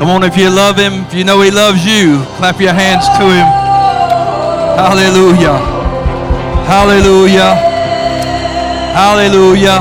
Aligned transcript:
Come 0.00 0.08
on, 0.08 0.22
if 0.22 0.34
you 0.34 0.48
love 0.48 0.78
him, 0.78 1.04
if 1.04 1.12
you 1.12 1.24
know 1.24 1.42
he 1.42 1.50
loves 1.50 1.84
you, 1.84 2.24
clap 2.38 2.58
your 2.58 2.72
hands 2.72 3.04
to 3.18 3.24
him. 3.28 3.44
Hallelujah. 4.80 5.58
Hallelujah. 6.64 7.54
Hallelujah. 8.96 9.80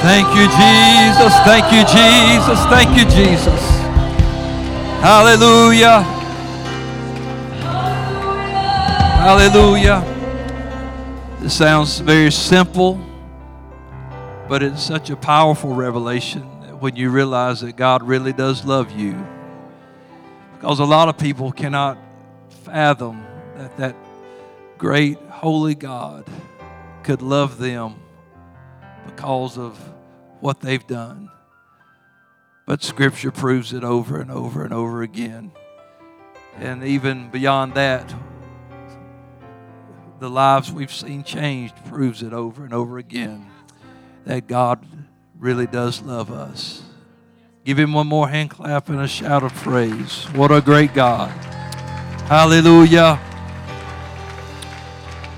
Thank 0.00 0.28
you, 0.28 0.48
Jesus. 0.56 1.34
Thank 1.44 1.70
you, 1.70 1.84
Jesus. 1.84 2.64
Thank 2.70 2.96
you, 2.96 3.04
Jesus. 3.04 3.60
Hallelujah. 5.02 6.00
Hallelujah. 9.20 10.02
This 11.40 11.58
sounds 11.58 11.98
very 11.98 12.32
simple, 12.32 12.98
but 14.48 14.62
it's 14.62 14.82
such 14.82 15.10
a 15.10 15.16
powerful 15.16 15.74
revelation 15.74 16.59
when 16.80 16.96
you 16.96 17.10
realize 17.10 17.60
that 17.60 17.76
God 17.76 18.02
really 18.02 18.32
does 18.32 18.64
love 18.64 18.90
you. 18.90 19.26
Because 20.54 20.80
a 20.80 20.84
lot 20.84 21.08
of 21.08 21.18
people 21.18 21.52
cannot 21.52 21.98
fathom 22.64 23.24
that 23.56 23.76
that 23.76 23.96
great 24.78 25.18
holy 25.28 25.74
God 25.74 26.26
could 27.02 27.22
love 27.22 27.58
them 27.58 27.94
because 29.06 29.58
of 29.58 29.78
what 30.40 30.60
they've 30.60 30.86
done. 30.86 31.30
But 32.66 32.82
Scripture 32.82 33.30
proves 33.30 33.72
it 33.72 33.84
over 33.84 34.20
and 34.20 34.30
over 34.30 34.64
and 34.64 34.72
over 34.72 35.02
again. 35.02 35.52
And 36.56 36.84
even 36.84 37.30
beyond 37.30 37.74
that, 37.74 38.14
the 40.18 40.30
lives 40.30 40.70
we've 40.70 40.92
seen 40.92 41.24
changed 41.24 41.74
proves 41.86 42.22
it 42.22 42.32
over 42.32 42.64
and 42.64 42.74
over 42.74 42.98
again 42.98 43.46
that 44.24 44.46
God 44.46 44.86
really 45.40 45.66
does 45.66 46.02
love 46.02 46.30
us. 46.30 46.82
Give 47.64 47.78
him 47.78 47.92
one 47.92 48.06
more 48.06 48.28
hand 48.28 48.50
clap 48.50 48.90
and 48.90 49.00
a 49.00 49.08
shout 49.08 49.42
of 49.42 49.54
praise. 49.54 50.24
What 50.34 50.52
a 50.52 50.60
great 50.60 50.92
God. 50.94 51.30
Hallelujah. 52.26 53.16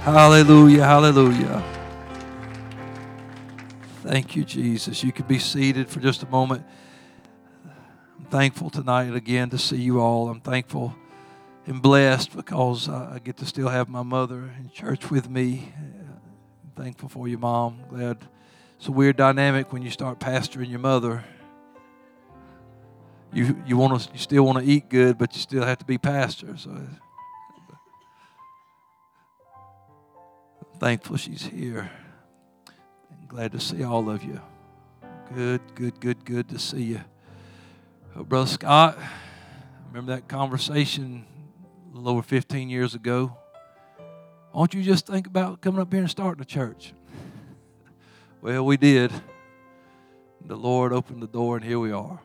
Hallelujah. 0.02 0.84
Hallelujah. 0.84 1.64
Thank 4.02 4.34
you, 4.34 4.44
Jesus. 4.44 5.04
You 5.04 5.12
can 5.12 5.26
be 5.26 5.38
seated 5.38 5.88
for 5.88 6.00
just 6.00 6.24
a 6.24 6.26
moment. 6.26 6.64
I'm 8.18 8.24
thankful 8.26 8.70
tonight 8.70 9.14
again 9.14 9.50
to 9.50 9.58
see 9.58 9.76
you 9.76 10.00
all. 10.00 10.28
I'm 10.28 10.40
thankful 10.40 10.96
and 11.66 11.80
blessed 11.80 12.34
because 12.34 12.88
I 12.88 13.20
get 13.22 13.36
to 13.36 13.46
still 13.46 13.68
have 13.68 13.88
my 13.88 14.02
mother 14.02 14.50
in 14.58 14.70
church 14.70 15.10
with 15.10 15.30
me. 15.30 15.72
I'm 15.76 16.82
thankful 16.82 17.08
for 17.08 17.28
you, 17.28 17.38
Mom. 17.38 17.78
Glad 17.88 18.18
it's 18.82 18.88
a 18.88 18.90
weird 18.90 19.16
dynamic 19.16 19.72
when 19.72 19.80
you 19.82 19.90
start 19.90 20.18
pastoring 20.18 20.68
your 20.68 20.80
mother. 20.80 21.22
You 23.32 23.62
you 23.64 23.76
want 23.76 24.02
to 24.02 24.12
you 24.12 24.18
still 24.18 24.44
want 24.44 24.58
to 24.58 24.64
eat 24.64 24.88
good, 24.88 25.18
but 25.18 25.32
you 25.36 25.40
still 25.40 25.62
have 25.62 25.78
to 25.78 25.84
be 25.84 25.98
pastor. 25.98 26.56
So 26.56 26.70
I'm 26.70 26.98
thankful 30.80 31.16
she's 31.16 31.44
here. 31.44 31.92
I'm 32.68 33.28
glad 33.28 33.52
to 33.52 33.60
see 33.60 33.84
all 33.84 34.10
of 34.10 34.24
you. 34.24 34.40
Good, 35.32 35.60
good, 35.76 36.00
good, 36.00 36.24
good 36.24 36.48
to 36.48 36.58
see 36.58 36.82
you. 36.82 37.02
Oh, 38.16 38.24
Brother 38.24 38.50
Scott, 38.50 38.98
remember 39.92 40.16
that 40.16 40.26
conversation 40.26 41.24
a 41.92 41.98
little 41.98 42.14
over 42.14 42.22
15 42.22 42.68
years 42.68 42.96
ago? 42.96 43.36
Why 44.50 44.62
don't 44.62 44.74
you 44.74 44.82
just 44.82 45.06
think 45.06 45.28
about 45.28 45.60
coming 45.60 45.80
up 45.80 45.92
here 45.92 46.00
and 46.02 46.10
starting 46.10 46.42
a 46.42 46.44
church? 46.44 46.94
Well, 48.42 48.66
we 48.66 48.76
did. 48.76 49.12
The 50.44 50.56
Lord 50.56 50.92
opened 50.92 51.22
the 51.22 51.28
door, 51.28 51.54
and 51.54 51.64
here 51.64 51.78
we 51.78 51.92
are. 51.92 52.18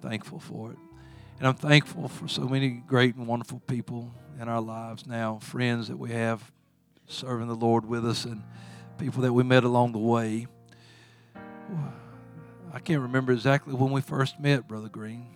Thankful 0.00 0.38
for 0.38 0.70
it. 0.70 0.78
And 1.38 1.46
I'm 1.46 1.56
thankful 1.56 2.08
for 2.08 2.26
so 2.26 2.48
many 2.48 2.70
great 2.70 3.14
and 3.14 3.26
wonderful 3.26 3.60
people 3.66 4.10
in 4.40 4.48
our 4.48 4.62
lives 4.62 5.06
now, 5.06 5.40
friends 5.42 5.88
that 5.88 5.98
we 5.98 6.12
have 6.12 6.50
serving 7.06 7.48
the 7.48 7.54
Lord 7.54 7.84
with 7.84 8.06
us, 8.06 8.24
and 8.24 8.42
people 8.96 9.20
that 9.24 9.32
we 9.34 9.42
met 9.42 9.62
along 9.62 9.92
the 9.92 9.98
way. 9.98 10.46
I 12.72 12.78
can't 12.78 13.02
remember 13.02 13.32
exactly 13.32 13.74
when 13.74 13.90
we 13.90 14.00
first 14.00 14.40
met, 14.40 14.66
Brother 14.66 14.88
Green, 14.88 15.26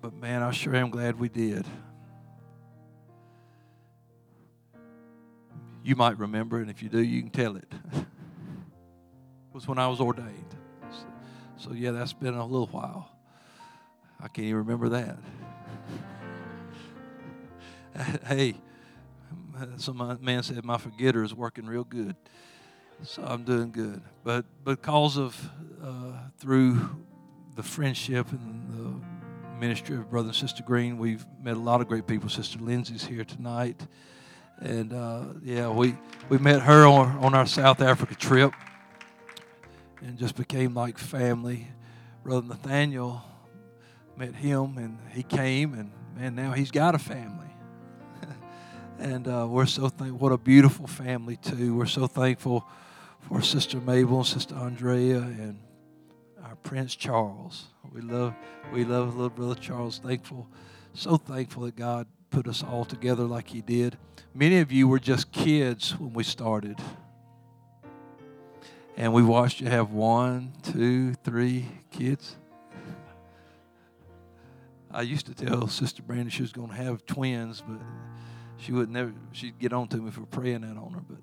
but 0.00 0.14
man, 0.14 0.42
I 0.42 0.50
sure 0.50 0.74
am 0.74 0.90
glad 0.90 1.16
we 1.16 1.28
did. 1.28 1.64
You 5.84 5.94
might 5.94 6.18
remember, 6.18 6.58
and 6.58 6.68
if 6.68 6.82
you 6.82 6.88
do, 6.88 7.00
you 7.00 7.20
can 7.20 7.30
tell 7.30 7.54
it. 7.54 7.72
was 9.52 9.68
when 9.68 9.78
I 9.78 9.88
was 9.88 10.00
ordained. 10.00 10.54
So, 10.90 11.04
so, 11.56 11.72
yeah, 11.72 11.90
that's 11.90 12.12
been 12.12 12.34
a 12.34 12.46
little 12.46 12.66
while. 12.68 13.10
I 14.20 14.28
can't 14.28 14.46
even 14.46 14.58
remember 14.58 14.88
that. 14.90 15.18
hey, 18.26 18.54
some 19.76 20.18
man 20.20 20.42
said 20.42 20.64
my 20.64 20.78
forgetter 20.78 21.22
is 21.24 21.34
working 21.34 21.66
real 21.66 21.84
good. 21.84 22.16
So 23.04 23.24
I'm 23.24 23.42
doing 23.42 23.72
good. 23.72 24.00
But 24.22 24.44
because 24.64 25.16
of 25.16 25.50
uh, 25.82 26.12
through 26.38 26.88
the 27.56 27.62
friendship 27.62 28.30
and 28.30 28.70
the 28.70 29.58
ministry 29.58 29.96
of 29.96 30.08
Brother 30.08 30.28
and 30.28 30.36
Sister 30.36 30.62
Green, 30.62 30.98
we've 30.98 31.26
met 31.42 31.56
a 31.56 31.60
lot 31.60 31.80
of 31.80 31.88
great 31.88 32.06
people. 32.06 32.28
Sister 32.28 32.58
Lindsay's 32.60 33.04
here 33.04 33.24
tonight. 33.24 33.80
And 34.60 34.92
uh, 34.92 35.24
yeah, 35.42 35.68
we, 35.68 35.96
we 36.28 36.38
met 36.38 36.62
her 36.62 36.86
on, 36.86 37.18
on 37.18 37.34
our 37.34 37.46
South 37.46 37.80
Africa 37.80 38.14
trip 38.14 38.52
and 40.02 40.18
just 40.18 40.36
became 40.36 40.74
like 40.74 40.98
family. 40.98 41.68
Brother 42.22 42.46
Nathaniel 42.46 43.22
met 44.16 44.34
him, 44.34 44.78
and 44.78 44.98
he 45.12 45.22
came, 45.22 45.74
and 45.74 45.92
man, 46.14 46.34
now 46.34 46.52
he's 46.52 46.70
got 46.70 46.94
a 46.94 46.98
family. 46.98 47.50
and 48.98 49.26
uh, 49.26 49.46
we're 49.48 49.66
so 49.66 49.88
thankful. 49.88 50.18
What 50.18 50.32
a 50.32 50.38
beautiful 50.38 50.86
family 50.86 51.36
too. 51.36 51.74
We're 51.74 51.86
so 51.86 52.06
thankful 52.06 52.68
for 53.20 53.40
Sister 53.40 53.80
Mabel 53.80 54.18
and 54.18 54.26
Sister 54.26 54.54
Andrea 54.54 55.18
and 55.18 55.60
our 56.42 56.56
Prince 56.56 56.94
Charles. 56.94 57.66
We 57.92 58.00
love, 58.00 58.34
we 58.72 58.84
love 58.84 59.14
little 59.14 59.30
brother 59.30 59.54
Charles. 59.54 59.98
Thankful, 59.98 60.48
so 60.94 61.16
thankful 61.16 61.64
that 61.64 61.76
God 61.76 62.06
put 62.30 62.48
us 62.48 62.62
all 62.62 62.84
together 62.84 63.24
like 63.24 63.48
He 63.48 63.60
did. 63.60 63.98
Many 64.34 64.58
of 64.58 64.72
you 64.72 64.88
were 64.88 64.98
just 64.98 65.30
kids 65.32 65.98
when 65.98 66.12
we 66.14 66.24
started. 66.24 66.78
And 69.02 69.12
we 69.12 69.24
watched 69.24 69.60
you 69.60 69.66
have 69.66 69.90
one, 69.90 70.52
two, 70.62 71.14
three 71.24 71.66
kids. 71.90 72.36
I 74.92 75.02
used 75.02 75.26
to 75.26 75.34
tell 75.34 75.66
Sister 75.66 76.04
Brandon 76.04 76.28
she 76.28 76.42
was 76.42 76.52
going 76.52 76.68
to 76.68 76.76
have 76.76 77.04
twins, 77.04 77.64
but 77.66 77.80
she 78.58 78.70
would 78.70 78.88
never. 78.88 79.12
She'd 79.32 79.58
get 79.58 79.72
on 79.72 79.88
to 79.88 79.96
me 79.96 80.12
for 80.12 80.20
praying 80.26 80.60
that 80.60 80.76
on 80.76 80.92
her. 80.92 81.00
But, 81.00 81.18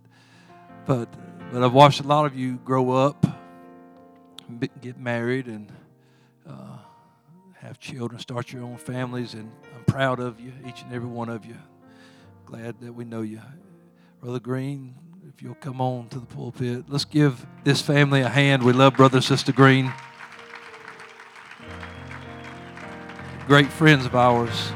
but, 0.86 1.54
but 1.54 1.64
I've 1.64 1.72
watched 1.72 2.02
a 2.02 2.04
lot 2.04 2.26
of 2.26 2.36
you 2.36 2.58
grow 2.66 2.92
up, 2.92 3.26
get 4.82 5.00
married, 5.00 5.48
and 5.48 5.72
uh, 6.46 6.80
have 7.60 7.80
children, 7.80 8.20
start 8.20 8.52
your 8.52 8.64
own 8.64 8.76
families, 8.76 9.36
and 9.36 9.50
I'm 9.74 9.86
proud 9.86 10.20
of 10.20 10.42
you, 10.42 10.52
each 10.68 10.82
and 10.82 10.94
every 10.94 11.08
one 11.08 11.30
of 11.30 11.46
you. 11.46 11.56
Glad 12.46 12.82
that 12.82 12.92
we 12.92 13.06
know 13.06 13.22
you, 13.22 13.40
Brother 14.20 14.42
Green 14.42 14.96
you'll 15.42 15.56
come 15.56 15.80
on 15.80 16.08
to 16.10 16.20
the 16.20 16.26
pulpit. 16.26 16.86
Let's 16.90 17.06
give 17.06 17.46
this 17.64 17.82
family 17.82 18.22
a 18.22 18.30
hand. 18.30 18.64
We 18.64 18.74
love 18.74 18.96
Brother 18.96 19.22
Sister 19.22 19.52
Green. 19.52 19.94
Great 23.48 23.68
friends 23.68 24.06
of 24.06 24.16
ours. 24.16 24.72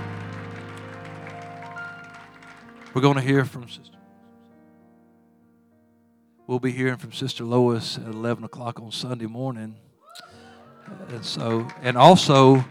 We're 2.93 3.01
going 3.01 3.15
to 3.15 3.21
hear 3.21 3.43
from 3.45 3.67
Sister. 3.67 3.97
We'll 6.47 6.59
be 6.59 6.71
hearing 6.71 6.97
from 6.97 7.11
Sister 7.11 7.43
Lois 7.43 7.97
at 7.97 8.07
11 8.07 8.43
o'clock 8.43 8.79
on 8.79 8.91
Sunday 8.91 9.25
morning. 9.25 9.75
And 11.09 11.25
so, 11.25 11.67
and 11.81 11.97
also 11.97 12.63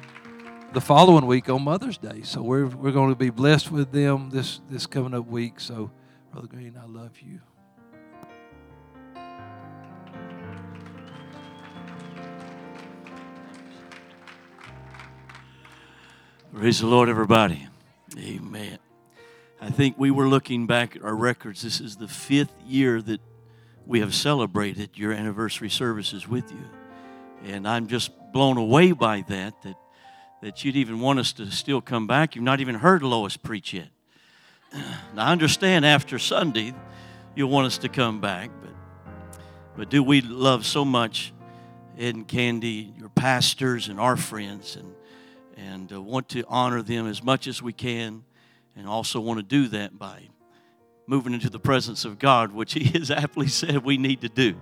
the 0.72 0.80
following 0.80 1.27
week 1.27 1.48
on 1.48 1.62
Mother's 1.62 1.98
Day. 1.98 2.22
So 2.22 2.42
we're, 2.42 2.66
we're 2.66 2.92
going 2.92 3.10
to 3.10 3.16
be 3.16 3.30
blessed 3.30 3.71
with 3.71 3.92
them 3.92 4.30
this, 4.30 4.60
this 4.71 4.86
coming 4.86 5.15
up 5.15 5.27
week. 5.27 5.60
So, 5.60 5.91
Brother 6.33 6.48
Green, 6.48 6.78
I 6.80 6.86
love 6.86 7.21
you. 7.21 7.41
Praise 16.54 16.81
the 16.81 16.87
Lord, 16.87 17.09
everybody. 17.09 17.66
Amen. 18.19 18.78
I 19.59 19.71
think 19.71 19.99
we 19.99 20.10
were 20.10 20.28
looking 20.28 20.66
back 20.66 20.95
at 20.95 21.03
our 21.03 21.16
records. 21.16 21.63
This 21.63 21.81
is 21.81 21.97
the 21.97 22.07
fifth 22.07 22.53
year 22.66 23.01
that 23.01 23.22
we 23.87 24.01
have 24.01 24.15
celebrated 24.15 24.91
your 24.95 25.13
anniversary 25.13 25.71
services 25.71 26.28
with 26.28 26.53
you. 26.53 26.63
And 27.47 27.66
I'm 27.66 27.87
just 27.87 28.10
blown 28.34 28.59
away 28.59 28.93
by 28.93 29.25
that, 29.28 29.63
that, 29.63 29.77
that 30.43 30.63
you'd 30.63 30.77
even 30.77 31.01
want 31.01 31.21
us 31.21 31.33
to 31.34 31.51
still 31.51 31.81
come 31.81 32.07
back. 32.07 32.37
You've 32.37 32.45
not 32.45 32.60
even 32.60 32.75
heard 32.75 33.03
Lois 33.03 33.39
preach 33.39 33.72
yet. 33.72 33.89
Now, 35.15 35.28
I 35.28 35.33
understand 35.33 35.87
after 35.87 36.19
Sunday 36.19 36.75
you'll 37.34 37.48
want 37.48 37.66
us 37.66 37.78
to 37.78 37.89
come 37.89 38.21
back, 38.21 38.51
but, 38.60 38.75
but 39.75 39.89
do 39.89 40.03
we 40.03 40.21
love 40.21 40.66
so 40.66 40.84
much 40.84 41.33
Ed 41.98 42.15
and 42.15 42.28
Candy, 42.28 42.93
your 42.98 43.09
pastors 43.09 43.89
and 43.89 43.98
our 43.98 44.19
friends, 44.19 44.77
and 44.77 44.95
and 45.57 45.93
uh, 45.93 46.01
want 46.01 46.28
to 46.31 46.45
honor 46.49 46.83
them 46.83 47.07
as 47.07 47.22
much 47.22 47.47
as 47.47 47.63
we 47.63 47.72
can, 47.72 48.25
and 48.77 48.87
also 48.87 49.21
want 49.21 49.39
to 49.39 49.43
do 49.43 49.69
that 49.69 49.99
by 49.99 50.28
moving 51.07 51.34
into 51.34 51.51
the 51.51 51.59
presence 51.59 52.04
of 52.04 52.19
God, 52.19 52.53
which 52.53 52.72
He 52.75 52.84
has 52.99 53.10
aptly 53.10 53.49
said 53.49 53.84
we 53.84 53.99
need 53.99 54.21
to 54.22 54.28
do. 54.28 54.57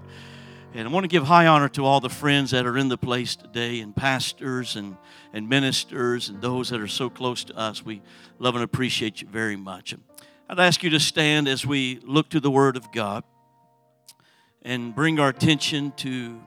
And 0.72 0.86
I 0.86 0.90
want 0.92 1.02
to 1.04 1.08
give 1.08 1.24
high 1.24 1.48
honor 1.48 1.68
to 1.70 1.84
all 1.84 1.98
the 2.00 2.08
friends 2.08 2.52
that 2.52 2.64
are 2.64 2.78
in 2.78 2.88
the 2.88 2.96
place 2.96 3.34
today, 3.34 3.80
and 3.80 3.94
pastors 3.94 4.76
and, 4.76 4.96
and 5.32 5.48
ministers, 5.48 6.28
and 6.28 6.40
those 6.40 6.70
that 6.70 6.80
are 6.80 6.88
so 6.88 7.10
close 7.10 7.42
to 7.44 7.56
us. 7.56 7.84
We 7.84 8.02
love 8.38 8.54
and 8.54 8.62
appreciate 8.62 9.20
you 9.20 9.28
very 9.28 9.56
much. 9.56 9.94
I'd 10.48 10.60
ask 10.60 10.82
you 10.82 10.90
to 10.90 11.00
stand 11.00 11.48
as 11.48 11.66
we 11.66 12.00
look 12.04 12.28
to 12.30 12.40
the 12.40 12.50
Word 12.50 12.76
of 12.76 12.92
God 12.92 13.24
and 14.62 14.94
bring 14.94 15.18
our 15.18 15.28
attention 15.28 15.92
to 15.98 16.40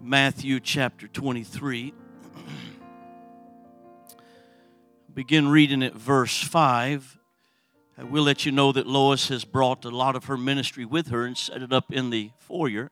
Matthew 0.00 0.60
chapter 0.60 1.08
23. 1.08 1.94
Begin 5.16 5.48
reading 5.48 5.82
at 5.82 5.94
verse 5.94 6.42
5. 6.42 7.18
I 7.96 8.04
will 8.04 8.24
let 8.24 8.44
you 8.44 8.52
know 8.52 8.70
that 8.72 8.86
Lois 8.86 9.28
has 9.28 9.46
brought 9.46 9.86
a 9.86 9.88
lot 9.88 10.14
of 10.14 10.26
her 10.26 10.36
ministry 10.36 10.84
with 10.84 11.08
her 11.08 11.24
and 11.24 11.34
set 11.38 11.62
it 11.62 11.72
up 11.72 11.90
in 11.90 12.10
the 12.10 12.32
foyer. 12.36 12.90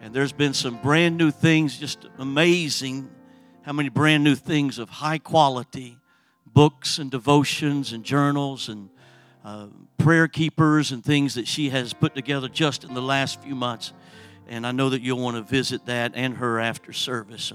And 0.00 0.14
there's 0.14 0.30
been 0.30 0.54
some 0.54 0.80
brand 0.80 1.16
new 1.16 1.32
things, 1.32 1.76
just 1.76 2.06
amazing 2.16 3.10
how 3.62 3.72
many 3.72 3.88
brand 3.88 4.22
new 4.22 4.36
things 4.36 4.78
of 4.78 4.88
high 4.88 5.18
quality 5.18 5.98
books 6.46 6.98
and 6.98 7.10
devotions 7.10 7.92
and 7.92 8.04
journals 8.04 8.68
and 8.68 8.88
uh, 9.44 9.66
prayer 9.98 10.28
keepers 10.28 10.92
and 10.92 11.04
things 11.04 11.34
that 11.34 11.48
she 11.48 11.70
has 11.70 11.92
put 11.92 12.14
together 12.14 12.48
just 12.48 12.84
in 12.84 12.94
the 12.94 13.02
last 13.02 13.42
few 13.42 13.56
months. 13.56 13.92
And 14.46 14.64
I 14.64 14.70
know 14.70 14.90
that 14.90 15.02
you'll 15.02 15.18
want 15.18 15.36
to 15.36 15.42
visit 15.42 15.86
that 15.86 16.12
and 16.14 16.36
her 16.36 16.60
after 16.60 16.92
service. 16.92 17.52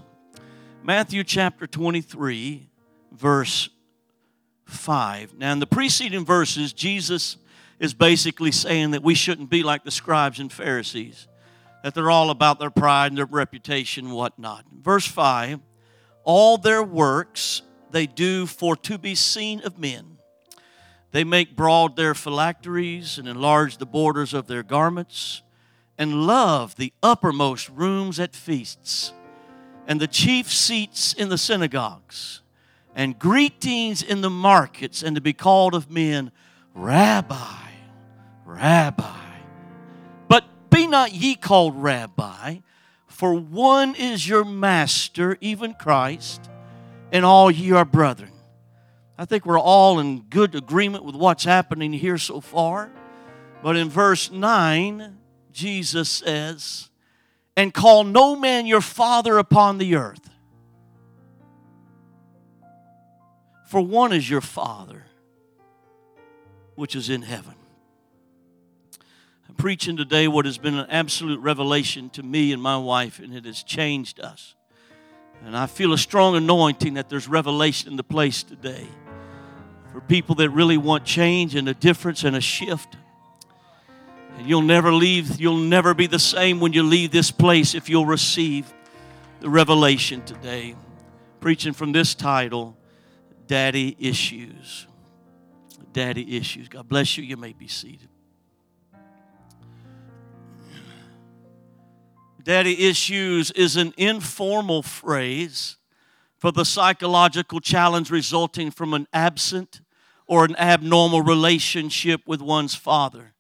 Matthew 0.83 1.23
chapter 1.23 1.65
23, 1.65 2.67
verse 3.13 3.69
5. 4.67 5.35
Now, 5.35 5.51
in 5.51 5.59
the 5.59 5.67
preceding 5.67 6.25
verses, 6.25 6.73
Jesus 6.73 7.37
is 7.79 7.93
basically 7.93 8.51
saying 8.51 8.91
that 8.91 9.03
we 9.03 9.15
shouldn't 9.15 9.49
be 9.49 9.63
like 9.63 9.83
the 9.83 9.91
scribes 9.91 10.39
and 10.39 10.51
Pharisees 10.51 11.27
that 11.83 11.93
they're 11.93 12.11
all 12.11 12.31
about 12.31 12.59
their 12.59 12.69
pride 12.69 13.11
and 13.11 13.17
their 13.17 13.25
reputation 13.25 14.07
and 14.07 14.13
whatnot. 14.13 14.65
Verse 14.81 15.07
5 15.07 15.61
All 16.23 16.57
their 16.57 16.83
works 16.83 17.61
they 17.91 18.05
do 18.05 18.45
for 18.45 18.75
to 18.75 18.97
be 18.97 19.15
seen 19.15 19.61
of 19.61 19.79
men. 19.79 20.17
They 21.11 21.23
make 21.23 21.55
broad 21.55 21.95
their 21.95 22.13
phylacteries 22.13 23.17
and 23.17 23.27
enlarge 23.27 23.77
the 23.77 23.85
borders 23.85 24.33
of 24.33 24.47
their 24.47 24.63
garments, 24.63 25.41
and 25.97 26.27
love 26.27 26.75
the 26.75 26.91
uppermost 27.01 27.69
rooms 27.69 28.19
at 28.19 28.35
feasts, 28.35 29.13
and 29.87 30.01
the 30.01 30.07
chief 30.07 30.51
seats 30.51 31.13
in 31.13 31.29
the 31.29 31.37
synagogues, 31.37 32.41
and 32.97 33.19
greetings 33.19 34.01
in 34.01 34.21
the 34.21 34.29
markets, 34.29 35.03
and 35.03 35.15
to 35.15 35.21
be 35.21 35.31
called 35.31 35.75
of 35.75 35.91
men, 35.91 36.31
Rabbi, 36.73 37.69
Rabbi. 38.43 39.19
But 40.27 40.69
be 40.71 40.87
not 40.87 41.13
ye 41.13 41.35
called 41.35 41.75
rabbi, 41.81 42.57
for 43.05 43.35
one 43.35 43.93
is 43.93 44.27
your 44.27 44.43
master, 44.43 45.37
even 45.41 45.75
Christ, 45.75 46.49
and 47.11 47.23
all 47.23 47.51
ye 47.51 47.71
are 47.71 47.85
brethren. 47.85 48.31
I 49.15 49.25
think 49.25 49.45
we're 49.45 49.59
all 49.59 49.99
in 49.99 50.21
good 50.21 50.55
agreement 50.55 51.05
with 51.05 51.15
what's 51.15 51.43
happening 51.43 51.93
here 51.93 52.17
so 52.17 52.41
far. 52.41 52.89
But 53.61 53.75
in 53.75 53.89
verse 53.89 54.31
9, 54.31 55.17
Jesus 55.51 56.09
says, 56.09 56.89
And 57.55 57.75
call 57.75 58.03
no 58.03 58.35
man 58.35 58.65
your 58.65 58.81
father 58.81 59.37
upon 59.37 59.77
the 59.77 59.95
earth, 59.95 60.26
for 63.67 63.81
one 63.81 64.13
is 64.13 64.29
your 64.29 64.41
father, 64.41 65.03
which 66.75 66.95
is 66.95 67.09
in 67.09 67.21
heaven 67.21 67.53
I'm 69.49 69.55
preaching 69.55 69.95
today 69.95 70.27
what 70.27 70.45
has 70.45 70.57
been 70.57 70.77
an 70.77 70.89
absolute 70.89 71.39
revelation 71.39 72.09
to 72.11 72.23
me 72.23 72.51
and 72.51 72.61
my 72.61 72.77
wife, 72.77 73.19
and 73.19 73.33
it 73.33 73.45
has 73.45 73.63
changed 73.63 74.19
us. 74.19 74.55
And 75.45 75.55
I 75.55 75.67
feel 75.67 75.93
a 75.93 75.97
strong 75.97 76.35
anointing 76.35 76.95
that 76.95 77.07
there's 77.07 77.27
revelation 77.27 77.91
in 77.91 77.95
the 77.95 78.03
place 78.03 78.43
today 78.43 78.87
for 79.93 80.01
people 80.01 80.35
that 80.35 80.49
really 80.49 80.77
want 80.77 81.05
change 81.05 81.55
and 81.55 81.69
a 81.69 81.73
difference 81.73 82.23
and 82.23 82.35
a 82.35 82.41
shift. 82.41 82.97
And 84.37 84.47
you'll 84.47 84.61
never 84.61 84.91
leave, 84.91 85.39
you'll 85.39 85.57
never 85.57 85.93
be 85.93 86.07
the 86.07 86.19
same 86.19 86.59
when 86.59 86.73
you 86.73 86.83
leave 86.83 87.11
this 87.11 87.31
place 87.31 87.73
if 87.73 87.87
you'll 87.87 88.05
receive 88.05 88.71
the 89.39 89.49
revelation 89.49 90.25
today. 90.25 90.75
Preaching 91.39 91.71
from 91.71 91.93
this 91.93 92.15
title, 92.15 92.76
Daddy 93.47 93.95
Issues. 93.99 94.87
Daddy 95.93 96.37
Issues. 96.37 96.67
God 96.67 96.87
bless 96.87 97.17
you. 97.17 97.23
You 97.23 97.37
may 97.37 97.53
be 97.53 97.67
seated. 97.67 98.09
Daddy 102.43 102.87
issues 102.87 103.51
is 103.51 103.75
an 103.75 103.93
informal 103.97 104.81
phrase 104.81 105.75
for 106.37 106.49
the 106.49 106.63
psychological 106.63 107.59
challenge 107.59 108.09
resulting 108.09 108.71
from 108.71 108.93
an 108.93 109.05
absent 109.11 109.81
or 110.27 110.45
an 110.45 110.55
abnormal 110.55 111.21
relationship 111.21 112.21
with 112.25 112.41
one's 112.41 112.73
father. 112.73 113.33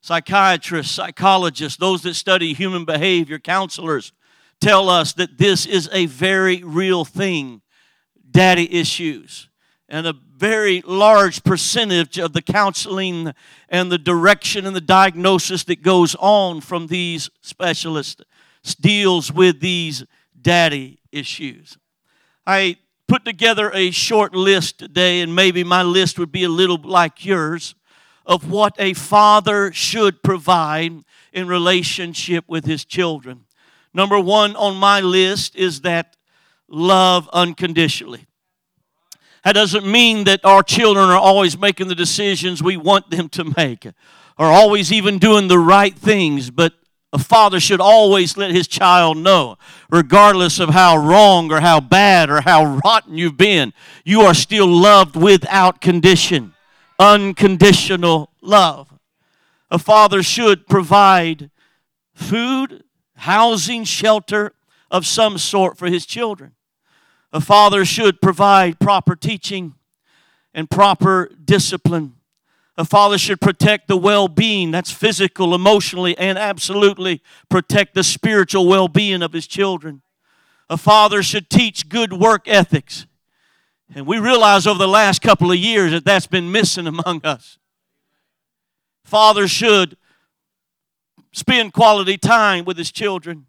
Psychiatrists, 0.00 0.92
psychologists, 0.92 1.78
those 1.78 2.02
that 2.02 2.14
study 2.14 2.52
human 2.52 2.84
behavior, 2.84 3.38
counselors 3.38 4.12
tell 4.60 4.90
us 4.90 5.12
that 5.12 5.38
this 5.38 5.64
is 5.64 5.88
a 5.92 6.06
very 6.06 6.64
real 6.64 7.04
thing 7.04 7.62
daddy 8.30 8.72
issues. 8.72 9.48
And 9.88 10.06
a 10.06 10.14
very 10.36 10.82
large 10.86 11.42
percentage 11.42 12.18
of 12.18 12.32
the 12.32 12.42
counseling 12.42 13.32
and 13.68 13.90
the 13.90 13.98
direction 13.98 14.64
and 14.64 14.74
the 14.74 14.80
diagnosis 14.80 15.64
that 15.64 15.82
goes 15.82 16.14
on 16.18 16.60
from 16.60 16.86
these 16.86 17.28
specialists 17.42 18.22
deals 18.80 19.32
with 19.32 19.60
these 19.60 20.04
daddy 20.40 21.00
issues. 21.12 21.76
I 22.46 22.76
put 23.08 23.24
together 23.24 23.70
a 23.74 23.90
short 23.90 24.34
list 24.34 24.78
today, 24.78 25.20
and 25.20 25.34
maybe 25.34 25.64
my 25.64 25.82
list 25.82 26.18
would 26.18 26.32
be 26.32 26.44
a 26.44 26.48
little 26.48 26.80
like 26.82 27.24
yours 27.24 27.74
of 28.24 28.48
what 28.48 28.74
a 28.78 28.94
father 28.94 29.72
should 29.72 30.22
provide 30.22 31.04
in 31.32 31.48
relationship 31.48 32.44
with 32.46 32.64
his 32.64 32.84
children. 32.84 33.44
Number 33.92 34.20
one 34.20 34.54
on 34.54 34.76
my 34.76 35.00
list 35.00 35.56
is 35.56 35.80
that 35.80 36.16
love 36.70 37.28
unconditionally. 37.32 38.26
That 39.44 39.52
doesn't 39.52 39.86
mean 39.86 40.24
that 40.24 40.44
our 40.44 40.62
children 40.62 41.08
are 41.08 41.18
always 41.18 41.58
making 41.58 41.88
the 41.88 41.94
decisions 41.94 42.62
we 42.62 42.76
want 42.76 43.10
them 43.10 43.28
to 43.30 43.52
make 43.56 43.86
or 44.38 44.46
always 44.46 44.92
even 44.92 45.18
doing 45.18 45.48
the 45.48 45.58
right 45.58 45.94
things, 45.94 46.50
but 46.50 46.74
a 47.12 47.18
father 47.18 47.58
should 47.58 47.80
always 47.80 48.36
let 48.36 48.52
his 48.52 48.68
child 48.68 49.16
know, 49.16 49.56
regardless 49.90 50.60
of 50.60 50.70
how 50.70 50.96
wrong 50.96 51.50
or 51.52 51.60
how 51.60 51.80
bad 51.80 52.30
or 52.30 52.40
how 52.42 52.78
rotten 52.84 53.18
you've 53.18 53.36
been, 53.36 53.72
you 54.04 54.20
are 54.20 54.34
still 54.34 54.66
loved 54.66 55.16
without 55.16 55.80
condition. 55.80 56.54
Unconditional 56.98 58.30
love. 58.40 58.92
A 59.70 59.78
father 59.78 60.22
should 60.22 60.66
provide 60.66 61.50
food, 62.14 62.84
housing, 63.16 63.84
shelter 63.84 64.52
of 64.90 65.06
some 65.06 65.38
sort 65.38 65.76
for 65.76 65.88
his 65.88 66.06
children. 66.06 66.52
A 67.32 67.40
father 67.40 67.84
should 67.84 68.20
provide 68.20 68.80
proper 68.80 69.14
teaching 69.14 69.74
and 70.52 70.68
proper 70.68 71.30
discipline 71.44 72.14
a 72.80 72.84
father 72.86 73.18
should 73.18 73.42
protect 73.42 73.88
the 73.88 73.96
well 73.98 74.26
being, 74.26 74.70
that's 74.70 74.90
physical, 74.90 75.54
emotionally, 75.54 76.16
and 76.16 76.38
absolutely 76.38 77.20
protect 77.50 77.94
the 77.94 78.02
spiritual 78.02 78.66
well 78.66 78.88
being 78.88 79.22
of 79.22 79.34
his 79.34 79.46
children. 79.46 80.00
A 80.70 80.78
father 80.78 81.22
should 81.22 81.50
teach 81.50 81.90
good 81.90 82.14
work 82.14 82.48
ethics. 82.48 83.06
And 83.94 84.06
we 84.06 84.18
realize 84.18 84.66
over 84.66 84.78
the 84.78 84.88
last 84.88 85.20
couple 85.20 85.52
of 85.52 85.58
years 85.58 85.92
that 85.92 86.06
that's 86.06 86.26
been 86.26 86.50
missing 86.50 86.86
among 86.86 87.20
us. 87.22 87.58
Father 89.04 89.46
should 89.46 89.98
spend 91.32 91.74
quality 91.74 92.16
time 92.16 92.64
with 92.64 92.78
his 92.78 92.90
children. 92.90 93.44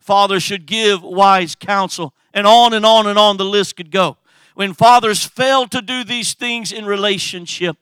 Father 0.00 0.40
should 0.40 0.66
give 0.66 1.00
wise 1.00 1.54
counsel. 1.54 2.12
And 2.34 2.46
on 2.46 2.74
and 2.74 2.84
on 2.84 3.06
and 3.06 3.18
on 3.18 3.38
the 3.38 3.44
list 3.44 3.76
could 3.76 3.90
go. 3.90 4.18
When 4.54 4.74
fathers 4.74 5.24
fail 5.24 5.66
to 5.68 5.80
do 5.80 6.04
these 6.04 6.34
things 6.34 6.72
in 6.72 6.84
relationship, 6.84 7.76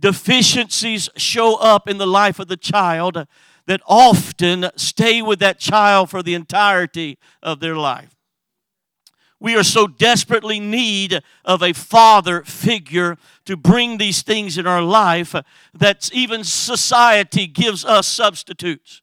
deficiencies 0.00 1.08
show 1.16 1.56
up 1.56 1.88
in 1.88 1.98
the 1.98 2.06
life 2.06 2.38
of 2.38 2.48
the 2.48 2.56
child 2.56 3.26
that 3.66 3.82
often 3.86 4.70
stay 4.76 5.20
with 5.20 5.38
that 5.40 5.58
child 5.58 6.10
for 6.10 6.22
the 6.22 6.34
entirety 6.34 7.18
of 7.42 7.60
their 7.60 7.76
life. 7.76 8.16
We 9.40 9.56
are 9.56 9.62
so 9.62 9.86
desperately 9.86 10.58
need 10.58 11.22
of 11.44 11.62
a 11.62 11.72
father 11.72 12.42
figure 12.42 13.16
to 13.44 13.56
bring 13.56 13.98
these 13.98 14.22
things 14.22 14.58
in 14.58 14.66
our 14.66 14.82
life 14.82 15.34
that 15.74 16.10
even 16.12 16.42
society 16.44 17.46
gives 17.46 17.84
us 17.84 18.08
substitutes. 18.08 19.00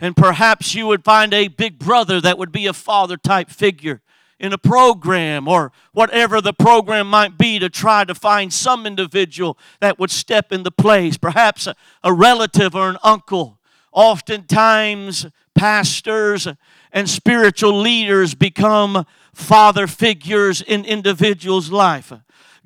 And 0.00 0.16
perhaps 0.16 0.74
you 0.74 0.88
would 0.88 1.04
find 1.04 1.32
a 1.32 1.46
big 1.46 1.78
brother 1.78 2.20
that 2.20 2.38
would 2.38 2.50
be 2.50 2.66
a 2.66 2.72
father 2.72 3.16
type 3.16 3.50
figure 3.50 4.01
in 4.42 4.52
a 4.52 4.58
program 4.58 5.46
or 5.46 5.70
whatever 5.92 6.40
the 6.40 6.52
program 6.52 7.08
might 7.08 7.38
be 7.38 7.60
to 7.60 7.70
try 7.70 8.04
to 8.04 8.14
find 8.14 8.52
some 8.52 8.84
individual 8.84 9.56
that 9.80 10.00
would 10.00 10.10
step 10.10 10.52
into 10.52 10.70
place, 10.70 11.16
perhaps 11.16 11.68
a, 11.68 11.76
a 12.02 12.12
relative 12.12 12.74
or 12.74 12.90
an 12.90 12.98
uncle. 13.04 13.60
Oftentimes, 13.92 15.26
pastors 15.54 16.48
and 16.92 17.08
spiritual 17.08 17.78
leaders 17.78 18.34
become 18.34 19.06
father 19.32 19.86
figures 19.86 20.60
in 20.60 20.84
individuals' 20.84 21.70
life. 21.70 22.12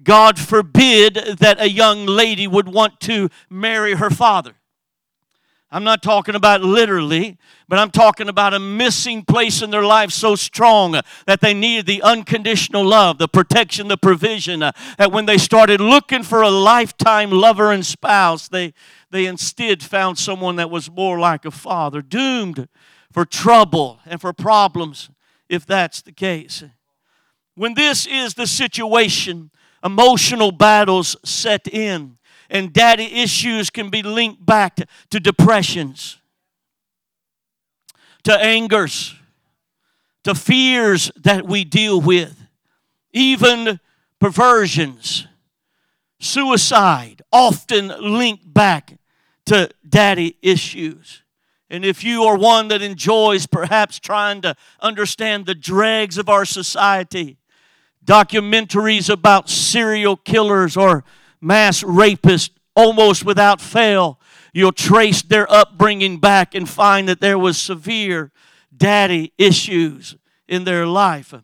God 0.02 0.38
forbid 0.38 1.14
that 1.38 1.60
a 1.60 1.68
young 1.68 2.06
lady 2.06 2.46
would 2.46 2.68
want 2.68 3.00
to 3.00 3.28
marry 3.50 3.94
her 3.94 4.10
father. 4.10 4.54
I'm 5.70 5.82
not 5.82 6.00
talking 6.00 6.36
about 6.36 6.62
literally, 6.62 7.38
but 7.68 7.80
I'm 7.80 7.90
talking 7.90 8.28
about 8.28 8.54
a 8.54 8.60
missing 8.60 9.24
place 9.24 9.62
in 9.62 9.70
their 9.70 9.82
life 9.82 10.12
so 10.12 10.36
strong 10.36 11.00
that 11.26 11.40
they 11.40 11.54
needed 11.54 11.86
the 11.86 12.02
unconditional 12.02 12.84
love, 12.84 13.18
the 13.18 13.26
protection, 13.26 13.88
the 13.88 13.96
provision. 13.96 14.62
Uh, 14.62 14.70
that 14.96 15.10
when 15.10 15.26
they 15.26 15.38
started 15.38 15.80
looking 15.80 16.22
for 16.22 16.42
a 16.42 16.50
lifetime 16.50 17.30
lover 17.30 17.72
and 17.72 17.84
spouse, 17.84 18.46
they, 18.46 18.74
they 19.10 19.26
instead 19.26 19.82
found 19.82 20.18
someone 20.18 20.54
that 20.56 20.70
was 20.70 20.88
more 20.88 21.18
like 21.18 21.44
a 21.44 21.50
father, 21.50 22.00
doomed 22.00 22.68
for 23.10 23.24
trouble 23.24 23.98
and 24.06 24.20
for 24.20 24.32
problems 24.32 25.10
if 25.48 25.66
that's 25.66 26.00
the 26.00 26.12
case. 26.12 26.62
When 27.56 27.74
this 27.74 28.06
is 28.06 28.34
the 28.34 28.46
situation, 28.46 29.50
emotional 29.82 30.52
battles 30.52 31.16
set 31.24 31.66
in, 31.66 32.18
and 32.50 32.72
daddy 32.72 33.22
issues 33.22 33.70
can 33.70 33.90
be 33.90 34.02
linked 34.02 34.44
back 34.44 34.78
to 35.10 35.20
depressions, 35.20 36.18
to 38.24 38.36
angers, 38.38 39.14
to 40.24 40.34
fears 40.34 41.10
that 41.16 41.46
we 41.46 41.64
deal 41.64 42.00
with, 42.00 42.36
even 43.12 43.80
perversions, 44.20 45.26
suicide, 46.18 47.22
often 47.32 47.88
linked 48.00 48.52
back 48.52 48.98
to 49.46 49.70
daddy 49.88 50.36
issues. 50.42 51.22
And 51.68 51.84
if 51.84 52.04
you 52.04 52.24
are 52.24 52.36
one 52.36 52.68
that 52.68 52.82
enjoys 52.82 53.46
perhaps 53.46 53.98
trying 53.98 54.40
to 54.42 54.54
understand 54.80 55.46
the 55.46 55.54
dregs 55.54 56.16
of 56.18 56.28
our 56.28 56.44
society, 56.44 57.38
documentaries 58.04 59.10
about 59.10 59.50
serial 59.50 60.16
killers 60.16 60.76
or 60.76 61.04
mass 61.40 61.82
rapists 61.82 62.50
almost 62.74 63.24
without 63.24 63.60
fail, 63.60 64.20
you'll 64.52 64.72
trace 64.72 65.22
their 65.22 65.50
upbringing 65.52 66.18
back 66.18 66.54
and 66.54 66.68
find 66.68 67.08
that 67.08 67.20
there 67.20 67.38
was 67.38 67.58
severe 67.58 68.30
daddy 68.76 69.32
issues 69.38 70.16
in 70.48 70.64
their 70.64 70.86
life. 70.86 71.34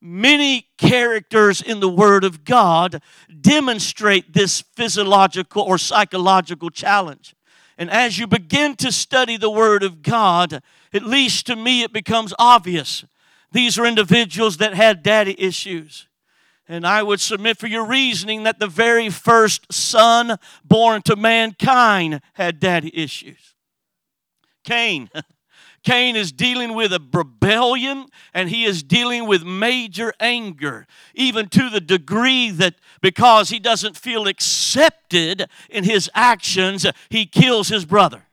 Many 0.00 0.68
characters 0.78 1.60
in 1.60 1.80
the 1.80 1.88
Word 1.88 2.24
of 2.24 2.44
God 2.44 3.02
demonstrate 3.40 4.32
this 4.32 4.62
physiological 4.62 5.62
or 5.62 5.76
psychological 5.76 6.70
challenge. 6.70 7.34
And 7.76 7.90
as 7.90 8.18
you 8.18 8.26
begin 8.26 8.76
to 8.76 8.92
study 8.92 9.36
the 9.36 9.50
Word 9.50 9.82
of 9.82 10.02
God, 10.02 10.62
at 10.92 11.02
least 11.02 11.46
to 11.46 11.56
me, 11.56 11.82
it 11.82 11.92
becomes 11.92 12.32
obvious. 12.38 13.04
These 13.52 13.78
are 13.78 13.86
individuals 13.86 14.56
that 14.58 14.74
had 14.74 15.02
daddy 15.02 15.34
issues. 15.38 16.06
And 16.70 16.86
I 16.86 17.02
would 17.02 17.20
submit 17.20 17.58
for 17.58 17.66
your 17.66 17.84
reasoning 17.84 18.44
that 18.44 18.60
the 18.60 18.68
very 18.68 19.10
first 19.10 19.72
son 19.72 20.36
born 20.64 21.02
to 21.02 21.16
mankind 21.16 22.20
had 22.34 22.60
daddy 22.60 22.96
issues. 22.96 23.56
Cain. 24.62 25.10
Cain 25.82 26.14
is 26.14 26.30
dealing 26.30 26.74
with 26.74 26.92
a 26.92 27.02
rebellion 27.12 28.06
and 28.32 28.50
he 28.50 28.64
is 28.64 28.84
dealing 28.84 29.26
with 29.26 29.42
major 29.42 30.12
anger, 30.20 30.86
even 31.12 31.48
to 31.48 31.70
the 31.70 31.80
degree 31.80 32.50
that 32.50 32.76
because 33.02 33.48
he 33.48 33.58
doesn't 33.58 33.96
feel 33.96 34.28
accepted 34.28 35.48
in 35.70 35.82
his 35.82 36.08
actions, 36.14 36.86
he 37.08 37.26
kills 37.26 37.66
his 37.66 37.84
brother. 37.84 38.28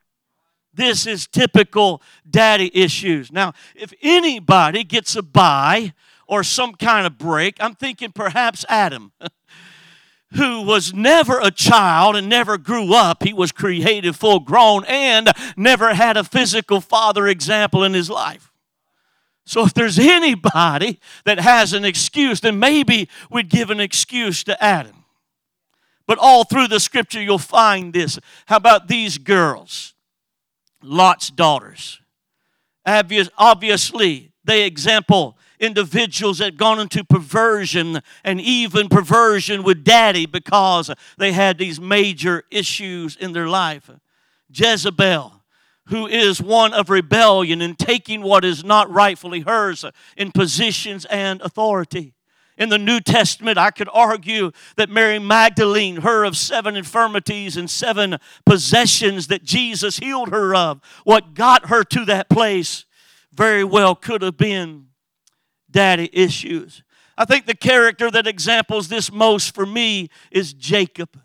This 0.72 1.08
is 1.08 1.25
typical 1.25 2.03
daddy 2.29 2.70
issues. 2.72 3.32
Now, 3.32 3.53
if 3.74 3.91
anybody 4.03 4.84
gets 4.84 5.15
a 5.15 5.24
buy 5.24 5.94
or 6.28 6.44
some 6.44 6.74
kind 6.74 7.08
of 7.08 7.18
break, 7.18 7.58
I'm 7.60 7.76
thinking 7.76 8.12
perhaps 8.12 8.66
Adam. 8.70 9.12
who 10.34 10.62
was 10.62 10.94
never 10.94 11.40
a 11.40 11.52
child 11.52 12.16
and 12.16 12.28
never 12.28 12.58
grew 12.58 12.94
up. 12.94 13.24
He 13.24 13.34
was 13.34 13.52
created 13.52 14.16
full 14.16 14.40
grown 14.40 14.84
and 14.86 15.30
never 15.56 15.94
had 15.94 16.18
a 16.18 16.24
physical 16.24 16.82
father 16.82 17.28
example 17.28 17.84
in 17.84 17.94
his 17.94 18.10
life. 18.10 18.52
So, 19.46 19.64
if 19.64 19.74
there's 19.74 19.98
anybody 19.98 21.00
that 21.24 21.40
has 21.40 21.72
an 21.72 21.86
excuse, 21.86 22.42
then 22.42 22.60
maybe 22.60 23.08
we'd 23.32 23.50
give 23.50 23.70
an 23.70 23.80
excuse 23.80 24.44
to 24.44 24.62
Adam. 24.62 25.06
But 26.06 26.18
all 26.18 26.44
through 26.44 26.68
the 26.68 26.82
scripture, 26.82 27.22
you'll 27.22 27.38
find 27.38 27.94
this. 27.94 28.20
How 28.48 28.58
about 28.58 28.90
these 28.90 29.18
girls? 29.18 29.94
Lot's 30.84 31.30
daughters. 31.30 32.02
Obviously, 32.86 34.32
they 34.44 34.66
example 34.66 35.37
individuals 35.60 36.40
that 36.40 36.58
gone 36.58 36.80
into 36.80 37.04
perversion 37.04 38.02
and 38.24 38.40
even 38.42 38.90
perversion 38.90 39.64
with 39.64 39.84
daddy 39.84 40.26
because 40.26 40.92
they 41.18 41.32
had 41.32 41.58
these 41.58 41.80
major 41.80 42.44
issues 42.52 43.16
in 43.16 43.34
their 43.34 43.48
life. 43.48 43.90
Jezebel, 44.54 45.42
who 45.88 46.08
is 46.08 46.42
one 46.42 46.74
of 46.74 46.90
rebellion 46.90 47.62
and 47.62 47.78
taking 47.78 48.22
what 48.22 48.46
is 48.46 48.64
not 48.64 48.92
rightfully 48.92 49.42
hers 49.42 49.86
in 50.16 50.32
positions 50.32 51.06
and 51.06 51.42
authority. 51.42 52.14
In 52.58 52.70
the 52.70 52.80
New 52.80 53.00
Testament, 53.00 53.60
I 53.60 53.70
could 53.70 53.90
argue 53.94 54.52
that 54.78 54.90
Mary 54.90 55.20
Magdalene, 55.20 55.98
her 55.98 56.24
of 56.24 56.36
seven 56.36 56.76
infirmities 56.76 57.56
and 57.56 57.70
seven 57.70 58.18
possessions 58.46 59.28
that 59.28 59.44
Jesus 59.44 60.00
healed 60.00 60.30
her 60.30 60.56
of, 60.56 60.82
what 61.04 61.36
got 61.36 61.68
her 61.68 61.84
to 61.84 62.04
that 62.06 62.30
place 62.30 62.86
very 63.32 63.64
well 63.64 63.94
could 63.94 64.24
have 64.24 64.38
been 64.38 64.87
daddy 65.78 66.10
issues. 66.12 66.82
I 67.20 67.26
think 67.26 67.46
the 67.46 67.54
character 67.54 68.10
that 68.10 68.26
examples 68.26 68.88
this 68.88 69.12
most 69.12 69.54
for 69.54 69.64
me 69.64 70.10
is 70.32 70.52
Jacob. 70.52 71.22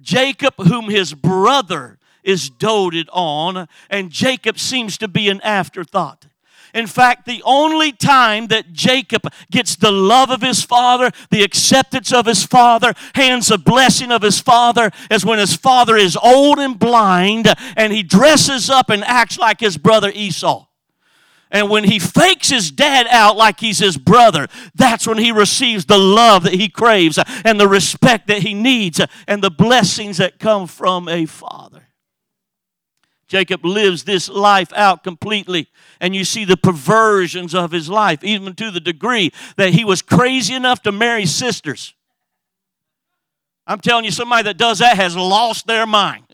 Jacob, 0.00 0.54
whom 0.56 0.88
his 0.88 1.12
brother 1.12 1.98
is 2.24 2.48
doted 2.48 3.10
on, 3.12 3.68
and 3.90 4.10
Jacob 4.10 4.58
seems 4.58 4.96
to 4.96 5.08
be 5.08 5.28
an 5.28 5.42
afterthought. 5.42 6.24
In 6.72 6.86
fact, 6.86 7.26
the 7.26 7.42
only 7.44 7.92
time 7.92 8.46
that 8.46 8.72
Jacob 8.72 9.30
gets 9.50 9.76
the 9.76 9.92
love 9.92 10.30
of 10.30 10.40
his 10.40 10.62
father, 10.62 11.10
the 11.30 11.42
acceptance 11.42 12.14
of 12.14 12.24
his 12.24 12.46
father, 12.46 12.94
hands 13.14 13.50
a 13.50 13.58
blessing 13.58 14.10
of 14.10 14.22
his 14.22 14.40
father, 14.40 14.90
is 15.10 15.22
when 15.22 15.38
his 15.38 15.54
father 15.54 15.98
is 15.98 16.16
old 16.16 16.58
and 16.58 16.78
blind 16.78 17.46
and 17.76 17.92
he 17.92 18.02
dresses 18.02 18.70
up 18.70 18.88
and 18.88 19.04
acts 19.04 19.38
like 19.38 19.60
his 19.60 19.76
brother 19.76 20.10
Esau. 20.14 20.69
And 21.50 21.68
when 21.68 21.84
he 21.84 21.98
fakes 21.98 22.50
his 22.50 22.70
dad 22.70 23.06
out 23.08 23.36
like 23.36 23.58
he's 23.58 23.78
his 23.78 23.96
brother, 23.96 24.46
that's 24.74 25.06
when 25.06 25.18
he 25.18 25.32
receives 25.32 25.84
the 25.84 25.98
love 25.98 26.44
that 26.44 26.54
he 26.54 26.68
craves 26.68 27.18
and 27.44 27.58
the 27.58 27.66
respect 27.66 28.28
that 28.28 28.42
he 28.42 28.54
needs 28.54 29.00
and 29.26 29.42
the 29.42 29.50
blessings 29.50 30.18
that 30.18 30.38
come 30.38 30.66
from 30.66 31.08
a 31.08 31.26
father. 31.26 31.88
Jacob 33.26 33.64
lives 33.64 34.04
this 34.04 34.28
life 34.28 34.72
out 34.74 35.04
completely, 35.04 35.68
and 36.00 36.16
you 36.16 36.24
see 36.24 36.44
the 36.44 36.56
perversions 36.56 37.54
of 37.54 37.70
his 37.70 37.88
life, 37.88 38.24
even 38.24 38.54
to 38.54 38.72
the 38.72 38.80
degree 38.80 39.32
that 39.56 39.72
he 39.72 39.84
was 39.84 40.02
crazy 40.02 40.52
enough 40.52 40.82
to 40.82 40.90
marry 40.90 41.26
sisters. 41.26 41.94
I'm 43.68 43.78
telling 43.78 44.04
you, 44.04 44.10
somebody 44.10 44.42
that 44.44 44.58
does 44.58 44.80
that 44.80 44.96
has 44.96 45.16
lost 45.16 45.68
their 45.68 45.86
mind. 45.86 46.24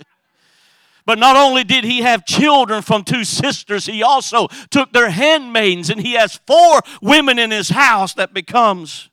But 1.07 1.21
not 1.21 1.37
only 1.37 1.63
did 1.63 1.85
he 1.85 2.01
have 2.01 2.27
children 2.27 2.83
from 2.83 3.05
two 3.05 3.23
sisters, 3.23 3.87
he 3.87 4.03
also 4.03 4.49
took 4.71 4.93
their 4.93 5.11
handmaidens, 5.11 5.89
and 5.89 6.01
he 6.01 6.15
has 6.15 6.41
four 6.47 6.81
women 7.01 7.39
in 7.39 7.53
his 7.53 7.69
house 7.69 8.13
that 8.15 8.35
becomes 8.35 9.09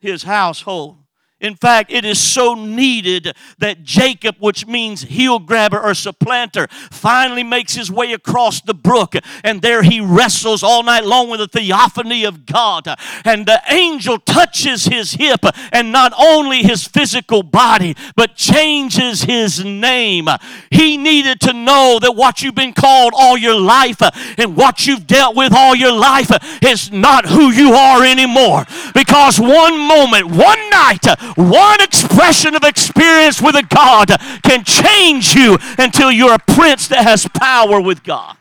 his 0.00 0.24
household. 0.24 1.01
In 1.42 1.56
fact, 1.56 1.92
it 1.92 2.04
is 2.04 2.20
so 2.20 2.54
needed 2.54 3.34
that 3.58 3.82
Jacob, 3.82 4.36
which 4.38 4.66
means 4.66 5.02
heel 5.02 5.40
grabber 5.40 5.78
or 5.78 5.92
supplanter, 5.92 6.68
finally 6.90 7.42
makes 7.42 7.74
his 7.74 7.90
way 7.90 8.12
across 8.12 8.60
the 8.60 8.74
brook. 8.74 9.16
And 9.42 9.60
there 9.60 9.82
he 9.82 10.00
wrestles 10.00 10.62
all 10.62 10.84
night 10.84 11.04
long 11.04 11.28
with 11.28 11.40
the 11.40 11.48
theophany 11.48 12.24
of 12.24 12.46
God. 12.46 12.86
And 13.24 13.44
the 13.44 13.60
angel 13.68 14.18
touches 14.18 14.84
his 14.84 15.14
hip, 15.14 15.44
and 15.72 15.90
not 15.90 16.12
only 16.16 16.62
his 16.62 16.86
physical 16.86 17.42
body, 17.42 17.96
but 18.14 18.36
changes 18.36 19.24
his 19.24 19.64
name. 19.64 20.28
He 20.70 20.96
needed 20.96 21.40
to 21.40 21.52
know 21.52 21.98
that 22.00 22.14
what 22.14 22.42
you've 22.42 22.54
been 22.54 22.72
called 22.72 23.12
all 23.16 23.36
your 23.36 23.58
life 23.58 24.00
and 24.38 24.56
what 24.56 24.86
you've 24.86 25.08
dealt 25.08 25.34
with 25.34 25.52
all 25.52 25.74
your 25.74 25.92
life 25.92 26.30
is 26.62 26.92
not 26.92 27.26
who 27.26 27.50
you 27.50 27.72
are 27.72 28.04
anymore. 28.04 28.64
Because 28.94 29.40
one 29.40 29.78
moment, 29.78 30.26
one 30.26 30.70
night, 30.70 31.04
one 31.36 31.80
expression 31.80 32.54
of 32.54 32.64
experience 32.64 33.40
with 33.40 33.56
a 33.56 33.62
God 33.62 34.08
can 34.42 34.64
change 34.64 35.34
you 35.34 35.58
until 35.78 36.10
you're 36.10 36.34
a 36.34 36.38
prince 36.38 36.88
that 36.88 37.04
has 37.04 37.26
power 37.34 37.80
with 37.80 38.02
God. 38.02 38.36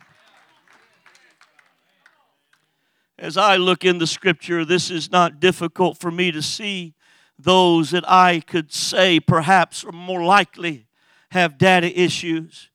As 3.17 3.37
I 3.37 3.55
look 3.55 3.85
in 3.85 3.99
the 3.99 4.07
scripture, 4.07 4.65
this 4.65 4.89
is 4.89 5.11
not 5.11 5.39
difficult 5.39 5.99
for 5.99 6.09
me 6.09 6.31
to 6.31 6.41
see 6.41 6.95
those 7.37 7.91
that 7.91 8.07
I 8.09 8.39
could 8.39 8.71
say 8.71 9.19
perhaps 9.19 9.83
are 9.83 9.91
more 9.91 10.23
likely 10.23 10.87
have 11.31 11.57
daddy 11.57 11.95
issues. 11.95 12.69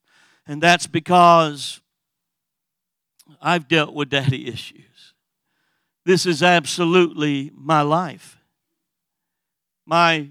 And 0.47 0.63
that's 0.63 0.87
because 0.87 1.81
I've 3.41 3.69
dealt 3.69 3.95
with 3.95 4.11
daddy 4.11 4.49
issues. 4.49 5.15
This 6.05 6.27
is 6.27 6.43
absolutely 6.43 7.51
my 7.55 7.83
life. 7.83 8.36
My 9.87 10.31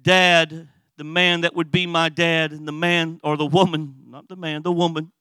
dad, 0.00 0.68
the 0.96 1.04
man 1.04 1.42
that 1.42 1.54
would 1.54 1.70
be 1.70 1.86
my 1.86 2.08
dad, 2.08 2.52
and 2.52 2.66
the 2.66 2.72
man 2.72 3.20
or 3.22 3.36
the 3.36 3.46
woman, 3.46 3.96
not 4.08 4.28
the 4.28 4.36
man, 4.36 4.62
the 4.62 4.72
woman, 4.72 5.12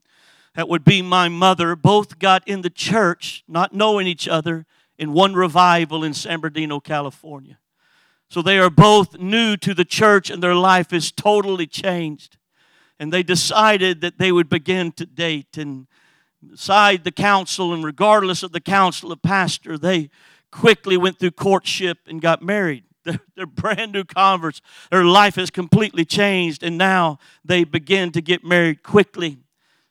that 0.55 0.69
would 0.69 0.83
be 0.83 1.01
my 1.01 1.29
mother, 1.29 1.75
both 1.75 2.17
got 2.17 2.47
in 2.47 2.62
the 2.62 2.69
church, 2.69 3.43
not 3.47 3.74
knowing 3.74 4.07
each 4.07 4.27
other, 4.27 4.65
in 4.97 5.13
one 5.13 5.36
revival 5.36 6.03
in 6.03 6.13
San 6.13 6.39
Bernardino, 6.39 6.79
California. 6.79 7.59
So 8.29 8.41
they 8.41 8.57
are 8.57 8.69
both 8.69 9.19
new 9.19 9.55
to 9.57 9.74
the 9.74 9.86
church 9.86 10.29
and 10.29 10.41
their 10.41 10.55
life 10.55 10.91
is 10.91 11.12
totally 11.12 11.67
changed. 11.67 12.38
And 13.00 13.13
they 13.13 13.24
decided 13.24 14.01
that 14.01 14.17
they 14.17 14.31
would 14.31 14.50
begin 14.50 14.91
to 14.93 15.05
date. 15.05 15.57
And 15.57 15.88
beside 16.45 17.03
the 17.03 17.12
council, 17.12 17.74
and 17.74 17.83
regardless 17.83 18.41
of 18.41 18.51
the 18.51 18.59
council 18.59 19.12
of 19.12 19.21
pastor, 19.21 19.77
they 19.77 20.09
quickly 20.51 20.97
went 20.97 21.19
through 21.19 21.31
courtship 21.31 22.00
and 22.07 22.19
got 22.19 22.41
married. 22.41 22.87
They're, 23.08 23.20
they're 23.36 23.46
brand 23.46 23.94
new 23.94 24.04
converts. 24.04 24.62
Their 24.92 25.06
life 25.06 25.36
has 25.36 25.50
completely 25.50 26.04
changed, 26.04 26.62
and 26.62 26.78
now 26.78 27.20
they 27.46 27.64
begin 27.64 28.12
to 28.12 28.22
get 28.22 28.44
married 28.44 28.84
quickly. 28.84 29.38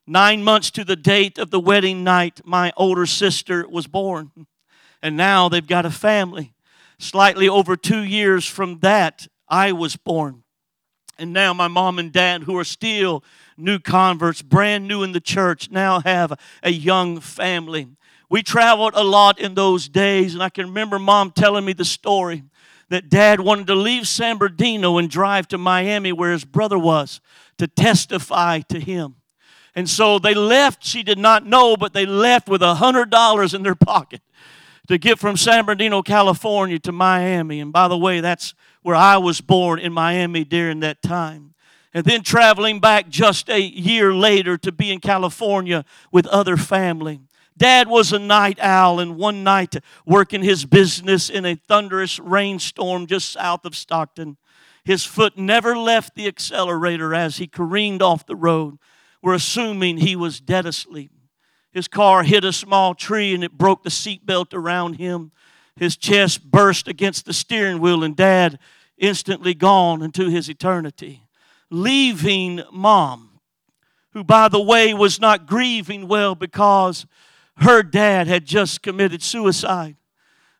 Nine 0.06 0.44
months 0.44 0.70
to 0.72 0.84
the 0.84 0.96
date 0.96 1.38
of 1.38 1.50
the 1.50 1.58
wedding 1.58 2.04
night, 2.04 2.42
my 2.44 2.72
older 2.76 3.06
sister 3.06 3.66
was 3.68 3.86
born. 3.86 4.30
And 5.02 5.16
now 5.16 5.48
they've 5.48 5.66
got 5.66 5.86
a 5.86 5.90
family. 5.90 6.52
Slightly 6.98 7.48
over 7.48 7.76
two 7.76 8.02
years 8.04 8.46
from 8.46 8.80
that, 8.80 9.26
I 9.48 9.72
was 9.72 9.96
born. 9.96 10.42
And 11.18 11.32
now 11.32 11.54
my 11.54 11.68
mom 11.68 11.98
and 11.98 12.12
dad, 12.12 12.42
who 12.42 12.56
are 12.58 12.64
still 12.64 13.24
new 13.56 13.78
converts, 13.78 14.42
brand 14.42 14.86
new 14.86 15.02
in 15.02 15.12
the 15.12 15.20
church, 15.20 15.70
now 15.70 16.00
have 16.00 16.38
a 16.62 16.70
young 16.70 17.20
family. 17.20 17.88
We 18.28 18.42
traveled 18.42 18.94
a 18.94 19.04
lot 19.04 19.38
in 19.38 19.54
those 19.54 19.88
days, 19.88 20.34
and 20.34 20.42
I 20.42 20.50
can 20.50 20.66
remember 20.66 20.98
mom 20.98 21.30
telling 21.30 21.64
me 21.64 21.72
the 21.72 21.84
story 21.84 22.42
that 22.88 23.08
dad 23.08 23.40
wanted 23.40 23.66
to 23.66 23.74
leave 23.74 24.06
San 24.06 24.38
Bernardino 24.38 24.98
and 24.98 25.10
drive 25.10 25.48
to 25.48 25.58
Miami 25.58 26.12
where 26.12 26.32
his 26.32 26.44
brother 26.44 26.78
was 26.78 27.20
to 27.58 27.66
testify 27.66 28.60
to 28.60 28.78
him. 28.78 29.16
And 29.74 29.88
so 29.90 30.18
they 30.18 30.34
left, 30.34 30.84
she 30.84 31.02
did 31.02 31.18
not 31.18 31.44
know, 31.44 31.76
but 31.76 31.92
they 31.92 32.06
left 32.06 32.48
with 32.48 32.62
a 32.62 32.76
hundred 32.76 33.10
dollars 33.10 33.52
in 33.52 33.62
their 33.62 33.74
pocket 33.74 34.22
to 34.88 34.98
get 34.98 35.18
from 35.18 35.36
San 35.36 35.64
Bernardino, 35.64 36.02
California 36.02 36.78
to 36.80 36.92
Miami. 36.92 37.60
And 37.60 37.72
by 37.72 37.88
the 37.88 37.98
way, 37.98 38.20
that's 38.20 38.54
where 38.82 38.96
I 38.96 39.18
was 39.18 39.40
born 39.40 39.78
in 39.78 39.92
Miami 39.92 40.44
during 40.44 40.80
that 40.80 41.02
time. 41.02 41.54
And 41.92 42.04
then 42.04 42.22
traveling 42.22 42.78
back 42.78 43.08
just 43.08 43.48
a 43.48 43.60
year 43.60 44.14
later 44.14 44.56
to 44.58 44.70
be 44.70 44.92
in 44.92 45.00
California 45.00 45.84
with 46.12 46.26
other 46.28 46.56
family. 46.56 47.20
Dad 47.56 47.88
was 47.88 48.12
a 48.12 48.18
night 48.18 48.58
owl, 48.60 49.00
and 49.00 49.16
one 49.16 49.42
night 49.42 49.76
working 50.04 50.42
his 50.42 50.66
business 50.66 51.30
in 51.30 51.46
a 51.46 51.54
thunderous 51.54 52.18
rainstorm 52.18 53.06
just 53.06 53.32
south 53.32 53.64
of 53.64 53.74
Stockton, 53.74 54.36
his 54.84 55.04
foot 55.04 55.38
never 55.38 55.76
left 55.76 56.14
the 56.14 56.28
accelerator 56.28 57.14
as 57.14 57.38
he 57.38 57.46
careened 57.46 58.02
off 58.02 58.26
the 58.26 58.36
road 58.36 58.78
We're 59.22 59.34
assuming 59.34 59.96
he 59.96 60.14
was 60.14 60.38
dead 60.38 60.66
asleep. 60.66 61.10
His 61.72 61.88
car 61.88 62.22
hit 62.22 62.44
a 62.44 62.52
small 62.52 62.94
tree 62.94 63.34
and 63.34 63.42
it 63.42 63.58
broke 63.58 63.82
the 63.82 63.90
seatbelt 63.90 64.54
around 64.54 64.94
him. 64.94 65.32
His 65.74 65.96
chest 65.96 66.50
burst 66.50 66.86
against 66.88 67.26
the 67.26 67.32
steering 67.32 67.80
wheel, 67.80 68.04
and 68.04 68.14
dad 68.14 68.58
instantly 68.96 69.52
gone 69.52 70.02
into 70.02 70.30
his 70.30 70.48
eternity, 70.48 71.28
leaving 71.68 72.62
mom, 72.72 73.40
who, 74.12 74.24
by 74.24 74.48
the 74.48 74.62
way, 74.62 74.94
was 74.94 75.20
not 75.20 75.46
grieving 75.46 76.08
well 76.08 76.34
because 76.34 77.06
her 77.58 77.82
dad 77.82 78.26
had 78.26 78.44
just 78.44 78.82
committed 78.82 79.22
suicide, 79.22 79.96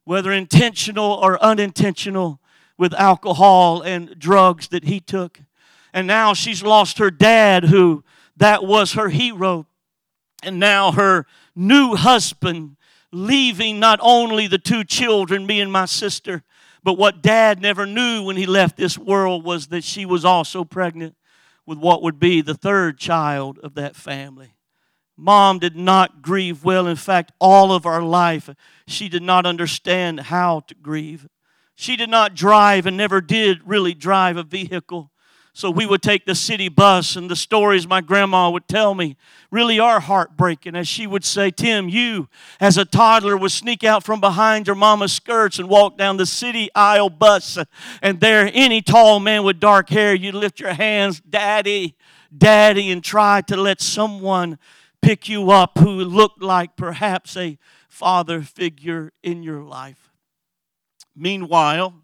whether 0.04 0.32
intentional 0.32 1.12
or 1.12 1.42
unintentional, 1.42 2.40
with 2.78 2.92
alcohol 2.94 3.82
and 3.82 4.18
drugs 4.18 4.68
that 4.68 4.84
he 4.84 5.00
took. 5.00 5.40
And 5.92 6.06
now 6.06 6.34
she's 6.34 6.62
lost 6.62 6.98
her 6.98 7.10
dad, 7.10 7.64
who 7.64 8.04
that 8.36 8.64
was 8.64 8.92
her 8.92 9.08
hero. 9.08 9.66
And 10.42 10.60
now 10.60 10.92
her 10.92 11.26
new 11.54 11.94
husband 11.94 12.76
leaving 13.12 13.80
not 13.80 13.98
only 14.02 14.46
the 14.46 14.58
two 14.58 14.84
children, 14.84 15.46
me 15.46 15.60
and 15.60 15.72
my 15.72 15.86
sister, 15.86 16.42
but 16.82 16.98
what 16.98 17.22
dad 17.22 17.60
never 17.60 17.86
knew 17.86 18.22
when 18.22 18.36
he 18.36 18.46
left 18.46 18.76
this 18.76 18.98
world 18.98 19.42
was 19.42 19.68
that 19.68 19.82
she 19.82 20.04
was 20.04 20.24
also 20.24 20.64
pregnant 20.64 21.16
with 21.64 21.78
what 21.78 22.02
would 22.02 22.18
be 22.20 22.42
the 22.42 22.54
third 22.54 22.98
child 22.98 23.58
of 23.62 23.74
that 23.74 23.96
family. 23.96 24.55
Mom 25.16 25.58
did 25.58 25.76
not 25.76 26.20
grieve 26.22 26.64
well. 26.64 26.86
In 26.86 26.96
fact, 26.96 27.32
all 27.40 27.72
of 27.72 27.86
our 27.86 28.02
life, 28.02 28.50
she 28.86 29.08
did 29.08 29.22
not 29.22 29.46
understand 29.46 30.20
how 30.20 30.60
to 30.60 30.74
grieve. 30.74 31.26
She 31.74 31.96
did 31.96 32.10
not 32.10 32.34
drive 32.34 32.86
and 32.86 32.96
never 32.96 33.20
did 33.20 33.66
really 33.66 33.94
drive 33.94 34.36
a 34.36 34.42
vehicle. 34.42 35.10
So 35.56 35.70
we 35.70 35.86
would 35.86 36.02
take 36.02 36.26
the 36.26 36.34
city 36.34 36.68
bus, 36.68 37.16
and 37.16 37.30
the 37.30 37.34
stories 37.34 37.88
my 37.88 38.02
grandma 38.02 38.50
would 38.50 38.68
tell 38.68 38.94
me 38.94 39.16
really 39.50 39.80
are 39.80 40.00
heartbreaking. 40.00 40.76
As 40.76 40.86
she 40.86 41.06
would 41.06 41.24
say, 41.24 41.50
Tim, 41.50 41.88
you 41.88 42.28
as 42.60 42.76
a 42.76 42.84
toddler 42.84 43.38
would 43.38 43.52
sneak 43.52 43.82
out 43.82 44.04
from 44.04 44.20
behind 44.20 44.66
your 44.66 44.76
mama's 44.76 45.14
skirts 45.14 45.58
and 45.58 45.66
walk 45.66 45.96
down 45.96 46.18
the 46.18 46.26
city 46.26 46.68
aisle 46.74 47.08
bus, 47.08 47.56
and 48.02 48.20
there, 48.20 48.50
any 48.52 48.82
tall 48.82 49.18
man 49.18 49.44
with 49.44 49.58
dark 49.58 49.88
hair, 49.88 50.14
you'd 50.14 50.34
lift 50.34 50.60
your 50.60 50.74
hands, 50.74 51.20
Daddy, 51.20 51.96
Daddy, 52.36 52.90
and 52.90 53.02
try 53.02 53.40
to 53.40 53.56
let 53.56 53.80
someone 53.80 54.58
pick 55.06 55.28
you 55.28 55.52
up 55.52 55.78
who 55.78 56.00
looked 56.00 56.42
like 56.42 56.74
perhaps 56.74 57.36
a 57.36 57.56
father 57.88 58.42
figure 58.42 59.12
in 59.22 59.40
your 59.40 59.62
life. 59.62 60.10
Meanwhile, 61.14 61.94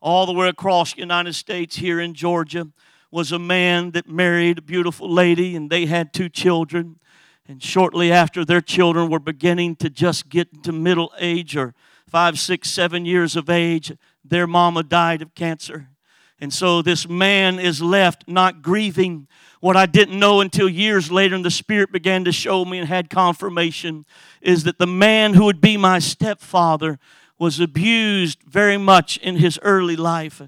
all 0.00 0.24
the 0.24 0.32
way 0.32 0.48
across 0.48 0.94
the 0.94 1.00
United 1.00 1.34
States 1.34 1.76
here 1.76 2.00
in 2.00 2.14
Georgia, 2.14 2.68
was 3.10 3.30
a 3.30 3.38
man 3.38 3.90
that 3.90 4.08
married 4.08 4.56
a 4.56 4.62
beautiful 4.62 5.12
lady, 5.12 5.54
and 5.54 5.68
they 5.68 5.84
had 5.84 6.14
two 6.14 6.30
children. 6.30 6.98
And 7.46 7.62
shortly 7.62 8.10
after 8.10 8.42
their 8.42 8.62
children 8.62 9.10
were 9.10 9.20
beginning 9.20 9.76
to 9.76 9.90
just 9.90 10.30
get 10.30 10.48
into 10.54 10.72
middle 10.72 11.12
age 11.18 11.58
or 11.58 11.74
five, 12.08 12.38
six, 12.38 12.70
seven 12.70 13.04
years 13.04 13.36
of 13.36 13.50
age, 13.50 13.92
their 14.24 14.46
mama 14.46 14.82
died 14.82 15.20
of 15.20 15.34
cancer. 15.34 15.90
And 16.38 16.52
so 16.52 16.82
this 16.82 17.08
man 17.08 17.58
is 17.58 17.80
left 17.80 18.24
not 18.28 18.62
grieving. 18.62 19.26
What 19.60 19.76
I 19.76 19.86
didn't 19.86 20.18
know 20.18 20.40
until 20.40 20.68
years 20.68 21.10
later, 21.10 21.34
and 21.34 21.44
the 21.44 21.50
Spirit 21.50 21.92
began 21.92 22.24
to 22.24 22.32
show 22.32 22.64
me 22.64 22.78
and 22.78 22.88
had 22.88 23.08
confirmation, 23.08 24.04
is 24.42 24.64
that 24.64 24.78
the 24.78 24.86
man 24.86 25.34
who 25.34 25.44
would 25.44 25.60
be 25.60 25.76
my 25.76 25.98
stepfather 25.98 26.98
was 27.38 27.60
abused 27.60 28.42
very 28.42 28.76
much 28.76 29.16
in 29.18 29.36
his 29.36 29.58
early 29.62 29.96
life 29.96 30.42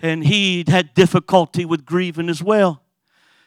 and 0.00 0.24
he 0.24 0.64
had 0.66 0.92
difficulty 0.94 1.64
with 1.64 1.86
grieving 1.86 2.28
as 2.28 2.42
well. 2.42 2.82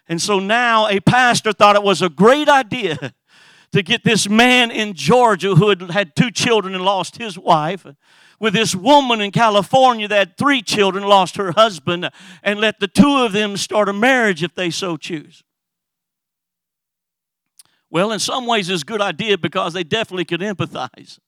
And 0.10 0.22
so 0.22 0.40
now 0.40 0.88
a 0.88 1.00
pastor 1.00 1.52
thought 1.52 1.76
it 1.76 1.84
was 1.84 2.02
a 2.02 2.10
great 2.10 2.48
idea 2.50 3.14
to 3.78 3.84
get 3.84 4.04
this 4.04 4.28
man 4.28 4.72
in 4.72 4.94
Georgia 4.94 5.54
who 5.54 5.70
had 5.70 5.82
had 5.92 6.16
two 6.16 6.32
children 6.32 6.74
and 6.74 6.84
lost 6.84 7.18
his 7.18 7.38
wife 7.38 7.86
with 8.40 8.54
this 8.54 8.74
woman 8.74 9.22
in 9.22 9.30
California 9.30 10.08
that 10.08 10.18
had 10.18 10.38
three 10.38 10.64
children, 10.64 11.04
lost 11.04 11.38
her 11.38 11.52
husband, 11.52 12.10
and 12.42 12.60
let 12.60 12.80
the 12.80 12.88
two 12.88 13.18
of 13.18 13.34
them 13.34 13.56
start 13.56 13.88
a 13.88 13.94
marriage 13.94 14.42
if 14.42 14.56
they 14.56 14.72
so 14.72 14.98
choose. 14.98 15.44
Well, 17.92 18.12
in 18.12 18.18
some 18.18 18.48
ways, 18.48 18.68
it's 18.68 18.82
a 18.82 18.86
good 18.86 19.00
idea 19.00 19.38
because 19.38 19.74
they 19.74 19.84
definitely 19.84 20.26
could 20.26 20.42
empathize. 20.42 21.20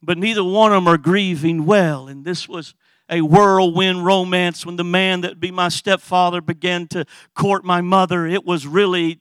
But 0.00 0.16
neither 0.16 0.44
one 0.44 0.72
of 0.72 0.84
them 0.84 0.88
are 0.88 0.96
grieving 0.96 1.66
well. 1.66 2.06
And 2.06 2.24
this 2.24 2.48
was 2.48 2.72
a 3.08 3.20
whirlwind 3.22 4.06
romance 4.06 4.64
when 4.64 4.76
the 4.76 4.84
man 4.84 5.22
that 5.22 5.40
be 5.40 5.50
my 5.50 5.68
stepfather 5.68 6.40
began 6.40 6.86
to 6.88 7.04
court 7.34 7.64
my 7.64 7.80
mother. 7.80 8.28
It 8.28 8.46
was 8.46 8.64
really 8.64 9.20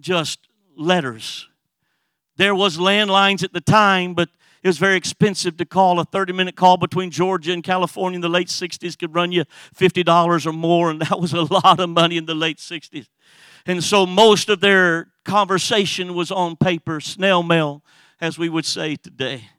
just 0.00 0.48
letters. 0.74 1.49
There 2.40 2.54
was 2.54 2.78
landlines 2.78 3.44
at 3.44 3.52
the 3.52 3.60
time, 3.60 4.14
but 4.14 4.30
it 4.62 4.68
was 4.68 4.78
very 4.78 4.96
expensive 4.96 5.58
to 5.58 5.66
call. 5.66 6.00
A 6.00 6.06
30 6.06 6.32
minute 6.32 6.56
call 6.56 6.78
between 6.78 7.10
Georgia 7.10 7.52
and 7.52 7.62
California 7.62 8.14
in 8.14 8.22
the 8.22 8.30
late 8.30 8.48
60s 8.48 8.98
could 8.98 9.14
run 9.14 9.30
you 9.30 9.44
$50 9.76 10.46
or 10.46 10.52
more, 10.54 10.90
and 10.90 11.02
that 11.02 11.20
was 11.20 11.34
a 11.34 11.42
lot 11.42 11.78
of 11.78 11.90
money 11.90 12.16
in 12.16 12.24
the 12.24 12.34
late 12.34 12.56
60s. 12.56 13.08
And 13.66 13.84
so 13.84 14.06
most 14.06 14.48
of 14.48 14.60
their 14.60 15.08
conversation 15.22 16.14
was 16.14 16.30
on 16.30 16.56
paper, 16.56 16.98
snail 16.98 17.42
mail, 17.42 17.82
as 18.22 18.38
we 18.38 18.48
would 18.48 18.64
say 18.64 18.96
today 18.96 19.50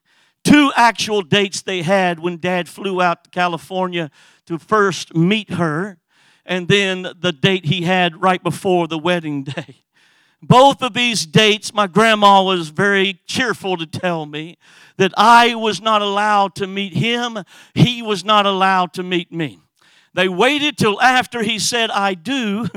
two 0.43 0.71
actual 0.75 1.21
dates 1.21 1.61
they 1.61 1.83
had 1.83 2.17
when 2.17 2.37
dad 2.37 2.67
flew 2.67 2.99
out 2.99 3.25
to 3.25 3.29
California 3.29 4.09
to 4.47 4.57
first 4.57 5.15
meet 5.15 5.51
her, 5.51 5.99
and 6.47 6.67
then 6.67 7.03
the 7.19 7.31
date 7.31 7.65
he 7.65 7.83
had 7.83 8.19
right 8.19 8.41
before 8.41 8.87
the 8.87 8.97
wedding 8.97 9.43
day. 9.55 9.83
Both 10.41 10.81
of 10.81 10.93
these 10.93 11.25
dates, 11.25 11.73
my 11.73 11.87
grandma 11.87 12.43
was 12.43 12.69
very 12.69 13.19
cheerful 13.27 13.77
to 13.77 13.85
tell 13.85 14.25
me 14.25 14.57
that 14.97 15.13
I 15.15 15.55
was 15.55 15.81
not 15.81 16.01
allowed 16.01 16.55
to 16.55 16.67
meet 16.67 16.93
him, 16.93 17.43
he 17.73 18.01
was 18.01 18.25
not 18.25 18.45
allowed 18.45 18.93
to 18.93 19.03
meet 19.03 19.31
me. 19.31 19.59
They 20.13 20.27
waited 20.27 20.77
till 20.77 20.99
after 21.01 21.43
he 21.43 21.59
said, 21.59 21.89
I 21.91 22.15
do, 22.15 22.67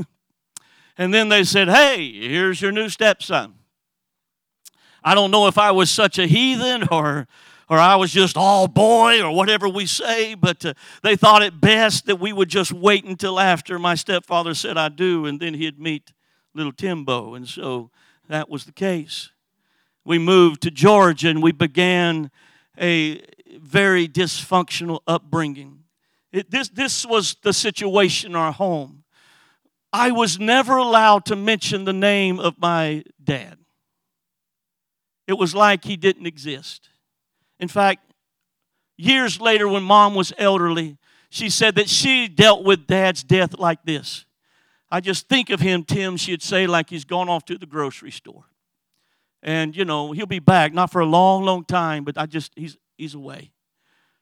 and 0.99 1.13
then 1.13 1.29
they 1.29 1.43
said, 1.45 1.69
Hey, 1.69 2.13
here's 2.13 2.61
your 2.61 2.73
new 2.73 2.89
stepson. 2.89 3.55
I 5.03 5.15
don't 5.15 5.31
know 5.31 5.47
if 5.47 5.59
I 5.59 5.71
was 5.71 5.91
such 5.91 6.19
a 6.19 6.27
heathen 6.27 6.89
or 6.91 7.27
or 7.69 7.79
I 7.79 7.97
was 7.97 8.13
just 8.13 8.37
all 8.37 8.69
boy 8.69 9.23
or 9.23 9.35
whatever 9.35 9.69
we 9.69 9.87
say, 9.87 10.35
but 10.35 10.65
uh, 10.65 10.75
they 11.03 11.17
thought 11.17 11.43
it 11.43 11.61
best 11.61 12.07
that 12.07 12.17
we 12.17 12.33
would 12.33 12.49
just 12.49 12.73
wait 12.73 13.05
until 13.05 13.41
after 13.41 13.79
my 13.79 13.95
stepfather 13.95 14.55
said 14.55 14.77
I 14.77 14.91
do, 14.91 15.27
and 15.27 15.41
then 15.41 15.55
he'd 15.55 15.79
meet 15.79 16.13
little 16.55 16.73
Timbo. 16.73 17.35
And 17.35 17.49
so 17.49 17.91
that 18.29 18.49
was 18.49 18.65
the 18.65 18.73
case. 18.73 19.31
We 20.05 20.19
moved 20.19 20.63
to 20.63 20.71
Georgia 20.71 21.29
and 21.29 21.43
we 21.43 21.53
began 21.53 22.31
a 22.79 23.23
very 23.59 24.09
dysfunctional 24.09 25.01
upbringing. 25.07 25.85
It, 26.33 26.51
this, 26.51 26.69
this 26.69 27.07
was 27.07 27.37
the 27.43 27.53
situation 27.53 28.33
in 28.33 28.37
our 28.37 28.53
home. 28.53 29.05
I 29.93 30.11
was 30.11 30.39
never 30.39 30.77
allowed 30.77 31.25
to 31.27 31.37
mention 31.37 31.85
the 31.85 31.93
name 31.93 32.41
of 32.41 32.59
my 32.59 33.05
dad. 33.23 33.59
It 35.27 35.35
was 35.35 35.55
like 35.55 35.85
he 35.85 35.97
didn't 35.97 36.27
exist. 36.27 36.89
In 37.61 37.69
fact, 37.69 38.13
years 38.97 39.41
later, 39.41 39.69
when 39.69 39.85
mom 39.85 40.15
was 40.15 40.33
elderly, 40.37 40.99
she 41.31 41.49
said 41.49 41.77
that 41.77 41.89
she 41.89 42.29
dealt 42.29 42.65
with 42.65 42.87
dad's 42.87 43.23
death 43.23 43.59
like 43.59 43.85
this. 43.85 44.27
I 44.91 45.01
just 45.01 45.29
think 45.29 45.51
of 45.51 45.61
him, 45.61 45.83
Tim, 45.83 46.17
she'd 46.17 46.43
say, 46.43 46.67
like 46.67 46.91
he's 46.91 47.05
gone 47.05 47.29
off 47.29 47.45
to 47.47 47.59
the 47.59 47.67
grocery 47.67 48.11
store. 48.11 48.45
And, 49.43 49.77
you 49.77 49.85
know, 49.85 50.13
he'll 50.13 50.27
be 50.27 50.39
back, 50.39 50.73
not 50.73 50.91
for 50.91 51.01
a 51.01 51.07
long, 51.07 51.45
long 51.45 51.65
time, 51.65 52.05
but 52.05 52.17
I 52.17 52.27
just, 52.27 52.53
he's, 52.57 52.79
he's 52.97 53.15
away. 53.15 53.53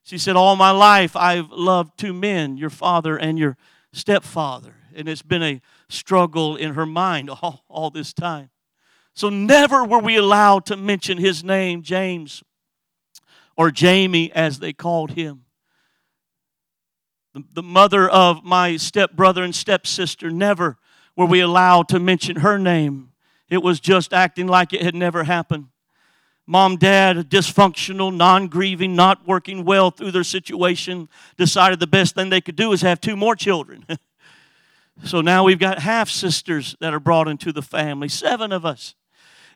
She 0.02 0.18
said, 0.18 0.34
All 0.36 0.56
my 0.56 0.70
life 0.70 1.14
I've 1.14 1.50
loved 1.50 1.98
two 1.98 2.12
men, 2.12 2.56
your 2.56 2.70
father 2.70 3.16
and 3.16 3.38
your 3.38 3.56
stepfather. 3.92 4.74
And 4.94 5.08
it's 5.08 5.22
been 5.22 5.42
a 5.42 5.60
struggle 5.88 6.56
in 6.56 6.74
her 6.74 6.86
mind 6.86 7.30
all, 7.42 7.64
all 7.68 7.90
this 7.90 8.12
time. 8.12 8.50
So 9.14 9.28
never 9.28 9.84
were 9.84 9.98
we 9.98 10.16
allowed 10.16 10.66
to 10.66 10.76
mention 10.76 11.18
his 11.18 11.44
name, 11.44 11.82
James, 11.82 12.42
or 13.56 13.70
Jamie, 13.70 14.32
as 14.32 14.58
they 14.58 14.72
called 14.72 15.12
him. 15.12 15.41
The, 17.34 17.44
the 17.54 17.62
mother 17.62 18.08
of 18.08 18.44
my 18.44 18.76
stepbrother 18.76 19.42
and 19.42 19.54
stepsister, 19.54 20.30
never 20.30 20.76
were 21.16 21.26
we 21.26 21.40
allowed 21.40 21.88
to 21.88 21.98
mention 21.98 22.36
her 22.36 22.58
name. 22.58 23.12
It 23.48 23.62
was 23.62 23.80
just 23.80 24.12
acting 24.12 24.46
like 24.46 24.72
it 24.72 24.82
had 24.82 24.94
never 24.94 25.24
happened. 25.24 25.66
Mom, 26.46 26.76
dad, 26.76 27.30
dysfunctional, 27.30 28.14
non 28.14 28.48
grieving, 28.48 28.96
not 28.96 29.26
working 29.26 29.64
well 29.64 29.90
through 29.90 30.10
their 30.10 30.24
situation, 30.24 31.08
decided 31.36 31.78
the 31.78 31.86
best 31.86 32.14
thing 32.14 32.30
they 32.30 32.40
could 32.40 32.56
do 32.56 32.72
is 32.72 32.82
have 32.82 33.00
two 33.00 33.16
more 33.16 33.36
children. 33.36 33.86
so 35.04 35.20
now 35.20 35.44
we've 35.44 35.58
got 35.58 35.78
half 35.78 36.10
sisters 36.10 36.76
that 36.80 36.92
are 36.92 37.00
brought 37.00 37.28
into 37.28 37.52
the 37.52 37.62
family, 37.62 38.08
seven 38.08 38.52
of 38.52 38.66
us. 38.66 38.94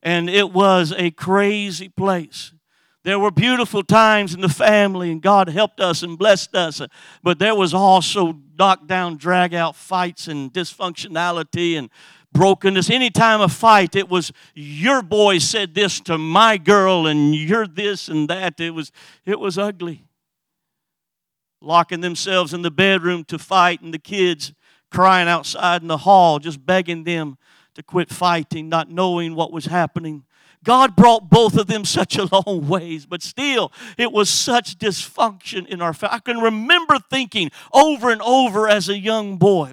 And 0.03 0.31
it 0.31 0.53
was 0.53 0.93
a 0.97 1.11
crazy 1.11 1.89
place. 1.89 2.53
There 3.07 3.21
were 3.21 3.31
beautiful 3.31 3.85
times 3.85 4.35
in 4.35 4.41
the 4.41 4.49
family, 4.49 5.13
and 5.13 5.23
God 5.23 5.49
helped 5.49 5.79
us 5.79 6.03
and 6.03 6.19
blessed 6.19 6.57
us. 6.57 6.83
But 7.23 7.39
there 7.39 7.55
was 7.55 7.73
also 7.73 8.41
knockdown, 8.59 9.17
drag 9.17 9.55
out 9.55 9.77
fights 9.77 10.27
and 10.27 10.53
dysfunctionality 10.53 11.79
and 11.79 11.89
brokenness. 12.33 12.91
Anytime 12.91 13.41
a 13.41 13.49
fight, 13.49 13.95
it 13.95 14.09
was 14.09 14.33
your 14.57 15.03
boy 15.03 15.39
said 15.39 15.73
this 15.73 16.01
to 16.01 16.19
my 16.19 16.59
girl, 16.59 17.07
and 17.07 17.33
you're 17.33 17.69
this 17.69 18.09
and 18.09 18.29
that. 18.29 18.59
It 18.59 18.71
was, 18.71 18.91
it 19.25 19.39
was 19.39 19.57
ugly. 19.57 20.03
Locking 21.63 22.01
themselves 22.01 22.53
in 22.53 22.63
the 22.63 22.73
bedroom 22.73 23.23
to 23.27 23.39
fight, 23.39 23.83
and 23.83 23.95
the 23.95 24.01
kids 24.01 24.53
crying 24.91 25.29
outside 25.29 25.81
in 25.81 25.87
the 25.87 25.99
hall, 25.99 26.41
just 26.41 26.67
begging 26.67 27.05
them 27.05 27.39
to 27.77 27.85
quit 27.85 28.11
fighting, 28.11 28.69
not 28.69 28.91
knowing 28.91 29.37
what 29.37 29.53
was 29.53 29.67
happening. 29.67 30.25
God 30.67 30.97
brought 30.97 31.31
both 31.31 31.57
of 31.57 31.69
them 31.69 31.85
such 31.85 32.19
a 32.19 32.29
long 32.31 32.69
ways, 32.69 33.07
but 33.07 33.23
still, 33.23 33.73
it 33.97 34.13
was 34.13 34.29
such 34.29 34.77
dysfunction 34.79 35.67
in 35.67 35.81
our 35.81 35.95
family. 35.95 36.17
I 36.17 36.19
can 36.19 36.39
remember 36.39 36.99
thinking 37.09 37.51
over 37.73 38.11
and 38.11 38.21
over 38.21 38.69
as 38.69 38.89
a 38.89 38.99
young 38.99 39.39
boy 39.39 39.73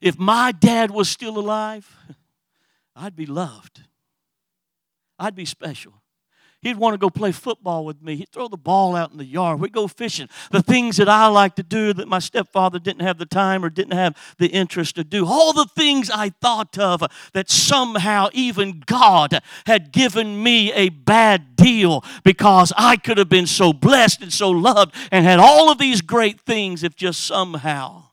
if 0.00 0.18
my 0.18 0.52
dad 0.52 0.90
was 0.90 1.08
still 1.08 1.38
alive, 1.38 1.96
I'd 2.96 3.16
be 3.16 3.26
loved, 3.26 3.84
I'd 5.18 5.34
be 5.34 5.46
special. 5.46 5.94
He'd 6.64 6.78
want 6.78 6.94
to 6.94 6.98
go 6.98 7.10
play 7.10 7.30
football 7.30 7.84
with 7.84 8.00
me. 8.00 8.16
He'd 8.16 8.30
throw 8.30 8.48
the 8.48 8.56
ball 8.56 8.96
out 8.96 9.12
in 9.12 9.18
the 9.18 9.24
yard. 9.26 9.60
We'd 9.60 9.72
go 9.72 9.86
fishing. 9.86 10.30
The 10.50 10.62
things 10.62 10.96
that 10.96 11.10
I 11.10 11.26
like 11.26 11.56
to 11.56 11.62
do 11.62 11.92
that 11.92 12.08
my 12.08 12.20
stepfather 12.20 12.78
didn't 12.78 13.02
have 13.02 13.18
the 13.18 13.26
time 13.26 13.62
or 13.62 13.68
didn't 13.68 13.92
have 13.92 14.16
the 14.38 14.46
interest 14.46 14.96
to 14.96 15.04
do. 15.04 15.26
All 15.26 15.52
the 15.52 15.66
things 15.66 16.10
I 16.10 16.30
thought 16.30 16.78
of 16.78 17.02
that 17.34 17.50
somehow 17.50 18.30
even 18.32 18.82
God 18.86 19.42
had 19.66 19.92
given 19.92 20.42
me 20.42 20.72
a 20.72 20.88
bad 20.88 21.54
deal 21.54 22.02
because 22.24 22.72
I 22.78 22.96
could 22.96 23.18
have 23.18 23.28
been 23.28 23.46
so 23.46 23.74
blessed 23.74 24.22
and 24.22 24.32
so 24.32 24.50
loved 24.50 24.94
and 25.12 25.26
had 25.26 25.40
all 25.40 25.70
of 25.70 25.76
these 25.76 26.00
great 26.00 26.40
things 26.40 26.82
if 26.82 26.96
just 26.96 27.26
somehow 27.26 28.04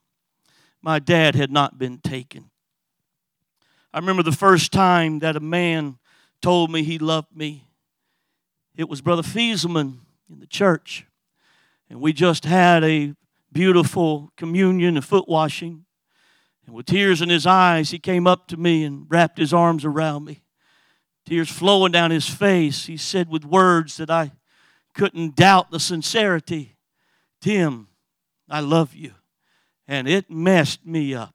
my 0.82 0.98
dad 0.98 1.36
had 1.36 1.50
not 1.50 1.78
been 1.78 2.00
taken. 2.00 2.50
I 3.94 3.98
remember 3.98 4.22
the 4.22 4.32
first 4.32 4.72
time 4.72 5.20
that 5.20 5.36
a 5.36 5.40
man 5.40 5.96
told 6.42 6.70
me 6.70 6.82
he 6.82 6.98
loved 6.98 7.34
me. 7.34 7.64
It 8.76 8.88
was 8.88 9.00
Brother 9.00 9.22
Fieselman 9.22 9.98
in 10.30 10.40
the 10.40 10.46
church. 10.46 11.06
And 11.90 12.00
we 12.00 12.12
just 12.12 12.44
had 12.44 12.82
a 12.84 13.14
beautiful 13.52 14.32
communion 14.36 14.96
and 14.96 15.04
foot 15.04 15.28
washing. 15.28 15.84
And 16.66 16.74
with 16.74 16.86
tears 16.86 17.20
in 17.20 17.28
his 17.28 17.46
eyes, 17.46 17.90
he 17.90 17.98
came 17.98 18.26
up 18.26 18.48
to 18.48 18.56
me 18.56 18.84
and 18.84 19.06
wrapped 19.08 19.38
his 19.38 19.52
arms 19.52 19.84
around 19.84 20.24
me. 20.24 20.42
Tears 21.26 21.50
flowing 21.50 21.92
down 21.92 22.10
his 22.10 22.28
face, 22.28 22.86
he 22.86 22.96
said 22.96 23.28
with 23.28 23.44
words 23.44 23.98
that 23.98 24.10
I 24.10 24.32
couldn't 24.94 25.36
doubt 25.36 25.70
the 25.70 25.80
sincerity 25.80 26.76
Tim, 27.40 27.88
I 28.48 28.60
love 28.60 28.94
you. 28.94 29.14
And 29.88 30.08
it 30.08 30.30
messed 30.30 30.86
me 30.86 31.12
up. 31.12 31.34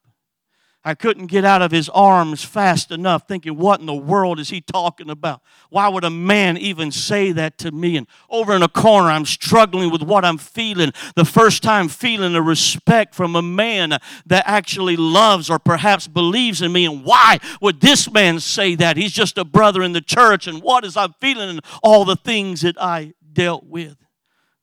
I 0.88 0.96
couldn't 0.96 1.26
get 1.26 1.44
out 1.44 1.62
of 1.62 1.70
his 1.70 1.90
arms 1.90 2.46
fast 2.46 2.92
enough, 2.92 3.28
thinking, 3.28 3.58
What 3.58 3.82
in 3.82 3.86
the 3.88 3.94
world 3.94 4.40
is 4.40 4.52
he 4.52 4.62
talking 4.62 5.10
about? 5.10 5.42
Why 5.70 5.90
would 5.90 6.06
a 6.06 6.10
man 6.10 6.56
even 6.56 6.94
say 6.94 7.34
that 7.34 7.58
to 7.58 7.74
me? 7.74 7.98
And 7.98 8.08
over 8.30 8.56
in 8.56 8.64
a 8.64 8.70
corner, 8.70 9.10
I'm 9.10 9.26
struggling 9.26 9.92
with 9.92 10.02
what 10.02 10.24
I'm 10.24 10.38
feeling. 10.38 10.94
The 11.18 11.26
first 11.26 11.62
time 11.62 11.90
feeling 11.90 12.36
a 12.36 12.42
respect 12.42 13.16
from 13.16 13.36
a 13.36 13.42
man 13.42 13.98
that 14.28 14.44
actually 14.46 14.96
loves 14.96 15.50
or 15.50 15.60
perhaps 15.60 16.08
believes 16.08 16.62
in 16.62 16.72
me. 16.72 16.86
And 16.86 17.04
why 17.04 17.40
would 17.60 17.82
this 17.82 18.10
man 18.10 18.40
say 18.40 18.74
that? 18.76 18.96
He's 18.96 19.12
just 19.12 19.38
a 19.38 19.44
brother 19.44 19.84
in 19.84 19.92
the 19.92 20.00
church. 20.00 20.48
And 20.48 20.62
what 20.62 20.86
is 20.86 20.96
I'm 20.96 21.16
feeling? 21.20 21.50
And 21.50 21.60
all 21.84 22.06
the 22.06 22.16
things 22.16 22.62
that 22.62 22.82
I 22.82 23.14
dealt 23.34 23.66
with. 23.66 23.98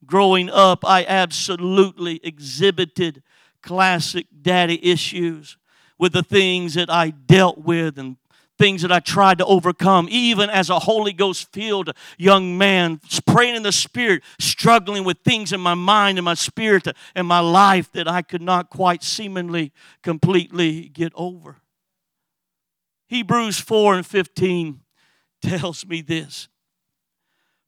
Growing 0.06 0.48
up, 0.48 0.86
I 0.86 1.04
absolutely 1.04 2.18
exhibited 2.24 3.22
classic 3.60 4.26
daddy 4.40 4.82
issues 4.82 5.58
with 6.04 6.12
the 6.12 6.22
things 6.22 6.74
that 6.74 6.90
I 6.90 7.08
dealt 7.08 7.56
with 7.56 7.98
and 7.98 8.18
things 8.58 8.82
that 8.82 8.92
I 8.92 9.00
tried 9.00 9.38
to 9.38 9.46
overcome, 9.46 10.06
even 10.10 10.50
as 10.50 10.68
a 10.68 10.80
Holy 10.80 11.14
Ghost 11.14 11.50
filled 11.50 11.94
young 12.18 12.58
man, 12.58 13.00
praying 13.26 13.56
in 13.56 13.62
the 13.62 13.72
Spirit, 13.72 14.22
struggling 14.38 15.04
with 15.04 15.16
things 15.24 15.50
in 15.50 15.62
my 15.62 15.72
mind 15.72 16.18
and 16.18 16.26
my 16.26 16.34
spirit 16.34 16.86
and 17.14 17.26
my 17.26 17.40
life 17.40 17.90
that 17.92 18.06
I 18.06 18.20
could 18.20 18.42
not 18.42 18.68
quite 18.68 19.02
seemingly 19.02 19.72
completely 20.02 20.90
get 20.90 21.10
over. 21.14 21.62
Hebrews 23.08 23.58
4 23.58 23.94
and 23.94 24.06
15 24.06 24.80
tells 25.40 25.86
me 25.86 26.02
this 26.02 26.48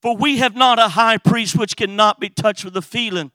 For 0.03 0.15
we 0.15 0.37
have 0.41 0.55
not 0.55 0.79
a 0.79 0.89
high 0.89 1.17
priest 1.17 1.57
which 1.57 1.75
cannot 1.75 2.21
be 2.21 2.29
touched 2.29 2.67
with 2.67 2.75
the 2.75 2.83
feeling 2.83 3.33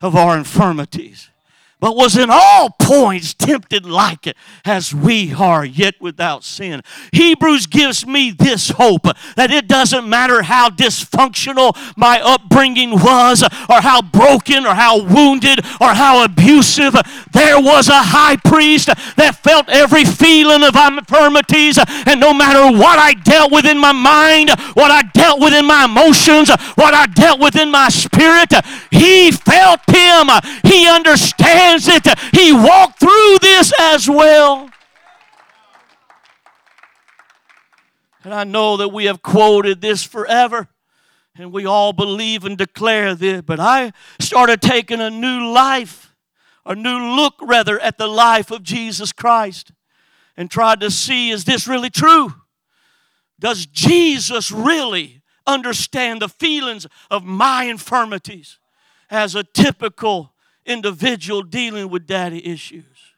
of 0.00 0.16
our 0.16 0.36
infirmities 0.36 1.30
but 1.80 1.96
was 1.96 2.16
in 2.16 2.28
all 2.30 2.70
points 2.80 3.34
tempted 3.34 3.84
like 3.84 4.26
it 4.26 4.36
as 4.64 4.94
we 4.94 5.34
are, 5.34 5.64
yet 5.64 5.94
without 6.00 6.44
sin. 6.44 6.80
Hebrews 7.12 7.66
gives 7.66 8.06
me 8.06 8.30
this 8.30 8.70
hope 8.70 9.06
that 9.36 9.50
it 9.50 9.68
doesn't 9.68 10.08
matter 10.08 10.42
how 10.42 10.70
dysfunctional 10.70 11.76
my 11.96 12.20
upbringing 12.20 12.92
was, 12.92 13.42
or 13.68 13.80
how 13.80 14.02
broken, 14.02 14.66
or 14.66 14.74
how 14.74 15.02
wounded, 15.02 15.60
or 15.80 15.88
how 15.94 16.24
abusive, 16.24 16.94
there 17.32 17.60
was 17.60 17.88
a 17.88 18.02
high 18.02 18.36
priest 18.36 18.86
that 19.16 19.36
felt 19.42 19.68
every 19.68 20.04
feeling 20.04 20.62
of 20.62 20.76
infirmities, 20.76 21.78
and 22.06 22.20
no 22.20 22.32
matter 22.32 22.76
what 22.76 22.98
I 22.98 23.14
dealt 23.14 23.52
with 23.52 23.64
in 23.64 23.78
my 23.78 23.92
mind, 23.92 24.50
what 24.74 24.90
I 24.90 25.02
dealt 25.12 25.40
with 25.40 25.52
in 25.52 25.66
my 25.66 25.84
emotions, 25.84 26.50
what 26.76 26.94
I 26.94 27.06
dealt 27.06 27.40
with 27.40 27.56
in 27.56 27.70
my 27.70 27.88
spirit, 27.88 28.52
he 28.90 29.30
felt 29.30 29.80
him. 29.88 30.28
He 30.64 30.88
understands 30.88 31.63
it. 31.66 32.18
He 32.32 32.52
walked 32.52 33.00
through 33.00 33.38
this 33.40 33.72
as 33.80 34.08
well. 34.08 34.70
And 38.22 38.32
I 38.32 38.44
know 38.44 38.76
that 38.78 38.88
we 38.88 39.04
have 39.04 39.22
quoted 39.22 39.80
this 39.80 40.02
forever 40.02 40.68
and 41.36 41.52
we 41.52 41.66
all 41.66 41.92
believe 41.92 42.44
and 42.44 42.56
declare 42.56 43.14
this, 43.14 43.42
but 43.42 43.58
I 43.58 43.92
started 44.20 44.62
taking 44.62 45.00
a 45.00 45.10
new 45.10 45.50
life, 45.52 46.14
a 46.64 46.74
new 46.74 46.96
look 47.16 47.34
rather, 47.42 47.78
at 47.80 47.98
the 47.98 48.06
life 48.06 48.50
of 48.50 48.62
Jesus 48.62 49.12
Christ 49.12 49.72
and 50.36 50.50
tried 50.50 50.80
to 50.80 50.90
see 50.90 51.30
is 51.30 51.44
this 51.44 51.66
really 51.66 51.90
true? 51.90 52.34
Does 53.38 53.66
Jesus 53.66 54.50
really 54.50 55.22
understand 55.46 56.22
the 56.22 56.28
feelings 56.28 56.86
of 57.10 57.24
my 57.24 57.64
infirmities 57.64 58.58
as 59.10 59.34
a 59.34 59.44
typical 59.44 60.33
individual 60.66 61.42
dealing 61.42 61.88
with 61.88 62.06
daddy 62.06 62.46
issues? 62.46 63.14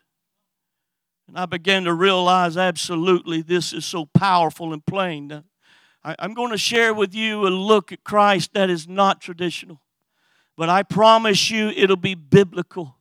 And 1.29 1.39
I 1.39 1.47
began 1.47 1.85
to 1.85 1.93
realize 1.93 2.57
absolutely 2.57 3.43
this 3.43 3.73
is 3.73 3.85
so 3.85 4.07
powerful 4.07 4.73
and 4.73 4.85
plain. 4.85 5.45
I, 6.05 6.15
am 6.19 6.35
going 6.35 6.53
to 6.53 6.59
share 6.59 6.95
with 6.95 7.15
you 7.15 7.47
a 7.47 7.51
look 7.51 7.91
at 7.91 8.05
Christ 8.05 8.55
that 8.55 8.71
is 8.71 8.87
not 8.87 9.21
traditional, 9.21 9.81
but 10.57 10.69
I 10.69 10.85
promise 10.85 11.51
you 11.51 11.69
it'll 11.71 11.97
be 11.97 12.15
biblical. 12.15 12.97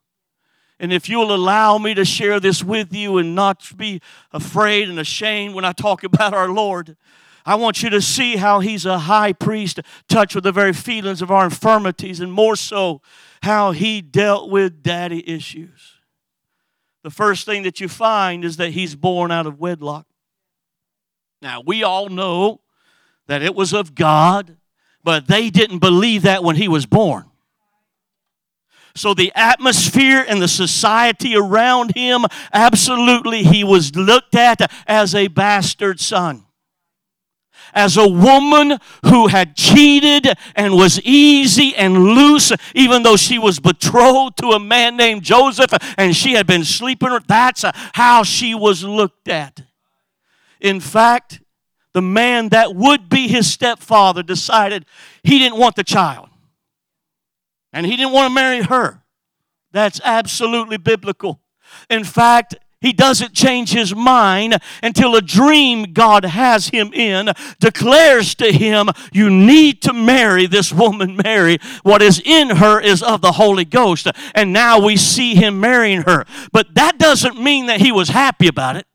And 0.79 0.91
if 0.91 1.07
you'll 1.07 1.33
allow 1.33 1.77
me 1.77 1.93
to 1.93 2.03
share 2.03 2.39
this 2.39 2.63
with 2.63 2.93
you 2.93 3.17
and 3.17 3.35
not 3.35 3.71
be 3.77 4.01
afraid 4.33 4.89
and 4.89 4.99
ashamed 4.99 5.53
when 5.53 5.63
I 5.63 5.71
talk 5.71 6.03
about 6.03 6.33
our 6.33 6.49
Lord, 6.49 6.97
I 7.45 7.55
want 7.55 7.83
you 7.83 7.91
to 7.91 8.01
see 8.01 8.37
how 8.37 8.59
He's 8.59 8.87
a 8.87 8.97
high 8.97 9.33
priest, 9.33 9.79
touched 10.09 10.33
with 10.33 10.43
the 10.43 10.51
very 10.51 10.73
feelings 10.73 11.21
of 11.21 11.29
our 11.29 11.45
infirmities, 11.45 12.19
and 12.19 12.33
more 12.33 12.55
so, 12.55 13.01
how 13.45 13.71
He 13.71 14.01
dealt 14.01 14.49
with 14.49 14.83
daddy 14.83 15.27
issues 15.27 15.95
the 17.05 17.11
first 17.11 17.45
thing 17.45 17.61
that 17.61 17.79
you 17.79 17.87
find 17.87 18.43
is 18.43 18.57
that 18.57 18.71
he's 18.71 18.95
born 18.95 19.31
out 19.31 19.45
of 19.45 19.59
wedlock. 19.59 20.07
Now, 21.39 21.61
we 21.63 21.83
all 21.83 22.09
know 22.09 22.61
that 23.27 23.43
it 23.43 23.53
was 23.53 23.73
of 23.73 23.93
God, 23.93 24.57
but 25.03 25.27
they 25.27 25.51
didn't 25.51 25.77
believe 25.77 26.23
that 26.23 26.43
when 26.43 26.55
he 26.55 26.67
was 26.67 26.87
born. 26.87 27.25
So, 28.95 29.13
the 29.13 29.31
atmosphere 29.35 30.25
and 30.27 30.41
the 30.41 30.47
society 30.47 31.35
around 31.37 31.95
him, 31.95 32.25
absolutely, 32.51 33.43
he 33.43 33.63
was 33.63 33.95
looked 33.95 34.33
at 34.33 34.71
as 34.87 35.13
a 35.13 35.27
bastard 35.27 35.99
son 35.99 36.47
as 37.75 37.97
a 37.97 38.07
woman 38.07 38.79
who 39.05 39.27
had 39.27 39.55
cheated 39.55 40.27
and 40.55 40.73
was 40.73 40.99
easy 41.01 41.75
and 41.75 42.15
loose, 42.15 42.51
even 42.73 43.03
though 43.03 43.17
she 43.17 43.37
was 43.37 43.59
betrothed 43.59 44.37
to 44.37 44.51
a 44.51 44.59
man 44.59 44.97
named 44.97 45.21
Joseph 45.21 45.71
and 45.97 46.15
she 46.15 46.33
had 46.33 46.47
been 46.47 46.63
sleeping. 46.63 47.09
That's 47.27 47.65
how 47.93 48.23
she 48.23 48.55
was 48.55 48.83
looked 48.83 49.27
at. 49.27 49.61
In 50.61 50.79
fact, 50.79 51.41
the 51.93 52.01
man 52.01 52.49
that 52.49 52.73
would 52.75 53.09
be 53.09 53.27
his 53.27 53.51
stepfather 53.51 54.23
decided 54.23 54.85
he 55.23 55.37
didn't 55.37 55.57
want 55.57 55.75
the 55.75 55.83
child 55.83 56.29
and 57.71 57.85
he 57.85 57.95
didn't 57.97 58.13
want 58.13 58.31
to 58.31 58.33
marry 58.33 58.61
her. 58.61 59.03
That's 59.71 59.99
absolutely 60.03 60.77
biblical. 60.77 61.41
In 61.89 62.05
fact, 62.05 62.55
he 62.85 62.93
doesn't 62.93 63.33
change 63.33 63.71
his 63.71 63.95
mind 63.95 64.59
until 64.83 65.15
a 65.15 65.21
dream 65.21 65.91
God 65.91 66.23
has 66.23 66.67
him 66.67 66.93
in 66.93 67.31
declares 67.59 68.35
to 68.35 68.51
him, 68.51 68.89
You 69.11 69.31
need 69.31 69.81
to 69.83 69.93
marry 69.93 70.45
this 70.45 70.71
woman, 70.71 71.19
Mary. 71.23 71.57
What 71.81 72.03
is 72.03 72.21
in 72.23 72.57
her 72.57 72.79
is 72.79 73.01
of 73.01 73.21
the 73.21 73.31
Holy 73.31 73.65
Ghost. 73.65 74.07
And 74.35 74.53
now 74.53 74.79
we 74.79 74.97
see 74.97 75.33
him 75.33 75.59
marrying 75.59 76.03
her. 76.03 76.25
But 76.51 76.75
that 76.75 76.99
doesn't 76.99 77.41
mean 77.41 77.65
that 77.65 77.81
he 77.81 77.91
was 77.91 78.09
happy 78.09 78.47
about 78.47 78.75
it. 78.75 78.85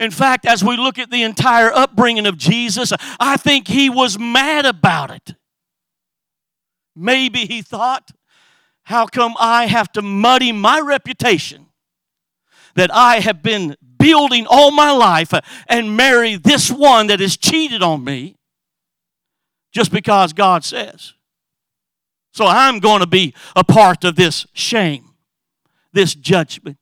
In 0.00 0.10
fact, 0.10 0.44
as 0.44 0.64
we 0.64 0.76
look 0.76 0.98
at 0.98 1.12
the 1.12 1.22
entire 1.22 1.72
upbringing 1.72 2.26
of 2.26 2.36
Jesus, 2.36 2.92
I 3.20 3.36
think 3.36 3.68
he 3.68 3.88
was 3.88 4.18
mad 4.18 4.66
about 4.66 5.12
it. 5.12 5.36
Maybe 6.96 7.46
he 7.46 7.62
thought, 7.62 8.10
how 8.84 9.06
come 9.06 9.34
I 9.38 9.66
have 9.66 9.90
to 9.92 10.02
muddy 10.02 10.52
my 10.52 10.80
reputation 10.80 11.66
that 12.74 12.92
I 12.92 13.20
have 13.20 13.42
been 13.42 13.76
building 13.98 14.46
all 14.48 14.70
my 14.70 14.90
life 14.90 15.32
and 15.68 15.96
marry 15.96 16.36
this 16.36 16.70
one 16.70 17.06
that 17.08 17.20
has 17.20 17.36
cheated 17.36 17.82
on 17.82 18.02
me 18.02 18.36
just 19.72 19.92
because 19.92 20.32
God 20.32 20.64
says? 20.64 21.14
So 22.32 22.46
I'm 22.46 22.80
going 22.80 23.00
to 23.00 23.06
be 23.06 23.34
a 23.54 23.62
part 23.62 24.04
of 24.04 24.16
this 24.16 24.46
shame, 24.54 25.14
this 25.92 26.14
judgment. 26.14 26.78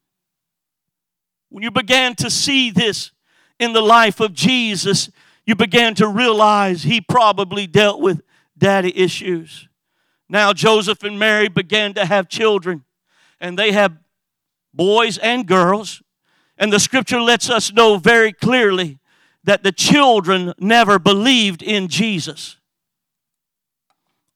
When 1.49 1.65
you 1.65 1.73
began 1.73 2.15
to 2.17 2.31
see 2.31 2.71
this 2.71 3.11
in 3.59 3.73
the 3.73 3.83
life 3.83 4.21
of 4.21 4.33
Jesus, 4.33 5.11
you 5.45 5.57
began 5.57 5.95
to 5.97 6.07
realize 6.07 6.85
he 6.85 7.01
probably 7.01 7.67
dealt 7.67 8.01
with 8.01 8.23
daddy 8.57 8.97
issues. 8.97 9.69
Now 10.31 10.53
Joseph 10.53 11.03
and 11.03 11.19
Mary 11.19 11.49
began 11.49 11.93
to 11.95 12.07
have 12.07 12.29
children, 12.29 12.85
and 13.40 13.59
they 13.59 13.73
have 13.73 13.99
boys 14.73 15.19
and 15.19 15.45
girls. 15.45 16.03
And 16.57 16.73
the 16.73 16.79
scripture 16.79 17.21
lets 17.21 17.51
us 17.51 17.73
know 17.73 17.97
very 17.97 18.33
clearly 18.33 19.01
that 19.43 19.64
the 19.64 19.73
children 19.73 20.55
never 20.59 21.01
believed 21.01 21.62
in 21.62 21.88
Jesus. 21.88 22.59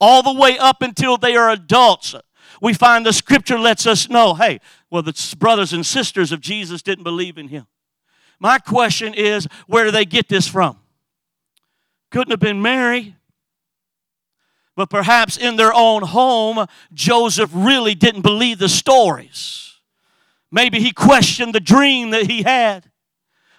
All 0.01 0.21
the 0.21 0.33
way 0.33 0.57
up 0.57 0.81
until 0.81 1.15
they 1.15 1.37
are 1.37 1.49
adults, 1.49 2.13
we 2.61 2.73
find 2.73 3.05
the 3.05 3.13
scripture 3.13 3.57
lets 3.57 3.87
us 3.87 4.09
know 4.09 4.33
hey, 4.33 4.59
well, 4.89 5.01
the 5.01 5.35
brothers 5.39 5.71
and 5.71 5.85
sisters 5.85 6.33
of 6.33 6.41
Jesus 6.41 6.81
didn't 6.81 7.05
believe 7.05 7.37
in 7.37 7.47
him. 7.47 7.67
My 8.37 8.57
question 8.57 9.13
is 9.13 9.47
where 9.65 9.85
do 9.85 9.91
they 9.91 10.03
get 10.03 10.27
this 10.27 10.45
from? 10.45 10.77
Couldn't 12.11 12.31
have 12.31 12.41
been 12.41 12.61
Mary. 12.61 13.15
But 14.75 14.89
perhaps 14.89 15.37
in 15.37 15.55
their 15.55 15.73
own 15.73 16.03
home, 16.03 16.65
Joseph 16.93 17.49
really 17.53 17.95
didn't 17.95 18.21
believe 18.21 18.59
the 18.59 18.69
stories. 18.69 19.75
Maybe 20.51 20.79
he 20.79 20.91
questioned 20.91 21.53
the 21.53 21.59
dream 21.59 22.11
that 22.11 22.29
he 22.29 22.43
had 22.43 22.91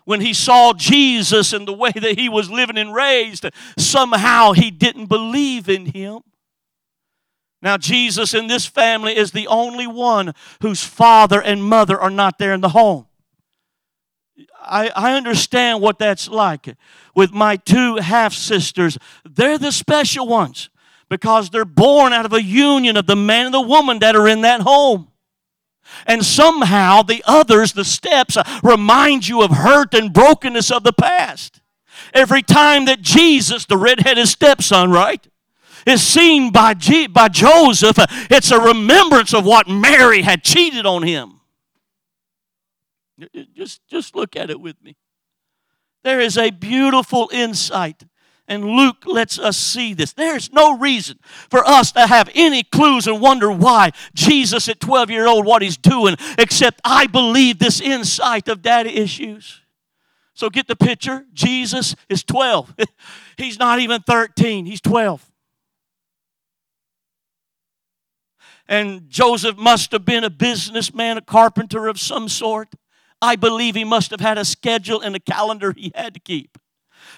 when 0.04 0.20
he 0.20 0.32
saw 0.32 0.72
Jesus 0.72 1.52
and 1.52 1.66
the 1.66 1.72
way 1.72 1.90
that 1.90 2.18
he 2.18 2.28
was 2.28 2.50
living 2.50 2.78
and 2.78 2.94
raised. 2.94 3.46
Somehow 3.78 4.52
he 4.52 4.70
didn't 4.70 5.06
believe 5.06 5.68
in 5.68 5.86
him. 5.86 6.20
Now, 7.62 7.78
Jesus 7.78 8.34
in 8.34 8.46
this 8.46 8.66
family 8.66 9.16
is 9.16 9.32
the 9.32 9.46
only 9.46 9.86
one 9.86 10.34
whose 10.60 10.84
father 10.84 11.40
and 11.42 11.64
mother 11.64 11.98
are 11.98 12.10
not 12.10 12.38
there 12.38 12.52
in 12.52 12.60
the 12.60 12.68
home. 12.68 13.06
I, 14.60 14.90
I 14.94 15.14
understand 15.14 15.80
what 15.80 15.98
that's 15.98 16.28
like. 16.28 16.76
With 17.14 17.32
my 17.32 17.56
two 17.56 17.96
half 17.96 18.34
sisters, 18.34 18.98
they're 19.24 19.58
the 19.58 19.72
special 19.72 20.28
ones 20.28 20.68
because 21.08 21.50
they're 21.50 21.64
born 21.64 22.12
out 22.12 22.24
of 22.24 22.32
a 22.32 22.42
union 22.42 22.96
of 22.96 23.06
the 23.06 23.16
man 23.16 23.46
and 23.46 23.54
the 23.54 23.60
woman 23.60 23.98
that 24.00 24.16
are 24.16 24.28
in 24.28 24.40
that 24.42 24.62
home. 24.62 25.08
And 26.06 26.24
somehow 26.24 27.02
the 27.02 27.22
others, 27.26 27.72
the 27.72 27.84
steps, 27.84 28.36
uh, 28.36 28.60
remind 28.62 29.28
you 29.28 29.42
of 29.42 29.50
hurt 29.52 29.94
and 29.94 30.12
brokenness 30.12 30.70
of 30.70 30.82
the 30.82 30.92
past. 30.92 31.60
Every 32.12 32.42
time 32.42 32.86
that 32.86 33.00
Jesus, 33.00 33.64
the 33.66 33.76
redheaded 33.76 34.28
stepson, 34.28 34.90
right, 34.90 35.26
is 35.86 36.02
seen 36.02 36.50
by, 36.50 36.74
G- 36.74 37.06
by 37.06 37.28
Joseph, 37.28 37.98
uh, 37.98 38.06
it's 38.30 38.50
a 38.50 38.60
remembrance 38.60 39.32
of 39.32 39.44
what 39.44 39.68
Mary 39.68 40.22
had 40.22 40.42
cheated 40.42 40.86
on 40.86 41.04
him. 41.04 41.40
Just, 43.54 43.86
just 43.86 44.14
look 44.14 44.36
at 44.36 44.50
it 44.50 44.60
with 44.60 44.82
me. 44.82 44.96
There 46.04 46.20
is 46.20 46.36
a 46.36 46.50
beautiful 46.50 47.30
insight 47.32 48.04
and 48.48 48.64
Luke 48.64 49.04
lets 49.06 49.38
us 49.38 49.56
see 49.56 49.92
this. 49.92 50.12
There's 50.12 50.52
no 50.52 50.78
reason 50.78 51.18
for 51.50 51.66
us 51.66 51.92
to 51.92 52.06
have 52.06 52.30
any 52.34 52.62
clues 52.62 53.06
and 53.06 53.20
wonder 53.20 53.50
why 53.50 53.90
Jesus 54.14 54.68
at 54.68 54.80
12 54.80 55.10
year 55.10 55.26
old 55.26 55.44
what 55.44 55.62
he's 55.62 55.76
doing, 55.76 56.16
except 56.38 56.80
I 56.84 57.06
believe 57.06 57.58
this 57.58 57.80
insight 57.80 58.48
of 58.48 58.62
daddy 58.62 58.96
issues. 58.96 59.62
So 60.34 60.50
get 60.50 60.68
the 60.68 60.76
picture. 60.76 61.24
Jesus 61.32 61.96
is 62.08 62.22
12. 62.22 62.74
he's 63.36 63.58
not 63.58 63.80
even 63.80 64.02
13, 64.02 64.66
he's 64.66 64.80
12. 64.80 65.24
And 68.68 69.08
Joseph 69.08 69.56
must 69.56 69.92
have 69.92 70.04
been 70.04 70.24
a 70.24 70.30
businessman, 70.30 71.18
a 71.18 71.22
carpenter 71.22 71.86
of 71.86 71.98
some 72.00 72.28
sort. 72.28 72.74
I 73.22 73.36
believe 73.36 73.74
he 73.74 73.84
must 73.84 74.10
have 74.10 74.20
had 74.20 74.38
a 74.38 74.44
schedule 74.44 75.00
and 75.00 75.16
a 75.16 75.20
calendar 75.20 75.72
he 75.72 75.92
had 75.94 76.14
to 76.14 76.20
keep. 76.20 76.58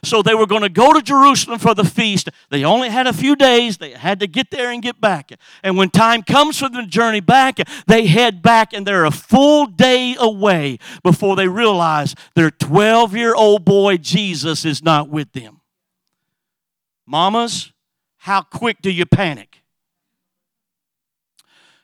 So 0.05 0.23
they 0.23 0.35
were 0.35 0.47
going 0.47 0.63
to 0.63 0.69
go 0.69 0.93
to 0.93 1.03
Jerusalem 1.03 1.59
for 1.59 1.75
the 1.75 1.85
feast. 1.85 2.29
They 2.51 2.65
only 2.65 2.89
had 2.89 3.07
a 3.07 3.13
few 3.13 3.37
days. 3.37 3.79
They 3.79 3.91
had 3.91 4.21
to 4.21 4.27
get 4.27 4.51
there 4.51 4.71
and 4.71 4.83
get 4.83 5.01
back. 5.01 5.31
And 5.63 5.77
when 5.77 5.91
time 5.91 6.23
comes 6.23 6.59
for 6.59 6.69
the 6.69 6.85
journey 6.85 7.21
back, 7.21 7.59
they 7.87 8.07
head 8.07 8.43
back 8.43 8.73
and 8.73 8.87
they're 8.87 9.05
a 9.05 9.11
full 9.11 9.67
day 9.67 10.17
away 10.19 10.79
before 11.03 11.37
they 11.37 11.49
realize 11.49 12.15
their 12.35 12.51
12 12.51 13.17
year 13.17 13.35
old 13.35 13.65
boy 13.65 13.97
Jesus 13.97 14.65
is 14.65 14.83
not 14.83 15.09
with 15.09 15.33
them. 15.33 15.61
Mamas, 17.07 17.73
how 18.19 18.43
quick 18.43 18.83
do 18.83 18.91
you 18.91 19.07
panic? 19.07 19.63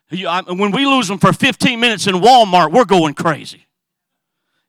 when 0.09 0.71
we 0.71 0.85
lose 0.85 1.07
them 1.07 1.17
for 1.17 1.33
15 1.33 1.79
minutes 1.79 2.07
in 2.07 2.15
Walmart, 2.15 2.71
we're 2.71 2.85
going 2.85 3.13
crazy. 3.13 3.65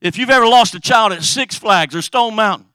If 0.01 0.19
you've 0.19 0.31
ever 0.31 0.47
lost 0.47 0.75
a 0.75 0.81
child 0.81 1.13
at 1.13 1.23
Six 1.23 1.57
Flags 1.57 1.95
or 1.95 2.03
Stone 2.03 2.35
Mountain, 2.35 2.69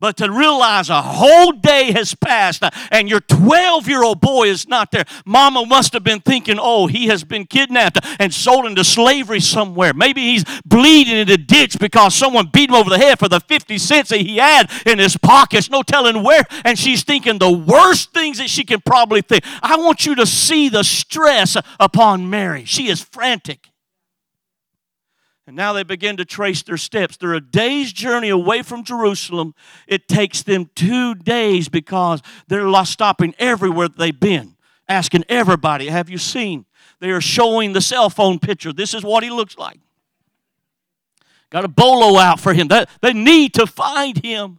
but 0.00 0.16
to 0.18 0.30
realize 0.30 0.90
a 0.90 1.00
whole 1.00 1.52
day 1.52 1.92
has 1.92 2.14
passed 2.14 2.62
and 2.90 3.08
your 3.08 3.20
12 3.20 3.88
year 3.88 4.02
old 4.02 4.20
boy 4.20 4.48
is 4.48 4.68
not 4.68 4.90
there, 4.90 5.04
mama 5.24 5.64
must 5.64 5.92
have 5.92 6.04
been 6.04 6.20
thinking, 6.20 6.58
oh, 6.60 6.86
he 6.86 7.06
has 7.06 7.24
been 7.24 7.46
kidnapped 7.46 7.98
and 8.18 8.32
sold 8.32 8.66
into 8.66 8.84
slavery 8.84 9.40
somewhere. 9.40 9.94
Maybe 9.94 10.22
he's 10.22 10.44
bleeding 10.64 11.16
in 11.16 11.30
a 11.30 11.36
ditch 11.36 11.78
because 11.78 12.14
someone 12.14 12.50
beat 12.52 12.68
him 12.68 12.76
over 12.76 12.90
the 12.90 12.98
head 12.98 13.18
for 13.18 13.28
the 13.28 13.40
50 13.40 13.78
cents 13.78 14.10
that 14.10 14.20
he 14.20 14.36
had 14.36 14.70
in 14.84 14.98
his 14.98 15.16
pockets, 15.16 15.70
no 15.70 15.82
telling 15.82 16.22
where. 16.22 16.44
And 16.64 16.78
she's 16.78 17.02
thinking 17.02 17.38
the 17.38 17.50
worst 17.50 18.12
things 18.12 18.38
that 18.38 18.50
she 18.50 18.64
can 18.64 18.80
probably 18.80 19.22
think. 19.22 19.44
I 19.62 19.76
want 19.76 20.04
you 20.04 20.14
to 20.16 20.26
see 20.26 20.68
the 20.68 20.84
stress 20.84 21.56
upon 21.80 22.28
Mary. 22.28 22.64
She 22.64 22.88
is 22.88 23.00
frantic. 23.00 23.70
And 25.46 25.54
now 25.54 25.72
they 25.72 25.84
begin 25.84 26.16
to 26.16 26.24
trace 26.24 26.62
their 26.62 26.76
steps. 26.76 27.16
They're 27.16 27.34
a 27.34 27.40
day's 27.40 27.92
journey 27.92 28.30
away 28.30 28.62
from 28.62 28.82
Jerusalem. 28.82 29.54
It 29.86 30.08
takes 30.08 30.42
them 30.42 30.70
two 30.74 31.14
days 31.14 31.68
because 31.68 32.20
they're 32.48 32.84
stopping 32.84 33.32
everywhere 33.38 33.88
they've 33.88 34.18
been, 34.18 34.56
asking 34.88 35.24
everybody, 35.28 35.86
Have 35.86 36.10
you 36.10 36.18
seen? 36.18 36.66
They 36.98 37.10
are 37.10 37.20
showing 37.20 37.74
the 37.74 37.80
cell 37.80 38.10
phone 38.10 38.40
picture. 38.40 38.72
This 38.72 38.92
is 38.92 39.04
what 39.04 39.22
he 39.22 39.30
looks 39.30 39.56
like. 39.56 39.78
Got 41.50 41.64
a 41.64 41.68
bolo 41.68 42.18
out 42.18 42.40
for 42.40 42.52
him. 42.52 42.68
They 42.68 43.12
need 43.12 43.54
to 43.54 43.66
find 43.66 44.24
him. 44.24 44.58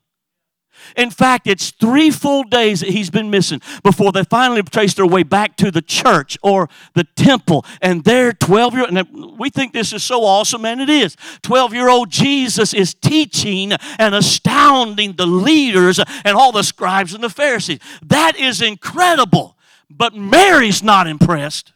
In 0.95 1.09
fact, 1.09 1.47
it's 1.47 1.71
three 1.71 2.11
full 2.11 2.43
days 2.43 2.79
that 2.81 2.89
he's 2.89 3.09
been 3.09 3.29
missing 3.29 3.61
before 3.83 4.11
they 4.11 4.23
finally 4.23 4.63
trace 4.63 4.93
their 4.93 5.05
way 5.05 5.23
back 5.23 5.57
to 5.57 5.71
the 5.71 5.81
church 5.81 6.37
or 6.41 6.69
the 6.93 7.03
temple. 7.15 7.65
And 7.81 8.03
their 8.03 8.33
12 8.33 8.73
year 8.73 8.87
old, 8.89 9.39
we 9.39 9.49
think 9.49 9.73
this 9.73 9.93
is 9.93 10.03
so 10.03 10.23
awesome, 10.23 10.65
and 10.65 10.81
it 10.81 10.89
is. 10.89 11.15
12 11.41 11.73
year 11.73 11.89
old 11.89 12.09
Jesus 12.09 12.73
is 12.73 12.93
teaching 12.93 13.73
and 13.99 14.15
astounding 14.15 15.13
the 15.13 15.25
leaders 15.25 15.99
and 16.23 16.37
all 16.37 16.51
the 16.51 16.63
scribes 16.63 17.13
and 17.13 17.23
the 17.23 17.29
Pharisees. 17.29 17.79
That 18.03 18.37
is 18.37 18.61
incredible. 18.61 19.57
But 19.89 20.15
Mary's 20.15 20.83
not 20.83 21.07
impressed. 21.07 21.73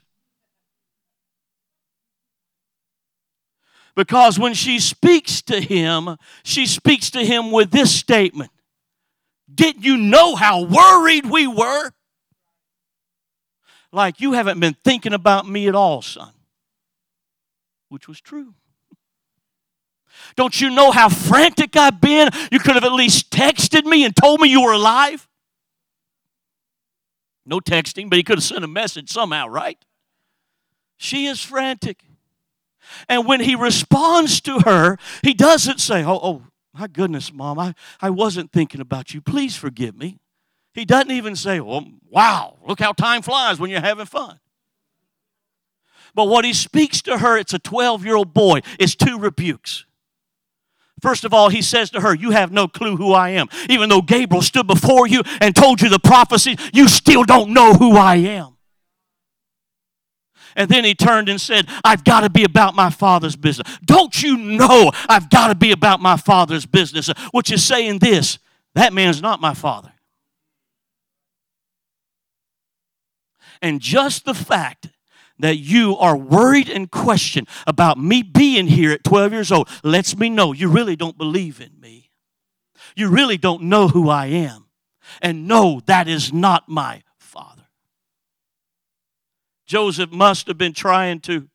Because 3.96 4.40
when 4.40 4.54
she 4.54 4.80
speaks 4.80 5.42
to 5.44 5.60
him, 5.60 6.18
she 6.44 6.66
speaks 6.66 7.10
to 7.12 7.26
him 7.26 7.52
with 7.52 7.72
this 7.72 7.94
statement 7.94 8.52
didn't 9.54 9.84
you 9.84 9.98
know 9.98 10.36
how 10.36 10.64
worried 10.64 11.26
we 11.26 11.48
were? 11.48 11.92
Like 13.92 14.22
you 14.22 14.34
haven't 14.34 14.60
been 14.60 14.76
thinking 14.84 15.14
about 15.14 15.48
me 15.48 15.68
at 15.68 15.76
all, 15.76 16.02
son. 16.02 16.32
Which 17.90 18.08
was 18.08 18.22
true. 18.22 18.54
Don't 20.36 20.60
you 20.62 20.70
know 20.70 20.92
how 20.92 21.10
frantic 21.10 21.76
I've 21.76 22.00
been? 22.00 22.30
You 22.52 22.60
could 22.60 22.76
have 22.76 22.84
at 22.84 22.94
least 22.94 23.32
texted 23.32 23.86
me 23.86 24.06
and 24.06 24.16
told 24.16 24.40
me 24.40 24.50
you 24.50 24.62
were 24.62 24.72
alive. 24.72 25.28
No 27.46 27.60
texting, 27.60 28.10
but 28.10 28.18
he 28.18 28.24
could 28.24 28.38
have 28.38 28.44
sent 28.44 28.64
a 28.64 28.68
message 28.68 29.10
somehow, 29.10 29.48
right? 29.48 29.78
She 30.98 31.26
is 31.26 31.42
frantic. 31.42 32.04
And 33.10 33.26
when 33.26 33.42
he 33.42 33.56
responds 33.56 34.40
to 34.42 34.60
her, 34.60 34.98
he 35.24 35.34
doesn't 35.34 35.80
say, 35.80 36.04
Oh, 36.04 36.20
oh 36.22 36.42
my 36.73 36.88
goodness, 36.88 37.34
Mom, 37.34 37.60
I, 37.60 37.73
I 38.01 38.10
wasn't 38.10 38.51
thinking 38.51 38.81
about 38.81 39.13
you. 39.13 39.21
Please 39.21 39.55
forgive 39.55 39.97
me. 39.97 40.19
He 40.73 40.86
doesn't 40.86 41.12
even 41.12 41.36
say, 41.36 41.60
Well, 41.60 41.86
wow, 42.10 42.57
look 42.65 42.79
how 42.79 42.93
time 42.93 43.21
flies 43.21 43.60
when 43.60 43.69
you're 43.69 43.81
having 43.81 44.05
fun. 44.05 44.39
But 46.13 46.25
what 46.25 46.45
he 46.45 46.53
speaks 46.53 47.01
to 47.03 47.17
her, 47.17 47.38
it's 47.38 47.53
a 47.53 47.60
12 47.60 48.05
year 48.05 48.15
old 48.15 48.34
boy, 48.34 48.62
is 48.79 48.95
two 48.95 49.19
rebukes. 49.19 49.86
First 51.01 51.25
of 51.25 51.34
all, 51.34 51.49
he 51.49 51.62
says 51.62 51.89
to 51.91 52.01
her, 52.01 52.13
You 52.13 52.31
have 52.31 52.51
no 52.51 52.67
clue 52.67 52.95
who 52.95 53.12
I 53.12 53.29
am. 53.29 53.47
Even 53.69 53.89
though 53.89 54.01
Gabriel 54.01 54.41
stood 54.41 54.67
before 54.67 55.07
you 55.07 55.23
and 55.41 55.55
told 55.55 55.81
you 55.81 55.89
the 55.89 55.99
prophecy, 55.99 56.57
you 56.73 56.88
still 56.88 57.23
don't 57.23 57.51
know 57.53 57.73
who 57.73 57.97
I 57.97 58.15
am. 58.17 58.57
And 60.56 60.70
then 60.70 60.84
he 60.84 60.94
turned 60.94 61.30
and 61.30 61.40
said, 61.40 61.68
I've 61.84 62.04
got 62.04 62.22
to 62.22 62.30
be 62.30 62.44
about 62.44 62.76
my 62.76 62.90
father's 62.90 63.36
business. 63.36 63.68
Don't 63.86 64.22
you 64.22 64.38
know 64.38 64.92
I've 65.08 65.30
got 65.30 65.48
to 65.48 65.56
be 65.56 65.72
about 65.72 66.02
my 66.02 66.18
father's 66.18 66.66
business? 66.66 67.10
Which 67.32 67.52
is 67.52 67.64
saying 67.64 68.00
this 68.00 68.40
that 68.74 68.94
man's 68.94 69.22
not 69.22 69.42
my 69.42 69.54
father. 69.54 69.92
And 73.62 73.80
just 73.80 74.26
the 74.26 74.34
fact 74.34 74.90
that 75.40 75.58
you 75.58 75.98
are 75.98 76.18
worried 76.18 76.70
and 76.70 76.90
questioned 76.90 77.48
about 77.68 77.98
me 77.98 78.24
being 78.24 78.68
here 78.68 78.92
at 78.92 79.04
12 79.04 79.34
years 79.34 79.52
old 79.52 79.68
lets 79.84 80.16
me 80.16 80.30
know 80.30 80.54
you 80.54 80.70
really 80.70 80.96
don't 80.96 81.18
believe 81.18 81.60
in 81.60 81.80
me. 81.80 82.10
You 82.96 83.10
really 83.10 83.38
don't 83.38 83.64
know 83.64 83.88
who 83.88 84.10
I 84.10 84.28
am. 84.28 84.68
And 85.22 85.48
no, 85.48 85.82
that 85.86 86.08
is 86.08 86.32
not 86.32 86.70
my 86.70 87.04
Joseph 89.71 90.12
must 90.12 90.47
have 90.47 90.57
been 90.57 90.73
trying 90.73 91.21
to 91.21 91.47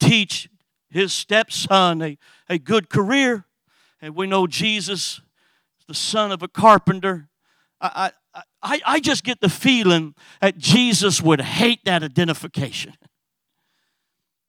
teach 0.00 0.48
his 0.90 1.12
stepson 1.12 2.02
a, 2.02 2.18
a 2.48 2.58
good 2.58 2.90
career. 2.90 3.44
And 4.02 4.16
we 4.16 4.26
know 4.26 4.48
Jesus, 4.48 5.20
the 5.86 5.94
son 5.94 6.32
of 6.32 6.42
a 6.42 6.48
carpenter. 6.48 7.28
I, 7.80 8.10
I, 8.34 8.42
I, 8.60 8.80
I 8.84 8.98
just 8.98 9.22
get 9.22 9.40
the 9.40 9.48
feeling 9.48 10.16
that 10.40 10.58
Jesus 10.58 11.22
would 11.22 11.40
hate 11.40 11.78
that 11.84 12.02
identification. 12.02 12.94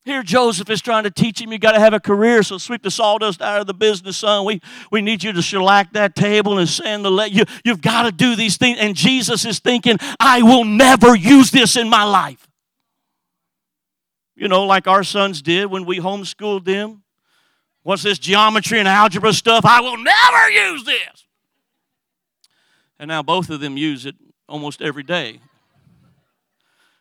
Here, 0.04 0.24
Joseph 0.24 0.72
is 0.72 0.82
trying 0.82 1.04
to 1.04 1.12
teach 1.12 1.40
him 1.40 1.52
you 1.52 1.60
got 1.60 1.74
to 1.74 1.80
have 1.80 1.94
a 1.94 2.00
career, 2.00 2.42
so 2.42 2.58
sweep 2.58 2.82
the 2.82 2.90
sawdust 2.90 3.40
out 3.40 3.62
of 3.62 3.68
the 3.68 3.76
business, 3.76 4.18
son. 4.18 4.46
We, 4.46 4.62
we 4.92 5.02
need 5.02 5.24
you 5.24 5.32
to 5.32 5.44
shellac 5.44 5.94
that 5.94 6.16
table 6.16 6.58
and 6.58 6.68
sand 6.68 7.06
the 7.06 7.12
let 7.12 7.32
you. 7.32 7.44
You've 7.64 7.82
got 7.82 8.04
to 8.04 8.12
do 8.12 8.36
these 8.36 8.58
things. 8.58 8.80
And 8.80 8.96
Jesus 8.96 9.46
is 9.46 9.60
thinking, 9.60 9.98
I 10.20 10.42
will 10.42 10.66
never 10.66 11.16
use 11.16 11.52
this 11.52 11.78
in 11.78 11.88
my 11.88 12.04
life 12.04 12.48
you 14.36 14.48
know, 14.48 14.66
like 14.66 14.88
our 14.88 15.04
sons 15.04 15.42
did 15.42 15.68
when 15.68 15.86
we 15.86 16.00
homeschooled 16.00 16.66
them. 16.66 17.04
What's 17.84 18.04
this 18.04 18.18
geometry 18.20 18.80
and 18.80 18.88
algebra 18.88 19.32
stuff? 19.32 19.64
I 19.66 19.80
will 19.82 19.98
never 19.98 20.50
use 20.50 20.84
this. 20.84 21.26
And 23.00 23.08
now 23.10 23.22
both 23.22 23.50
of 23.50 23.60
them 23.60 23.78
use 23.78 24.06
it 24.06 24.16
almost 24.48 24.82
every 24.82 25.04
day. 25.04 25.40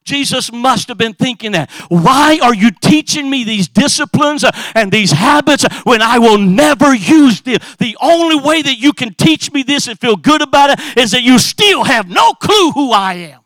Jesus 0.04 0.52
must 0.52 0.88
have 0.88 0.98
been 0.98 1.14
thinking 1.14 1.52
that. 1.52 1.70
Why 1.88 2.38
are 2.42 2.54
you 2.54 2.70
teaching 2.70 3.30
me 3.30 3.42
these 3.42 3.68
disciplines 3.68 4.44
uh, 4.44 4.50
and 4.74 4.92
these 4.92 5.10
habits 5.10 5.64
when 5.84 6.02
I 6.02 6.18
will 6.18 6.36
never 6.36 6.94
use 6.94 7.40
them? 7.40 7.58
The 7.78 7.96
only 8.00 8.38
way 8.38 8.60
that 8.60 8.76
you 8.78 8.92
can 8.92 9.14
teach 9.14 9.50
me 9.50 9.62
this 9.62 9.88
and 9.88 9.98
feel 9.98 10.16
good 10.16 10.42
about 10.42 10.70
it 10.70 10.98
is 10.98 11.12
that 11.12 11.22
you 11.22 11.38
still 11.38 11.84
have 11.84 12.06
no 12.06 12.34
clue 12.34 12.72
who 12.72 12.92
I 12.92 13.14
am. 13.14 13.40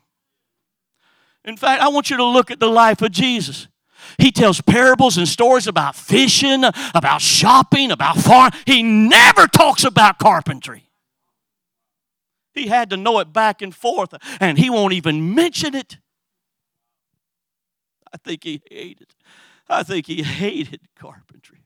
In 1.45 1.55
fact, 1.55 1.81
I 1.81 1.87
want 1.87 2.09
you 2.09 2.17
to 2.17 2.25
look 2.25 2.51
at 2.51 2.59
the 2.59 2.67
life 2.67 3.01
of 3.01 3.11
Jesus. 3.11 3.68
He 4.19 4.31
tells 4.31 4.61
parables 4.61 5.17
and 5.17 5.27
stories 5.27 5.65
about 5.65 5.95
fishing, 5.95 6.63
about 6.93 7.21
shopping, 7.21 7.91
about 7.91 8.17
farm. 8.17 8.51
He 8.65 8.83
never 8.83 9.47
talks 9.47 9.83
about 9.83 10.19
carpentry. 10.19 10.89
He 12.53 12.67
had 12.67 12.89
to 12.89 12.97
know 12.97 13.19
it 13.19 13.31
back 13.31 13.61
and 13.61 13.73
forth, 13.73 14.13
and 14.39 14.57
he 14.57 14.69
won't 14.69 14.93
even 14.93 15.33
mention 15.33 15.73
it. 15.73 15.97
I 18.13 18.17
think 18.17 18.43
he 18.43 18.61
hated. 18.69 19.13
I 19.69 19.83
think 19.83 20.07
he 20.07 20.23
hated 20.23 20.81
carpentry. 20.95 21.59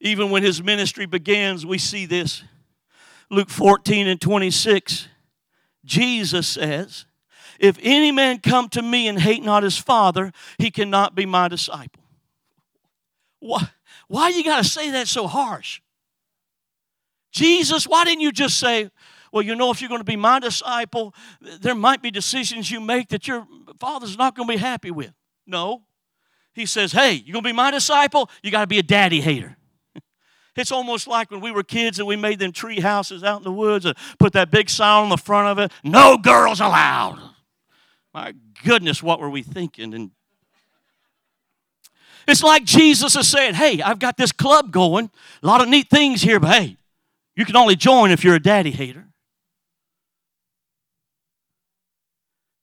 Even 0.00 0.30
when 0.30 0.42
his 0.42 0.62
ministry 0.62 1.06
begins, 1.06 1.64
we 1.64 1.78
see 1.78 2.06
this. 2.06 2.42
Luke 3.30 3.50
14 3.50 4.06
and 4.08 4.20
26, 4.20 5.08
Jesus 5.84 6.48
says, 6.48 7.06
if 7.58 7.78
any 7.82 8.10
man 8.10 8.38
come 8.38 8.68
to 8.70 8.82
me 8.82 9.08
and 9.08 9.18
hate 9.18 9.42
not 9.42 9.62
his 9.62 9.76
father, 9.76 10.32
he 10.58 10.70
cannot 10.70 11.14
be 11.14 11.26
my 11.26 11.48
disciple. 11.48 12.02
Why, 13.40 13.68
why 14.08 14.28
you 14.28 14.44
got 14.44 14.62
to 14.62 14.68
say 14.68 14.90
that 14.92 15.08
so 15.08 15.26
harsh? 15.26 15.80
Jesus, 17.32 17.86
why 17.86 18.04
didn't 18.04 18.20
you 18.20 18.32
just 18.32 18.58
say, 18.58 18.90
well, 19.32 19.42
you 19.42 19.56
know, 19.56 19.72
if 19.72 19.80
you're 19.80 19.88
going 19.88 20.00
to 20.00 20.04
be 20.04 20.16
my 20.16 20.38
disciple, 20.38 21.12
there 21.60 21.74
might 21.74 22.00
be 22.00 22.12
decisions 22.12 22.70
you 22.70 22.80
make 22.80 23.08
that 23.08 23.26
your 23.26 23.46
father's 23.80 24.16
not 24.16 24.36
going 24.36 24.46
to 24.48 24.54
be 24.54 24.58
happy 24.58 24.92
with. 24.92 25.12
No. 25.44 25.82
He 26.54 26.66
says, 26.66 26.92
hey, 26.92 27.14
you're 27.14 27.32
going 27.32 27.42
to 27.42 27.48
be 27.48 27.52
my 27.52 27.72
disciple, 27.72 28.30
you 28.42 28.52
got 28.52 28.60
to 28.60 28.66
be 28.68 28.78
a 28.78 28.82
daddy 28.82 29.20
hater. 29.20 29.56
It's 30.56 30.70
almost 30.70 31.08
like 31.08 31.32
when 31.32 31.40
we 31.40 31.50
were 31.50 31.64
kids 31.64 31.98
and 31.98 32.06
we 32.06 32.14
made 32.14 32.38
them 32.38 32.52
tree 32.52 32.78
houses 32.78 33.24
out 33.24 33.38
in 33.38 33.42
the 33.42 33.50
woods 33.50 33.86
and 33.86 33.96
put 34.20 34.34
that 34.34 34.52
big 34.52 34.70
sign 34.70 35.02
on 35.02 35.08
the 35.08 35.16
front 35.16 35.48
of 35.48 35.58
it 35.58 35.72
no 35.82 36.16
girls 36.16 36.60
allowed. 36.60 37.33
My 38.14 38.32
goodness, 38.62 39.02
what 39.02 39.18
were 39.18 39.28
we 39.28 39.42
thinking? 39.42 39.92
And 39.92 40.12
it's 42.28 42.44
like 42.44 42.64
Jesus 42.64 43.16
is 43.16 43.26
saying, 43.26 43.54
Hey, 43.54 43.82
I've 43.82 43.98
got 43.98 44.16
this 44.16 44.30
club 44.30 44.70
going, 44.70 45.10
a 45.42 45.46
lot 45.46 45.60
of 45.60 45.68
neat 45.68 45.90
things 45.90 46.22
here, 46.22 46.38
but 46.38 46.54
hey, 46.54 46.76
you 47.34 47.44
can 47.44 47.56
only 47.56 47.74
join 47.74 48.12
if 48.12 48.22
you're 48.22 48.36
a 48.36 48.42
daddy 48.42 48.70
hater. 48.70 49.08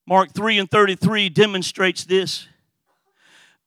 Mark 0.08 0.32
3 0.34 0.58
and 0.58 0.72
33 0.72 1.30
demonstrates 1.30 2.06
this. 2.06 2.48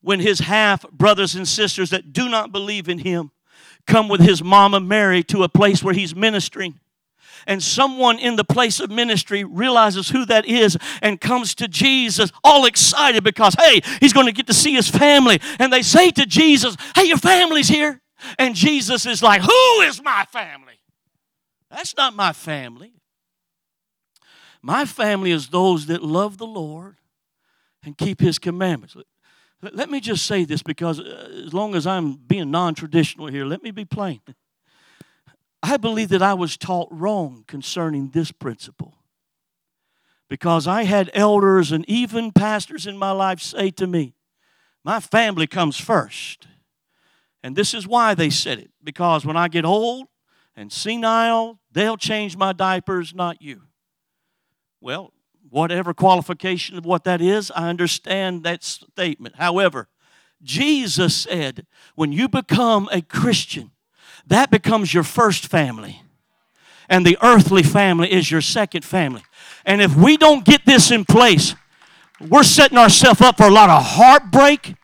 when 0.00 0.20
his 0.20 0.40
half 0.40 0.88
brothers 0.90 1.34
and 1.34 1.48
sisters 1.48 1.88
that 1.88 2.12
do 2.12 2.28
not 2.28 2.52
believe 2.52 2.90
in 2.90 2.98
him 2.98 3.30
come 3.86 4.06
with 4.06 4.20
his 4.20 4.42
mama 4.42 4.78
Mary 4.78 5.22
to 5.22 5.42
a 5.42 5.48
place 5.48 5.82
where 5.82 5.94
he's 5.94 6.14
ministering. 6.14 6.78
And 7.46 7.62
someone 7.62 8.18
in 8.18 8.36
the 8.36 8.44
place 8.44 8.80
of 8.80 8.90
ministry 8.90 9.44
realizes 9.44 10.08
who 10.08 10.24
that 10.26 10.46
is 10.46 10.76
and 11.02 11.20
comes 11.20 11.54
to 11.56 11.68
Jesus 11.68 12.32
all 12.42 12.66
excited 12.66 13.24
because, 13.24 13.54
hey, 13.54 13.80
he's 14.00 14.12
going 14.12 14.26
to 14.26 14.32
get 14.32 14.46
to 14.46 14.54
see 14.54 14.74
his 14.74 14.88
family. 14.88 15.40
And 15.58 15.72
they 15.72 15.82
say 15.82 16.10
to 16.12 16.26
Jesus, 16.26 16.76
hey, 16.94 17.04
your 17.04 17.18
family's 17.18 17.68
here. 17.68 18.00
And 18.38 18.54
Jesus 18.54 19.06
is 19.06 19.22
like, 19.22 19.42
who 19.42 19.80
is 19.82 20.02
my 20.02 20.24
family? 20.32 20.78
That's 21.70 21.96
not 21.96 22.14
my 22.14 22.32
family. 22.32 22.92
My 24.62 24.84
family 24.86 25.30
is 25.30 25.48
those 25.48 25.86
that 25.86 26.02
love 26.02 26.38
the 26.38 26.46
Lord 26.46 26.96
and 27.84 27.98
keep 27.98 28.20
his 28.20 28.38
commandments. 28.38 28.96
Let 29.60 29.90
me 29.90 30.00
just 30.00 30.26
say 30.26 30.44
this 30.44 30.62
because 30.62 31.00
uh, 31.00 31.42
as 31.46 31.52
long 31.52 31.74
as 31.74 31.86
I'm 31.86 32.14
being 32.16 32.50
non 32.50 32.74
traditional 32.74 33.26
here, 33.28 33.44
let 33.44 33.62
me 33.62 33.70
be 33.70 33.84
plain. 33.84 34.20
I 35.66 35.78
believe 35.78 36.10
that 36.10 36.20
I 36.20 36.34
was 36.34 36.58
taught 36.58 36.88
wrong 36.90 37.42
concerning 37.46 38.10
this 38.10 38.30
principle 38.30 38.98
because 40.28 40.66
I 40.66 40.82
had 40.82 41.10
elders 41.14 41.72
and 41.72 41.88
even 41.88 42.32
pastors 42.32 42.86
in 42.86 42.98
my 42.98 43.12
life 43.12 43.40
say 43.40 43.70
to 43.70 43.86
me, 43.86 44.14
My 44.84 45.00
family 45.00 45.46
comes 45.46 45.78
first. 45.80 46.48
And 47.42 47.56
this 47.56 47.72
is 47.72 47.88
why 47.88 48.14
they 48.14 48.28
said 48.28 48.58
it 48.58 48.72
because 48.82 49.24
when 49.24 49.38
I 49.38 49.48
get 49.48 49.64
old 49.64 50.08
and 50.54 50.70
senile, 50.70 51.58
they'll 51.72 51.96
change 51.96 52.36
my 52.36 52.52
diapers, 52.52 53.14
not 53.14 53.40
you. 53.40 53.62
Well, 54.82 55.14
whatever 55.48 55.94
qualification 55.94 56.76
of 56.76 56.84
what 56.84 57.04
that 57.04 57.22
is, 57.22 57.50
I 57.50 57.70
understand 57.70 58.42
that 58.42 58.62
statement. 58.62 59.36
However, 59.36 59.88
Jesus 60.42 61.16
said, 61.16 61.66
when 61.94 62.12
you 62.12 62.28
become 62.28 62.86
a 62.92 63.00
Christian, 63.00 63.70
that 64.26 64.50
becomes 64.50 64.92
your 64.92 65.02
first 65.02 65.46
family. 65.46 66.02
And 66.88 67.06
the 67.06 67.16
earthly 67.22 67.62
family 67.62 68.12
is 68.12 68.30
your 68.30 68.40
second 68.40 68.84
family. 68.84 69.22
And 69.64 69.80
if 69.80 69.96
we 69.96 70.16
don't 70.16 70.44
get 70.44 70.66
this 70.66 70.90
in 70.90 71.04
place, 71.04 71.54
we're 72.20 72.42
setting 72.42 72.78
ourselves 72.78 73.20
up 73.20 73.38
for 73.38 73.44
a 73.46 73.50
lot 73.50 73.70
of 73.70 73.82
heartbreak 73.82 74.74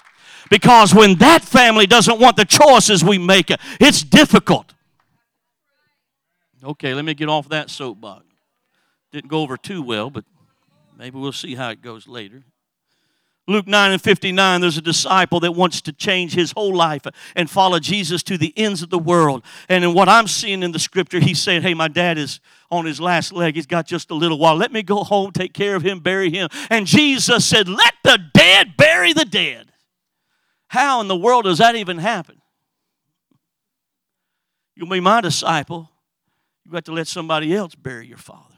because 0.49 0.95
when 0.95 1.17
that 1.17 1.43
family 1.43 1.87
doesn't 1.87 2.19
want 2.19 2.37
the 2.37 2.45
choices 2.45 3.05
we 3.05 3.19
make, 3.19 3.51
it's 3.79 4.03
difficult. 4.03 4.73
Okay, 6.63 6.95
let 6.95 7.05
me 7.05 7.15
get 7.15 7.29
off 7.29 7.49
that 7.51 7.71
soapbox. 7.71 8.25
Didn't 9.13 9.29
go 9.29 9.41
over 9.41 9.57
too 9.57 9.83
well, 9.83 10.11
but 10.11 10.25
Maybe 11.01 11.19
we'll 11.19 11.33
see 11.33 11.55
how 11.55 11.71
it 11.71 11.81
goes 11.81 12.07
later. 12.07 12.43
Luke 13.51 13.67
9 13.67 13.91
and 13.91 14.01
59, 14.01 14.61
there's 14.61 14.79
a 14.79 14.83
disciple 14.83 15.41
that 15.41 15.53
wants 15.53 15.81
to 15.83 15.93
change 15.93 16.35
his 16.35 16.53
whole 16.53 16.73
life 16.73 17.03
and 17.35 17.51
follow 17.51 17.81
Jesus 17.81 18.23
to 18.23 18.39
the 18.39 18.57
ends 18.57 18.81
of 18.81 18.91
the 18.91 18.99
world. 18.99 19.43
And 19.69 19.83
in 19.83 19.93
what 19.93 20.09
I'm 20.09 20.29
seeing 20.29 20.63
in 20.63 20.71
the 20.71 20.79
scripture, 20.79 21.19
he's 21.19 21.41
saying, 21.41 21.63
Hey, 21.63 21.75
my 21.75 21.89
dad 21.89 22.17
is 22.17 22.39
on 22.71 22.87
his 22.87 23.01
last 23.01 23.33
leg. 23.33 23.57
He's 23.57 23.67
got 23.67 23.87
just 23.87 24.13
a 24.13 24.15
little 24.15 24.39
while. 24.39 24.55
Let 24.55 24.73
me 24.73 24.85
go 24.85 25.03
home, 25.03 25.33
take 25.33 25.53
care 25.53 25.75
of 25.75 25.83
him, 25.83 25.99
bury 25.99 26.31
him. 26.31 26.49
And 26.71 26.87
Jesus 26.87 27.45
said, 27.45 27.69
Let 27.69 27.95
the 28.05 28.19
dead 28.33 28.77
bury 28.77 29.13
the 29.13 29.25
dead. 29.25 29.67
How 30.69 31.01
in 31.01 31.09
the 31.09 31.17
world 31.17 31.45
does 31.45 31.59
that 31.59 31.75
even 31.75 31.99
happen? 31.99 32.41
You'll 34.77 34.89
be 34.89 35.01
my 35.01 35.21
disciple. 35.21 35.91
You've 36.65 36.73
got 36.73 36.85
to 36.85 36.93
let 36.93 37.09
somebody 37.09 37.53
else 37.53 37.75
bury 37.75 38.07
your 38.07 38.17
father. 38.17 38.50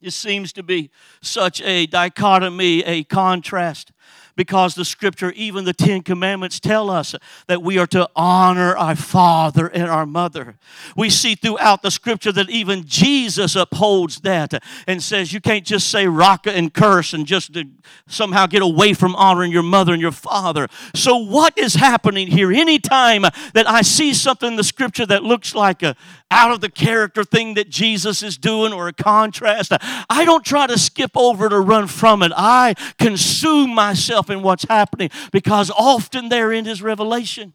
It 0.00 0.12
seems 0.12 0.52
to 0.54 0.62
be 0.62 0.90
such 1.20 1.60
a 1.62 1.86
dichotomy, 1.86 2.82
a 2.84 3.04
contrast 3.04 3.92
because 4.40 4.74
the 4.74 4.86
scripture, 4.86 5.32
even 5.32 5.66
the 5.66 5.74
Ten 5.74 6.00
Commandments, 6.02 6.60
tell 6.60 6.88
us 6.88 7.14
that 7.46 7.62
we 7.62 7.76
are 7.76 7.86
to 7.88 8.08
honor 8.16 8.74
our 8.74 8.96
father 8.96 9.66
and 9.66 9.84
our 9.84 10.06
mother. 10.06 10.56
We 10.96 11.10
see 11.10 11.34
throughout 11.34 11.82
the 11.82 11.90
scripture 11.90 12.32
that 12.32 12.48
even 12.48 12.84
Jesus 12.86 13.54
upholds 13.54 14.20
that 14.20 14.62
and 14.86 15.02
says 15.02 15.34
you 15.34 15.42
can't 15.42 15.66
just 15.66 15.90
say 15.90 16.06
raka 16.06 16.56
and 16.56 16.72
curse 16.72 17.12
and 17.12 17.26
just 17.26 17.54
uh, 17.54 17.64
somehow 18.08 18.46
get 18.46 18.62
away 18.62 18.94
from 18.94 19.14
honoring 19.16 19.52
your 19.52 19.62
mother 19.62 19.92
and 19.92 20.00
your 20.00 20.10
father. 20.10 20.68
So, 20.94 21.18
what 21.18 21.58
is 21.58 21.74
happening 21.74 22.28
here? 22.28 22.50
Anytime 22.50 23.22
that 23.52 23.68
I 23.68 23.82
see 23.82 24.14
something 24.14 24.52
in 24.52 24.56
the 24.56 24.64
scripture 24.64 25.04
that 25.04 25.22
looks 25.22 25.54
like 25.54 25.82
a, 25.82 25.94
out 26.30 26.52
of 26.52 26.60
the 26.60 26.70
character 26.70 27.24
thing 27.24 27.54
that 27.54 27.68
Jesus 27.68 28.22
is 28.22 28.38
doing 28.38 28.72
or 28.72 28.88
a 28.88 28.92
contrast. 28.92 29.72
I 30.08 30.24
don't 30.24 30.44
try 30.44 30.66
to 30.66 30.78
skip 30.78 31.10
over 31.16 31.48
to 31.48 31.60
run 31.60 31.86
from 31.86 32.22
it. 32.22 32.32
I 32.36 32.74
consume 32.98 33.74
myself 33.74 34.30
in 34.30 34.42
what's 34.42 34.64
happening 34.64 35.10
because 35.32 35.70
often 35.70 36.28
therein 36.28 36.66
is 36.66 36.82
revelation. 36.82 37.52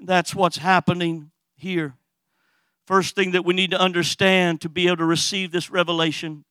That's 0.00 0.34
what's 0.34 0.56
happening 0.56 1.30
here. 1.56 1.94
First 2.86 3.14
thing 3.14 3.32
that 3.32 3.44
we 3.44 3.54
need 3.54 3.70
to 3.70 3.80
understand 3.80 4.60
to 4.62 4.68
be 4.68 4.86
able 4.86 4.96
to 4.98 5.04
receive 5.04 5.52
this 5.52 5.70
revelation 5.70 6.44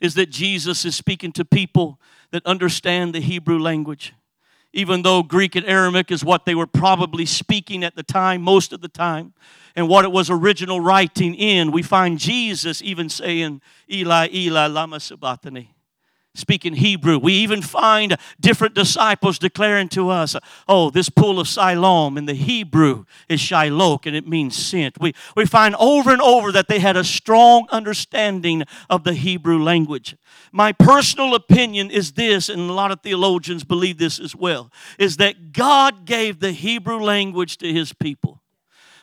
is 0.00 0.14
that 0.14 0.30
Jesus 0.30 0.84
is 0.84 0.96
speaking 0.96 1.32
to 1.32 1.44
people 1.44 2.00
that 2.32 2.44
understand 2.46 3.14
the 3.14 3.20
Hebrew 3.20 3.58
language 3.58 4.14
even 4.72 5.02
though 5.02 5.22
Greek 5.22 5.56
and 5.56 5.66
Aramaic 5.66 6.10
is 6.10 6.24
what 6.24 6.44
they 6.44 6.54
were 6.54 6.66
probably 6.66 7.26
speaking 7.26 7.82
at 7.84 7.96
the 7.96 8.02
time, 8.02 8.42
most 8.42 8.72
of 8.72 8.80
the 8.80 8.88
time, 8.88 9.34
and 9.76 9.88
what 9.88 10.04
it 10.04 10.12
was 10.12 10.30
original 10.30 10.80
writing 10.80 11.34
in, 11.34 11.72
we 11.72 11.82
find 11.82 12.18
Jesus 12.18 12.82
even 12.82 13.08
saying, 13.08 13.60
Eli, 13.90 14.28
Eli, 14.32 14.66
lama 14.66 15.00
sabachthani 15.00 15.74
speaking 16.34 16.74
Hebrew. 16.74 17.18
We 17.18 17.34
even 17.34 17.62
find 17.62 18.16
different 18.40 18.74
disciples 18.74 19.38
declaring 19.38 19.88
to 19.90 20.10
us, 20.10 20.36
oh, 20.68 20.90
this 20.90 21.08
pool 21.08 21.40
of 21.40 21.48
Siloam 21.48 22.16
in 22.16 22.26
the 22.26 22.34
Hebrew 22.34 23.04
is 23.28 23.40
Shiloh 23.40 24.00
and 24.04 24.14
it 24.14 24.28
means 24.28 24.56
sent. 24.56 25.00
We, 25.00 25.14
we 25.36 25.44
find 25.44 25.74
over 25.76 26.10
and 26.10 26.22
over 26.22 26.52
that 26.52 26.68
they 26.68 26.78
had 26.78 26.96
a 26.96 27.04
strong 27.04 27.66
understanding 27.70 28.64
of 28.88 29.04
the 29.04 29.14
Hebrew 29.14 29.60
language. 29.62 30.16
My 30.52 30.72
personal 30.72 31.34
opinion 31.34 31.90
is 31.90 32.12
this, 32.12 32.48
and 32.48 32.68
a 32.68 32.72
lot 32.72 32.90
of 32.90 33.00
theologians 33.02 33.62
believe 33.64 33.98
this 33.98 34.18
as 34.18 34.34
well, 34.34 34.72
is 34.98 35.16
that 35.18 35.52
God 35.52 36.04
gave 36.04 36.40
the 36.40 36.52
Hebrew 36.52 37.00
language 37.00 37.58
to 37.58 37.72
his 37.72 37.92
people 37.92 38.42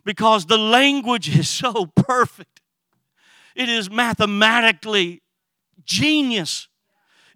because 0.04 0.46
the 0.46 0.58
language 0.58 1.36
is 1.36 1.50
so 1.50 1.86
perfect. 1.86 2.62
It 3.56 3.70
is 3.70 3.90
mathematically 3.90 5.22
genius 5.86 6.68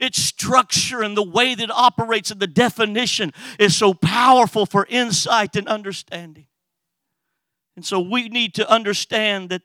its 0.01 0.21
structure 0.21 1.03
and 1.03 1.15
the 1.15 1.23
way 1.23 1.53
that 1.53 1.63
it 1.63 1.71
operates 1.71 2.31
and 2.31 2.39
the 2.39 2.47
definition 2.47 3.31
is 3.59 3.77
so 3.77 3.93
powerful 3.93 4.65
for 4.65 4.87
insight 4.89 5.55
and 5.55 5.67
understanding. 5.67 6.47
And 7.75 7.85
so 7.85 7.99
we 7.99 8.27
need 8.27 8.55
to 8.55 8.69
understand 8.69 9.49
that 9.49 9.61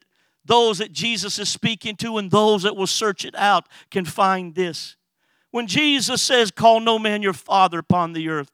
those 0.46 0.78
that 0.78 0.92
Jesus 0.92 1.38
is 1.38 1.48
speaking 1.48 1.96
to 1.96 2.18
and 2.18 2.30
those 2.30 2.62
that 2.62 2.76
will 2.76 2.86
search 2.86 3.24
it 3.24 3.34
out 3.34 3.68
can 3.90 4.04
find 4.04 4.54
this. 4.54 4.96
When 5.50 5.66
Jesus 5.66 6.22
says, 6.22 6.50
Call 6.50 6.80
no 6.80 6.98
man 6.98 7.22
your 7.22 7.32
father 7.32 7.78
upon 7.78 8.12
the 8.12 8.28
earth, 8.28 8.50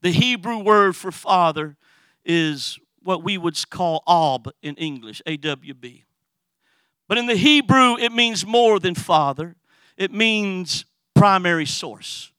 the 0.00 0.12
Hebrew 0.12 0.58
word 0.58 0.96
for 0.96 1.12
father 1.12 1.76
is 2.24 2.78
what 3.02 3.22
we 3.22 3.38
would 3.38 3.58
call 3.70 4.02
Ab 4.08 4.52
in 4.62 4.76
English, 4.76 5.22
A 5.26 5.36
W 5.36 5.74
B. 5.74 6.04
But 7.08 7.18
in 7.18 7.26
the 7.26 7.36
Hebrew, 7.36 7.96
it 7.98 8.12
means 8.12 8.46
more 8.46 8.78
than 8.78 8.94
father 8.94 9.56
it 9.96 10.12
means 10.12 10.84
primary 11.14 11.66
source. 11.66 12.32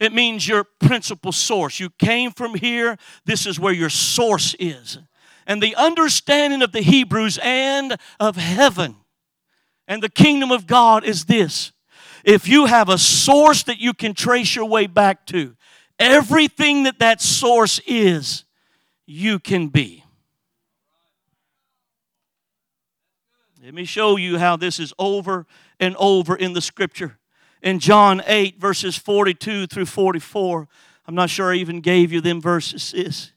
It 0.00 0.12
means 0.12 0.48
your 0.48 0.64
principal 0.64 1.32
source. 1.32 1.78
You 1.78 1.90
came 1.90 2.32
from 2.32 2.54
here, 2.54 2.96
this 3.24 3.46
is 3.46 3.60
where 3.60 3.72
your 3.72 3.88
source 3.88 4.56
is. 4.58 4.98
And 5.46 5.62
the 5.62 5.74
understanding 5.76 6.62
of 6.62 6.72
the 6.72 6.82
Hebrews 6.82 7.38
and 7.42 7.96
of 8.20 8.36
heaven 8.36 8.96
and 9.88 10.02
the 10.02 10.08
kingdom 10.08 10.50
of 10.52 10.66
God 10.66 11.04
is 11.04 11.24
this 11.24 11.72
if 12.24 12.46
you 12.46 12.66
have 12.66 12.88
a 12.88 12.98
source 12.98 13.64
that 13.64 13.80
you 13.80 13.92
can 13.92 14.14
trace 14.14 14.54
your 14.54 14.66
way 14.66 14.86
back 14.86 15.26
to, 15.26 15.56
everything 15.98 16.84
that 16.84 17.00
that 17.00 17.20
source 17.20 17.80
is, 17.86 18.44
you 19.06 19.38
can 19.38 19.68
be. 19.68 20.04
Let 23.62 23.74
me 23.74 23.84
show 23.84 24.16
you 24.16 24.38
how 24.38 24.56
this 24.56 24.80
is 24.80 24.92
over 24.98 25.46
and 25.78 25.94
over 25.96 26.34
in 26.34 26.52
the 26.52 26.60
scripture. 26.60 27.18
In 27.62 27.78
John 27.78 28.20
8, 28.26 28.60
verses 28.60 28.96
42 28.96 29.68
through 29.68 29.86
44, 29.86 30.68
I'm 31.06 31.14
not 31.14 31.30
sure 31.30 31.52
I 31.52 31.56
even 31.56 31.80
gave 31.80 32.12
you 32.12 32.20
them 32.20 32.40
verses. 32.40 33.31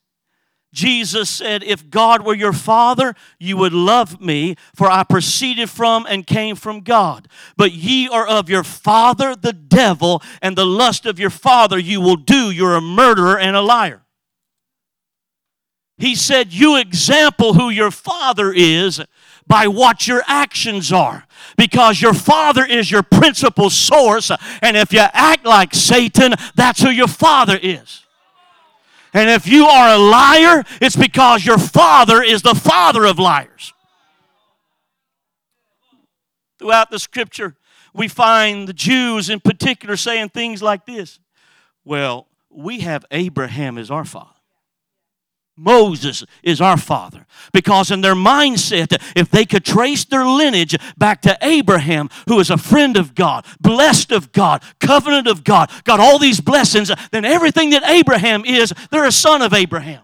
Jesus 0.75 1.29
said, 1.29 1.63
If 1.63 1.89
God 1.89 2.25
were 2.25 2.35
your 2.35 2.53
father, 2.53 3.15
you 3.39 3.55
would 3.55 3.73
love 3.73 4.19
me, 4.19 4.55
for 4.75 4.91
I 4.91 5.03
proceeded 5.03 5.69
from 5.69 6.05
and 6.07 6.27
came 6.27 6.57
from 6.57 6.81
God. 6.81 7.29
But 7.55 7.71
ye 7.71 8.09
are 8.09 8.27
of 8.27 8.49
your 8.49 8.65
father, 8.65 9.35
the 9.35 9.53
devil, 9.53 10.21
and 10.41 10.57
the 10.57 10.65
lust 10.65 11.05
of 11.05 11.17
your 11.17 11.29
father 11.29 11.79
you 11.79 12.01
will 12.01 12.17
do. 12.17 12.51
You're 12.51 12.75
a 12.75 12.81
murderer 12.81 13.39
and 13.39 13.55
a 13.55 13.61
liar. 13.61 14.03
He 15.97 16.13
said, 16.13 16.51
You 16.51 16.75
example 16.75 17.53
who 17.53 17.69
your 17.69 17.91
father 17.91 18.51
is 18.53 19.01
by 19.47 19.67
what 19.67 20.07
your 20.07 20.23
actions 20.27 20.91
are 20.91 21.25
because 21.57 22.01
your 22.01 22.13
father 22.13 22.65
is 22.65 22.91
your 22.91 23.03
principal 23.03 23.69
source 23.69 24.29
and 24.61 24.75
if 24.75 24.91
you 24.91 24.99
act 25.13 25.45
like 25.45 25.73
satan 25.73 26.33
that's 26.55 26.81
who 26.81 26.89
your 26.89 27.07
father 27.07 27.59
is 27.61 28.04
and 29.15 29.29
if 29.29 29.47
you 29.47 29.65
are 29.65 29.95
a 29.95 29.97
liar 29.97 30.63
it's 30.81 30.95
because 30.95 31.45
your 31.45 31.57
father 31.57 32.21
is 32.21 32.43
the 32.43 32.53
father 32.53 33.05
of 33.05 33.17
liars. 33.17 33.73
Throughout 36.59 36.91
the 36.91 36.99
scripture 36.99 37.55
we 37.93 38.07
find 38.07 38.67
the 38.67 38.73
jews 38.73 39.29
in 39.29 39.39
particular 39.39 39.95
saying 39.95 40.29
things 40.29 40.61
like 40.61 40.85
this. 40.85 41.19
Well 41.83 42.27
we 42.51 42.81
have 42.81 43.05
abraham 43.09 43.77
as 43.77 43.89
our 43.89 44.05
father 44.05 44.34
Moses 45.57 46.23
is 46.43 46.59
our 46.59 46.77
father. 46.77 47.25
Because 47.53 47.91
in 47.91 48.01
their 48.01 48.15
mindset, 48.15 49.01
if 49.15 49.29
they 49.29 49.45
could 49.45 49.63
trace 49.63 50.03
their 50.03 50.25
lineage 50.25 50.75
back 50.97 51.21
to 51.21 51.37
Abraham, 51.41 52.09
who 52.27 52.39
is 52.39 52.49
a 52.49 52.57
friend 52.57 52.97
of 52.97 53.15
God, 53.15 53.45
blessed 53.61 54.11
of 54.11 54.31
God, 54.31 54.63
covenant 54.79 55.27
of 55.27 55.43
God, 55.43 55.71
got 55.83 55.99
all 55.99 56.19
these 56.19 56.41
blessings, 56.41 56.91
then 57.11 57.23
everything 57.23 57.69
that 57.69 57.87
Abraham 57.87 58.43
is, 58.45 58.73
they're 58.91 59.05
a 59.05 59.11
son 59.11 59.41
of 59.41 59.53
Abraham. 59.53 60.01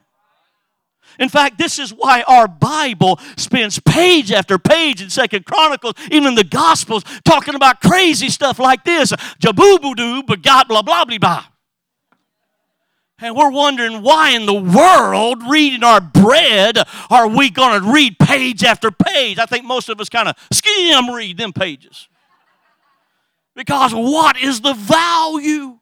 In 1.20 1.30
fact, 1.30 1.58
this 1.58 1.78
is 1.78 1.91
why 1.91 2.24
our 2.24 2.47
Bible 2.47 3.20
spends 3.38 3.78
page 3.80 4.32
after 4.32 4.58
page 4.58 5.02
in 5.02 5.10
Second 5.10 5.45
Chronicles, 5.45 5.93
even 6.10 6.34
the 6.36 6.43
Gospels, 6.43 7.04
talking 7.26 7.54
about 7.54 7.82
crazy 7.82 8.30
stuff 8.30 8.58
like 8.58 8.84
this. 8.84 9.14
But 9.39 9.56
God 10.41 10.68
blah 10.68 10.82
blah 10.82 11.06
blah 11.06 11.18
blah. 11.20 11.45
And 13.22 13.36
we're 13.36 13.51
wondering 13.51 14.01
why 14.01 14.32
in 14.32 14.47
the 14.47 14.53
world, 14.53 15.43
reading 15.47 15.84
our 15.84 16.01
bread, 16.01 16.80
are 17.11 17.28
we 17.28 17.51
going 17.51 17.82
to 17.82 17.91
read 17.91 18.17
page 18.17 18.63
after 18.63 18.89
page? 18.89 19.38
I 19.38 19.45
think 19.45 19.63
most 19.63 19.89
of 19.89 20.01
us 20.01 20.09
kind 20.09 20.28
of 20.28 20.36
skim 20.51 21.11
read 21.11 21.38
them 21.38 21.53
pages. 21.53 22.09
Because 23.55 23.93
what 23.93 24.39
is 24.39 24.61
the 24.61 24.74
value? 24.74 25.78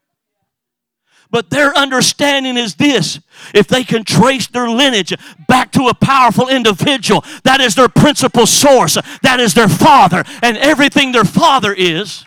But 1.32 1.50
their 1.50 1.78
understanding 1.78 2.58
is 2.58 2.76
this 2.76 3.20
if 3.54 3.68
they 3.68 3.84
can 3.84 4.04
trace 4.04 4.48
their 4.48 4.68
lineage 4.68 5.14
back 5.48 5.72
to 5.74 5.88
a 5.88 5.94
powerful 5.94 6.50
individual, 6.50 7.24
that 7.44 7.62
is 7.62 7.76
their 7.76 7.88
principal 7.88 8.48
source, 8.48 8.98
that 9.22 9.40
is 9.40 9.54
their 9.54 9.70
father, 9.70 10.24
and 10.42 10.58
everything 10.58 11.12
their 11.12 11.24
father 11.24 11.72
is, 11.72 12.26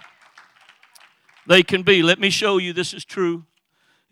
they 1.49 1.65
can 1.65 1.83
be. 1.83 2.03
Let 2.03 2.21
me 2.21 2.31
show 2.31 2.59
you 2.59 2.73
this 2.73 2.95
is 2.95 3.05
true 3.05 3.45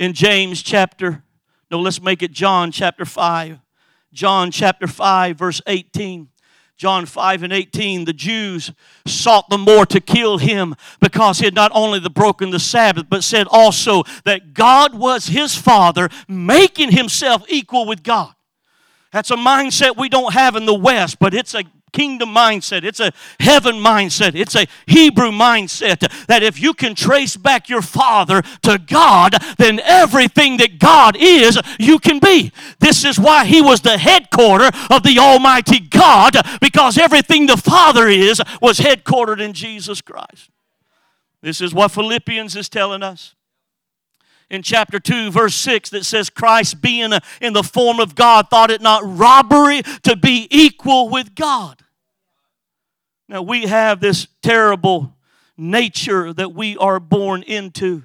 in 0.00 0.14
James 0.14 0.62
chapter, 0.62 1.22
no, 1.70 1.78
let's 1.78 2.00
make 2.00 2.22
it 2.22 2.32
John 2.32 2.72
chapter 2.72 3.04
5. 3.04 3.60
John 4.12 4.50
chapter 4.50 4.86
5, 4.86 5.36
verse 5.36 5.60
18. 5.66 6.28
John 6.78 7.04
5 7.04 7.42
and 7.42 7.52
18, 7.52 8.06
the 8.06 8.14
Jews 8.14 8.72
sought 9.06 9.50
the 9.50 9.58
more 9.58 9.84
to 9.84 10.00
kill 10.00 10.38
him 10.38 10.74
because 10.98 11.38
he 11.38 11.44
had 11.44 11.54
not 11.54 11.70
only 11.74 11.98
the 11.98 12.08
broken 12.08 12.50
the 12.50 12.58
Sabbath, 12.58 13.04
but 13.10 13.22
said 13.22 13.46
also 13.50 14.04
that 14.24 14.54
God 14.54 14.94
was 14.94 15.26
his 15.26 15.54
father, 15.54 16.08
making 16.26 16.92
himself 16.92 17.44
equal 17.50 17.86
with 17.86 18.02
God. 18.02 18.32
That's 19.12 19.30
a 19.30 19.36
mindset 19.36 19.98
we 19.98 20.08
don't 20.08 20.32
have 20.32 20.56
in 20.56 20.64
the 20.64 20.72
West, 20.72 21.18
but 21.18 21.34
it's 21.34 21.54
a 21.54 21.64
kingdom 21.92 22.30
mindset. 22.30 22.84
It's 22.84 23.00
a 23.00 23.12
heaven 23.38 23.76
mindset. 23.76 24.34
It's 24.34 24.54
a 24.54 24.66
Hebrew 24.86 25.30
mindset 25.30 26.26
that 26.26 26.42
if 26.42 26.60
you 26.60 26.74
can 26.74 26.94
trace 26.94 27.36
back 27.36 27.68
your 27.68 27.82
father 27.82 28.42
to 28.62 28.78
God, 28.78 29.36
then 29.58 29.80
everything 29.80 30.56
that 30.58 30.78
God 30.78 31.16
is, 31.18 31.58
you 31.78 31.98
can 31.98 32.18
be. 32.18 32.52
This 32.78 33.04
is 33.04 33.18
why 33.18 33.44
he 33.44 33.60
was 33.60 33.80
the 33.80 33.98
headquarter 33.98 34.70
of 34.90 35.02
the 35.02 35.18
Almighty 35.18 35.80
God 35.80 36.36
because 36.60 36.98
everything 36.98 37.46
the 37.46 37.56
Father 37.56 38.08
is 38.08 38.40
was 38.60 38.78
headquartered 38.78 39.40
in 39.40 39.52
Jesus 39.52 40.00
Christ. 40.00 40.50
This 41.42 41.60
is 41.60 41.72
what 41.72 41.90
Philippians 41.90 42.56
is 42.56 42.68
telling 42.68 43.02
us 43.02 43.34
in 44.50 44.62
chapter 44.62 44.98
2, 44.98 45.30
verse 45.30 45.54
6, 45.54 45.90
that 45.90 46.04
says, 46.04 46.28
Christ 46.28 46.82
being 46.82 47.12
uh, 47.12 47.20
in 47.40 47.52
the 47.52 47.62
form 47.62 48.00
of 48.00 48.14
God 48.14 48.48
thought 48.50 48.70
it 48.70 48.82
not 48.82 49.02
robbery 49.04 49.82
to 50.02 50.16
be 50.16 50.48
equal 50.50 51.08
with 51.08 51.34
God. 51.34 51.80
Now, 53.28 53.42
we 53.42 53.62
have 53.66 54.00
this 54.00 54.26
terrible 54.42 55.14
nature 55.56 56.32
that 56.32 56.52
we 56.52 56.76
are 56.76 56.98
born 56.98 57.44
into. 57.44 58.02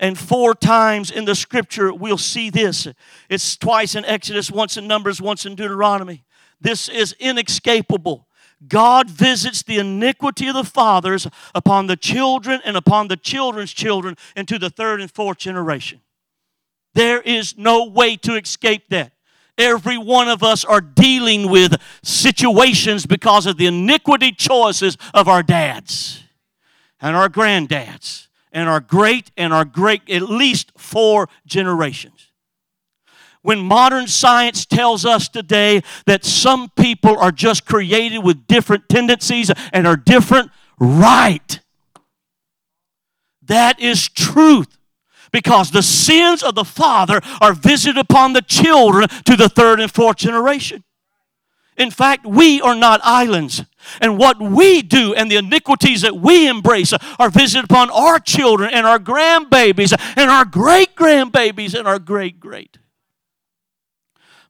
And 0.00 0.18
four 0.18 0.54
times 0.54 1.10
in 1.10 1.26
the 1.26 1.34
scripture, 1.34 1.92
we'll 1.92 2.18
see 2.18 2.48
this. 2.48 2.88
It's 3.28 3.56
twice 3.56 3.94
in 3.94 4.04
Exodus, 4.06 4.50
once 4.50 4.78
in 4.78 4.88
Numbers, 4.88 5.20
once 5.20 5.44
in 5.44 5.54
Deuteronomy. 5.54 6.24
This 6.60 6.88
is 6.88 7.14
inescapable. 7.20 8.26
God 8.68 9.10
visits 9.10 9.62
the 9.62 9.78
iniquity 9.78 10.48
of 10.48 10.54
the 10.54 10.64
fathers 10.64 11.26
upon 11.54 11.86
the 11.86 11.96
children 11.96 12.60
and 12.64 12.76
upon 12.76 13.08
the 13.08 13.16
children's 13.16 13.72
children 13.72 14.16
into 14.36 14.58
the 14.58 14.70
third 14.70 15.00
and 15.00 15.10
fourth 15.10 15.38
generation. 15.38 16.00
There 16.94 17.20
is 17.20 17.56
no 17.56 17.86
way 17.86 18.16
to 18.16 18.34
escape 18.36 18.88
that. 18.90 19.12
Every 19.58 19.98
one 19.98 20.28
of 20.28 20.42
us 20.42 20.64
are 20.64 20.80
dealing 20.80 21.50
with 21.50 21.80
situations 22.02 23.06
because 23.06 23.46
of 23.46 23.58
the 23.58 23.66
iniquity 23.66 24.32
choices 24.32 24.96
of 25.12 25.28
our 25.28 25.42
dads 25.42 26.22
and 27.00 27.14
our 27.14 27.28
granddads 27.28 28.28
and 28.50 28.68
our 28.68 28.80
great 28.80 29.30
and 29.36 29.52
our 29.52 29.64
great, 29.64 30.08
at 30.08 30.22
least 30.22 30.72
four 30.76 31.28
generations. 31.46 32.31
When 33.42 33.58
modern 33.58 34.06
science 34.06 34.64
tells 34.64 35.04
us 35.04 35.28
today 35.28 35.82
that 36.06 36.24
some 36.24 36.70
people 36.70 37.18
are 37.18 37.32
just 37.32 37.66
created 37.66 38.18
with 38.18 38.46
different 38.46 38.88
tendencies 38.88 39.50
and 39.72 39.86
are 39.86 39.96
different, 39.96 40.50
right. 40.78 41.60
That 43.42 43.80
is 43.80 44.08
truth 44.08 44.78
because 45.32 45.70
the 45.72 45.82
sins 45.82 46.42
of 46.42 46.54
the 46.54 46.64
father 46.64 47.20
are 47.40 47.52
visited 47.52 47.98
upon 47.98 48.32
the 48.32 48.42
children 48.42 49.08
to 49.24 49.36
the 49.36 49.48
third 49.48 49.80
and 49.80 49.90
fourth 49.90 50.18
generation. 50.18 50.84
In 51.76 51.90
fact, 51.90 52.26
we 52.26 52.60
are 52.60 52.74
not 52.74 53.00
islands. 53.02 53.64
And 54.00 54.18
what 54.18 54.40
we 54.40 54.82
do 54.82 55.14
and 55.14 55.30
the 55.30 55.36
iniquities 55.36 56.02
that 56.02 56.16
we 56.16 56.46
embrace 56.46 56.92
are 57.18 57.30
visited 57.30 57.64
upon 57.64 57.90
our 57.90 58.20
children 58.20 58.72
and 58.72 58.86
our 58.86 58.98
grandbabies 58.98 59.92
and 60.16 60.30
our 60.30 60.44
great 60.44 60.94
grandbabies 60.94 61.76
and 61.76 61.88
our 61.88 61.98
great 61.98 62.38
great. 62.38 62.78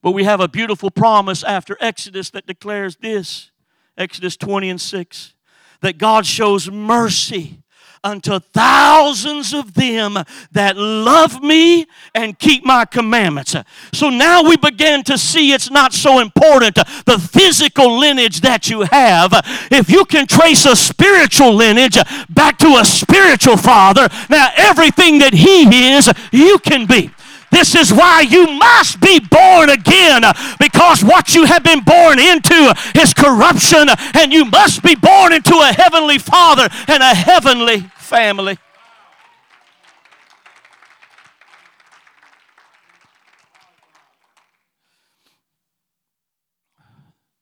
But 0.02 0.12
we 0.12 0.24
have 0.24 0.40
a 0.40 0.48
beautiful 0.48 0.90
promise 0.90 1.44
after 1.44 1.76
Exodus 1.80 2.30
that 2.30 2.46
declares 2.46 2.96
this 2.96 3.50
Exodus 3.96 4.36
20 4.36 4.70
and 4.70 4.80
6 4.80 5.34
that 5.80 5.98
God 5.98 6.26
shows 6.26 6.70
mercy 6.70 7.62
unto 8.04 8.40
thousands 8.40 9.54
of 9.54 9.74
them 9.74 10.18
that 10.50 10.76
love 10.76 11.40
me 11.40 11.86
and 12.14 12.36
keep 12.36 12.64
my 12.64 12.84
commandments. 12.84 13.54
So 13.92 14.10
now 14.10 14.42
we 14.42 14.56
begin 14.56 15.04
to 15.04 15.16
see 15.16 15.52
it's 15.52 15.70
not 15.70 15.92
so 15.92 16.18
important 16.18 16.74
the 16.74 17.18
physical 17.18 17.98
lineage 17.98 18.40
that 18.40 18.68
you 18.68 18.82
have. 18.82 19.32
If 19.70 19.88
you 19.88 20.04
can 20.04 20.26
trace 20.26 20.66
a 20.66 20.74
spiritual 20.74 21.54
lineage 21.54 21.98
back 22.28 22.58
to 22.58 22.76
a 22.80 22.84
spiritual 22.84 23.56
father, 23.56 24.08
now 24.28 24.50
everything 24.56 25.20
that 25.20 25.34
he 25.34 25.92
is, 25.92 26.10
you 26.32 26.58
can 26.58 26.86
be. 26.86 27.10
This 27.52 27.74
is 27.74 27.92
why 27.92 28.22
you 28.22 28.46
must 28.46 28.98
be 28.98 29.20
born 29.20 29.68
again 29.68 30.22
because 30.58 31.04
what 31.04 31.34
you 31.34 31.44
have 31.44 31.62
been 31.62 31.84
born 31.84 32.18
into 32.18 32.74
is 32.96 33.12
corruption, 33.12 33.88
and 34.14 34.32
you 34.32 34.46
must 34.46 34.82
be 34.82 34.94
born 34.94 35.34
into 35.34 35.54
a 35.54 35.72
heavenly 35.72 36.18
Father 36.18 36.66
and 36.88 37.02
a 37.02 37.14
heavenly 37.14 37.80
family. 37.98 38.58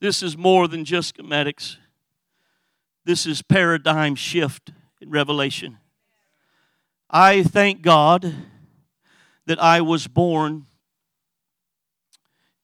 This 0.00 0.24
is 0.24 0.36
more 0.36 0.66
than 0.66 0.84
just 0.84 1.16
schematics. 1.16 1.76
This 3.04 3.26
is 3.26 3.42
paradigm 3.42 4.16
shift 4.16 4.72
in 5.00 5.10
Revelation. 5.10 5.78
I 7.08 7.44
thank 7.44 7.82
God 7.82 8.34
that 9.50 9.60
I 9.60 9.80
was 9.80 10.06
born 10.06 10.66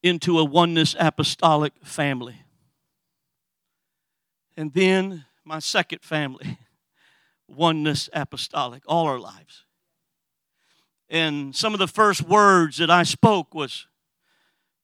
into 0.05 0.39
a 0.39 0.45
oneness 0.45 0.95
apostolic 1.01 1.73
family. 1.83 2.37
And 4.57 4.73
then 4.73 5.25
my 5.45 5.59
second 5.59 6.05
family, 6.05 6.59
oneness 7.49 8.09
apostolic, 8.13 8.85
all 8.87 9.09
our 9.09 9.19
lives. 9.19 9.65
And 11.11 11.57
some 11.57 11.73
of 11.73 11.81
the 11.81 11.89
first 11.89 12.23
words 12.23 12.77
that 12.77 12.89
I 12.89 13.03
spoke 13.03 13.53
was, 13.53 13.89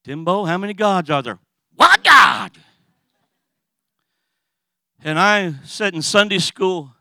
Timbo, 0.02 0.44
how 0.44 0.58
many 0.58 0.74
gods 0.74 1.08
are 1.08 1.22
there? 1.22 1.38
One 1.76 2.02
God. 2.02 2.50
And 5.04 5.20
I 5.20 5.52
sat 5.64 5.94
in 5.94 6.02
Sunday 6.02 6.40
school 6.40 6.96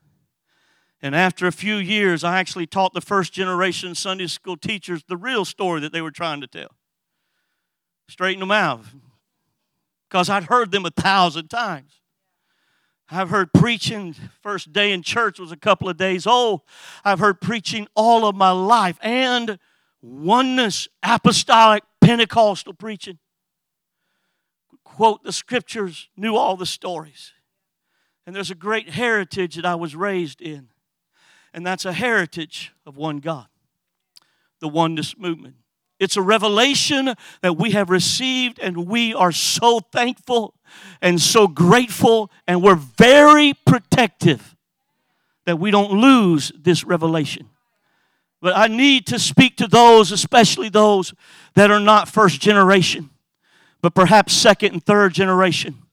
and 1.02 1.16
after 1.16 1.48
a 1.48 1.52
few 1.52 1.78
years, 1.78 2.24
I 2.24 2.40
actually 2.40 2.68
taught 2.68 2.94
the 2.94 3.02
first 3.02 3.34
generation 3.34 3.96
Sunday 3.96 4.28
school 4.28 4.58
teachers 4.58 5.04
the 5.08 5.18
real 5.18 5.46
story 5.46 5.82
that 5.82 5.92
they 5.92 6.02
were 6.02 6.12
trying 6.12 6.42
to 6.42 6.48
tell. 6.48 6.76
Straighten 8.08 8.42
them 8.42 8.52
out. 8.52 8.82
Because 10.10 10.30
I'd 10.30 10.44
heard 10.44 10.72
them 10.72 10.86
a 10.86 10.92
thousand 10.92 11.48
times. 11.50 12.02
I've 13.10 13.30
heard 13.30 13.52
preaching, 13.54 14.16
first 14.42 14.72
day 14.72 14.92
in 14.94 15.04
church 15.04 15.40
was 15.40 15.52
a 15.52 15.58
couple 15.58 15.90
of 15.90 15.98
days 15.98 16.26
old. 16.26 16.62
I've 17.04 17.20
heard 17.20 17.42
preaching 17.42 17.88
all 17.94 18.26
of 18.26 18.36
my 18.36 18.52
life 18.52 18.98
and 19.02 19.60
oneness, 20.02 20.88
apostolic, 21.04 21.84
Pentecostal 22.00 22.74
preaching. 22.74 23.20
Quote 24.84 25.24
the 25.24 25.32
scriptures, 25.32 26.10
knew 26.16 26.36
all 26.36 26.56
the 26.56 26.66
stories. 26.66 27.34
And 28.26 28.36
there's 28.36 28.52
a 28.52 28.56
great 28.56 28.90
heritage 28.90 29.56
that 29.56 29.66
I 29.66 29.76
was 29.76 29.96
raised 29.96 30.42
in, 30.42 30.70
and 31.54 31.66
that's 31.66 31.86
a 31.86 31.94
heritage 31.94 32.74
of 32.86 32.98
one 32.98 33.18
God, 33.18 33.48
the 34.60 34.68
oneness 34.68 35.18
movement. 35.18 35.56
It's 36.00 36.18
a 36.18 36.22
revelation 36.22 37.14
that 37.42 37.58
we 37.58 37.72
have 37.72 37.90
received, 37.90 38.60
and 38.60 38.88
we 38.88 39.14
are 39.14 39.32
so 39.32 39.80
thankful 39.80 40.56
and 41.02 41.22
so 41.22 41.48
grateful, 41.48 42.32
and 42.48 42.64
we're 42.64 42.76
very 42.76 43.54
protective 43.66 44.56
that 45.46 45.60
we 45.60 45.70
don't 45.70 45.92
lose 45.92 46.52
this 46.60 46.84
revelation. 46.84 47.50
But 48.42 48.58
I 48.58 48.68
need 48.68 49.06
to 49.08 49.20
speak 49.20 49.58
to 49.58 49.68
those, 49.68 50.12
especially 50.12 50.70
those 50.70 51.14
that 51.54 51.70
are 51.70 51.80
not 51.80 52.10
first 52.10 52.42
generation, 52.42 53.12
but 53.82 53.94
perhaps 53.94 54.34
second 54.34 54.74
and 54.74 54.84
third 54.84 55.14
generation. 55.14 55.84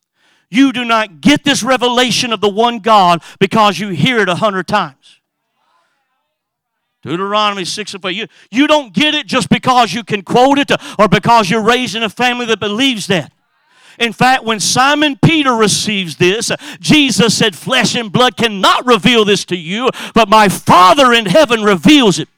You 0.50 0.72
do 0.72 0.84
not 0.84 1.20
get 1.20 1.44
this 1.44 1.62
revelation 1.62 2.32
of 2.32 2.40
the 2.40 2.48
one 2.48 2.78
God 2.78 3.22
because 3.38 3.78
you 3.78 3.88
hear 3.88 4.20
it 4.20 4.30
a 4.30 4.36
hundred 4.36 4.66
times. 4.66 5.17
Deuteronomy 7.08 7.64
6 7.64 7.94
and 7.94 8.02
5. 8.02 8.12
You, 8.12 8.26
you 8.50 8.66
don't 8.66 8.92
get 8.92 9.14
it 9.14 9.26
just 9.26 9.48
because 9.48 9.94
you 9.94 10.04
can 10.04 10.20
quote 10.22 10.58
it 10.58 10.70
or 10.98 11.08
because 11.08 11.48
you're 11.48 11.62
raised 11.62 11.96
in 11.96 12.02
a 12.02 12.10
family 12.10 12.44
that 12.46 12.60
believes 12.60 13.06
that. 13.06 13.32
In 13.98 14.12
fact, 14.12 14.44
when 14.44 14.60
Simon 14.60 15.18
Peter 15.24 15.54
receives 15.54 16.16
this, 16.16 16.52
Jesus 16.80 17.36
said, 17.36 17.56
Flesh 17.56 17.96
and 17.96 18.12
blood 18.12 18.36
cannot 18.36 18.86
reveal 18.86 19.24
this 19.24 19.44
to 19.46 19.56
you, 19.56 19.88
but 20.14 20.28
my 20.28 20.48
Father 20.48 21.14
in 21.14 21.26
heaven 21.26 21.64
reveals 21.64 22.18
it. 22.18 22.28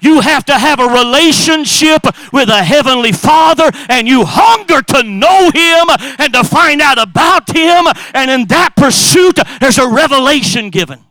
You 0.00 0.20
have 0.20 0.44
to 0.44 0.58
have 0.58 0.80
a 0.80 0.86
relationship 0.86 2.02
with 2.30 2.50
a 2.50 2.62
heavenly 2.62 3.12
Father 3.12 3.70
and 3.88 4.06
you 4.06 4.26
hunger 4.26 4.82
to 4.82 5.02
know 5.02 5.50
Him 5.50 6.14
and 6.18 6.34
to 6.34 6.44
find 6.44 6.82
out 6.82 6.98
about 6.98 7.50
Him. 7.50 7.86
And 8.12 8.30
in 8.30 8.46
that 8.48 8.76
pursuit, 8.76 9.38
there's 9.60 9.78
a 9.78 9.88
revelation 9.88 10.68
given. 10.68 11.02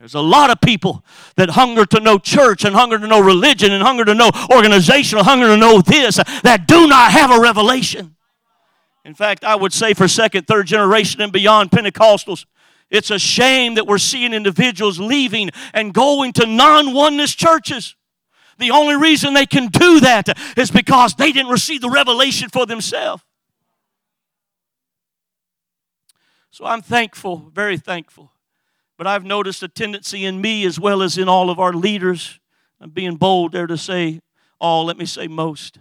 There's 0.00 0.14
a 0.14 0.20
lot 0.20 0.48
of 0.48 0.62
people 0.62 1.04
that 1.36 1.50
hunger 1.50 1.84
to 1.84 2.00
know 2.00 2.16
church 2.16 2.64
and 2.64 2.74
hunger 2.74 2.98
to 2.98 3.06
know 3.06 3.20
religion 3.20 3.70
and 3.70 3.82
hunger 3.82 4.06
to 4.06 4.14
know 4.14 4.30
organizational, 4.50 5.24
hunger 5.24 5.48
to 5.48 5.58
know 5.58 5.82
this, 5.82 6.16
that 6.42 6.64
do 6.66 6.88
not 6.88 7.12
have 7.12 7.30
a 7.30 7.38
revelation. 7.38 8.16
In 9.04 9.12
fact, 9.12 9.44
I 9.44 9.54
would 9.56 9.74
say 9.74 9.92
for 9.92 10.08
second, 10.08 10.46
third 10.46 10.66
generation 10.66 11.20
and 11.20 11.30
beyond 11.30 11.70
Pentecostals, 11.70 12.46
it's 12.88 13.10
a 13.10 13.18
shame 13.18 13.74
that 13.74 13.86
we're 13.86 13.98
seeing 13.98 14.32
individuals 14.32 14.98
leaving 14.98 15.50
and 15.74 15.92
going 15.92 16.32
to 16.34 16.46
non 16.46 16.94
oneness 16.94 17.34
churches. 17.34 17.94
The 18.56 18.70
only 18.70 18.96
reason 18.96 19.34
they 19.34 19.46
can 19.46 19.66
do 19.66 20.00
that 20.00 20.30
is 20.56 20.70
because 20.70 21.14
they 21.14 21.30
didn't 21.30 21.52
receive 21.52 21.82
the 21.82 21.90
revelation 21.90 22.48
for 22.48 22.64
themselves. 22.64 23.22
So 26.50 26.64
I'm 26.64 26.80
thankful, 26.80 27.50
very 27.52 27.76
thankful 27.76 28.32
but 29.00 29.06
I've 29.06 29.24
noticed 29.24 29.62
a 29.62 29.68
tendency 29.68 30.26
in 30.26 30.42
me 30.42 30.66
as 30.66 30.78
well 30.78 31.02
as 31.02 31.16
in 31.16 31.26
all 31.26 31.48
of 31.48 31.58
our 31.58 31.72
leaders. 31.72 32.38
I'm 32.82 32.90
being 32.90 33.16
bold 33.16 33.52
there 33.52 33.66
to 33.66 33.78
say 33.78 34.20
all, 34.60 34.84
let 34.84 34.98
me 34.98 35.06
say 35.06 35.26
most. 35.26 35.78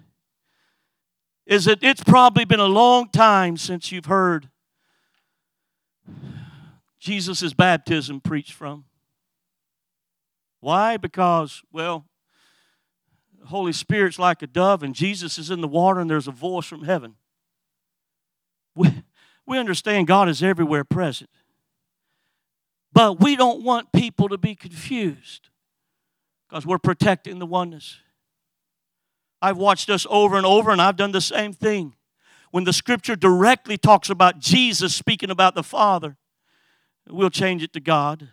Is 1.45 1.65
that 1.65 1.79
it's 1.81 2.01
probably 2.01 2.45
been 2.45 2.61
a 2.61 2.65
long 2.65 3.09
time 3.09 3.57
since 3.57 3.91
you've 3.91 4.05
heard 4.05 4.47
Jesus' 6.97 7.51
baptism 7.51 8.21
preached 8.21 8.53
from. 8.53 8.85
Why? 10.61 10.95
Because, 10.95 11.61
well, 11.73 12.05
the 13.37 13.47
Holy 13.47 13.73
Spirit's 13.73 14.17
like 14.17 14.41
a 14.41 14.47
dove 14.47 14.81
and 14.81 14.95
Jesus 14.95 15.37
is 15.37 15.51
in 15.51 15.59
the 15.59 15.67
water 15.67 15.99
and 15.99 16.09
there's 16.09 16.29
a 16.29 16.31
voice 16.31 16.67
from 16.67 16.85
heaven. 16.85 17.15
We, 18.75 19.03
we 19.45 19.57
understand 19.57 20.07
God 20.07 20.29
is 20.29 20.41
everywhere 20.41 20.85
present. 20.85 21.29
But 22.99 23.21
we 23.21 23.37
don't 23.37 23.63
want 23.63 23.93
people 23.93 24.27
to 24.27 24.37
be 24.37 24.55
confused 24.55 25.47
because 26.49 26.65
we're 26.65 26.79
protecting 26.79 27.39
the 27.39 27.45
oneness. 27.45 27.99
I've 29.41 29.55
watched 29.55 29.89
us 29.89 30.05
over 30.09 30.35
and 30.35 30.45
over, 30.45 30.69
and 30.69 30.81
I've 30.81 30.97
done 30.97 31.13
the 31.13 31.21
same 31.21 31.53
thing. 31.53 31.95
When 32.51 32.65
the 32.65 32.73
scripture 32.73 33.15
directly 33.15 33.77
talks 33.77 34.09
about 34.09 34.39
Jesus 34.39 34.93
speaking 34.93 35.29
about 35.29 35.55
the 35.55 35.63
Father, 35.63 36.17
we'll 37.07 37.29
change 37.29 37.63
it 37.63 37.71
to 37.71 37.79
God. 37.79 38.27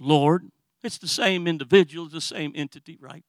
Lord, 0.00 0.50
it's 0.82 0.98
the 0.98 1.06
same 1.06 1.46
individual, 1.46 2.08
the 2.08 2.20
same 2.20 2.50
entity, 2.56 2.98
right? 3.00 3.22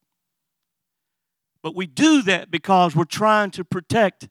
But 1.61 1.76
we 1.76 1.86
do 1.86 2.24
that 2.24 2.49
because 2.49 2.95
we're 2.95 3.03
trying 3.03 3.51
to 3.51 3.63
protect 3.63 4.30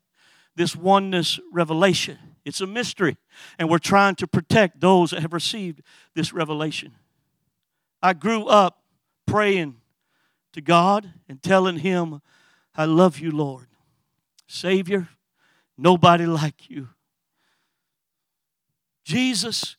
this 0.57 0.75
oneness 0.75 1.39
revelation. 1.53 2.30
It's 2.45 2.61
a 2.61 2.67
mystery. 2.67 3.17
And 3.59 3.69
we're 3.69 3.79
trying 3.79 4.15
to 4.17 4.27
protect 4.27 4.81
those 4.81 5.11
that 5.11 5.21
have 5.21 5.33
received 5.33 5.83
this 6.15 6.33
revelation. 6.33 6.95
I 8.03 8.13
grew 8.13 8.47
up 8.47 8.83
praying 9.27 9.77
to 10.53 10.61
God 10.61 11.13
and 11.29 11.43
telling 11.43 11.79
Him, 11.79 12.21
I 12.75 12.85
love 12.85 13.19
you, 13.19 13.31
Lord. 13.31 13.67
Savior, 14.47 15.09
nobody 15.77 16.27
like 16.27 16.69
you. 16.71 16.89
Jesus, 19.05 19.77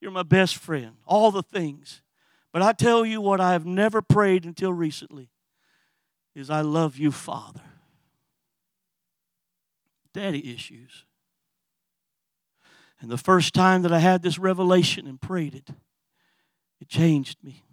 you're 0.00 0.10
my 0.10 0.22
best 0.22 0.56
friend. 0.56 0.96
All 1.06 1.30
the 1.30 1.42
things. 1.42 2.02
But 2.52 2.62
I 2.62 2.72
tell 2.72 3.04
you 3.04 3.20
what 3.20 3.40
I 3.40 3.52
have 3.52 3.64
never 3.64 4.02
prayed 4.02 4.44
until 4.44 4.72
recently 4.72 5.30
is 6.34 6.50
I 6.50 6.60
love 6.60 6.96
you, 6.96 7.10
Father. 7.10 7.62
Daddy 10.12 10.52
issues. 10.52 11.04
And 13.02 13.10
the 13.10 13.18
first 13.18 13.52
time 13.52 13.82
that 13.82 13.92
I 13.92 13.98
had 13.98 14.22
this 14.22 14.38
revelation 14.38 15.08
and 15.08 15.20
prayed 15.20 15.56
it, 15.56 15.70
it 16.80 16.88
changed 16.88 17.42
me. 17.42 17.64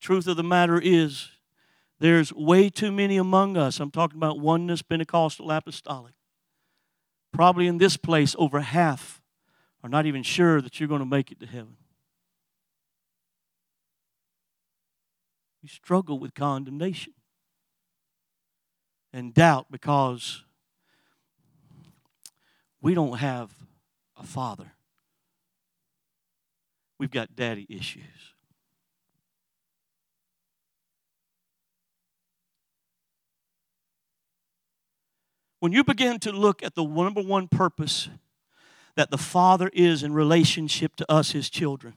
Truth 0.00 0.26
of 0.26 0.38
the 0.38 0.42
matter 0.42 0.80
is, 0.82 1.28
there's 2.00 2.32
way 2.32 2.70
too 2.70 2.90
many 2.90 3.18
among 3.18 3.58
us. 3.58 3.80
I'm 3.80 3.90
talking 3.90 4.16
about 4.16 4.40
oneness, 4.40 4.80
Pentecostal, 4.80 5.50
apostolic. 5.50 6.14
Probably 7.32 7.66
in 7.66 7.76
this 7.76 7.98
place, 7.98 8.34
over 8.38 8.60
half 8.60 9.20
are 9.82 9.90
not 9.90 10.06
even 10.06 10.22
sure 10.22 10.62
that 10.62 10.80
you're 10.80 10.88
going 10.88 11.00
to 11.00 11.06
make 11.06 11.30
it 11.30 11.38
to 11.40 11.46
heaven. 11.46 11.76
We 15.62 15.68
struggle 15.68 16.18
with 16.18 16.34
condemnation 16.34 17.12
and 19.12 19.34
doubt 19.34 19.66
because 19.70 20.44
we 22.82 22.94
don't 22.94 23.18
have 23.18 23.54
a 24.16 24.24
father. 24.24 24.72
We've 26.98 27.10
got 27.10 27.34
daddy 27.34 27.66
issues. 27.70 28.02
When 35.60 35.70
you 35.70 35.84
begin 35.84 36.18
to 36.20 36.32
look 36.32 36.60
at 36.64 36.74
the 36.74 36.84
number 36.84 37.22
one 37.22 37.46
purpose 37.46 38.08
that 38.96 39.12
the 39.12 39.18
Father 39.18 39.70
is 39.72 40.02
in 40.02 40.12
relationship 40.12 40.96
to 40.96 41.10
us, 41.10 41.30
His 41.30 41.48
children, 41.48 41.94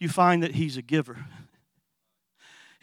you 0.00 0.08
find 0.08 0.42
that 0.42 0.56
He's 0.56 0.76
a 0.76 0.82
giver. 0.82 1.24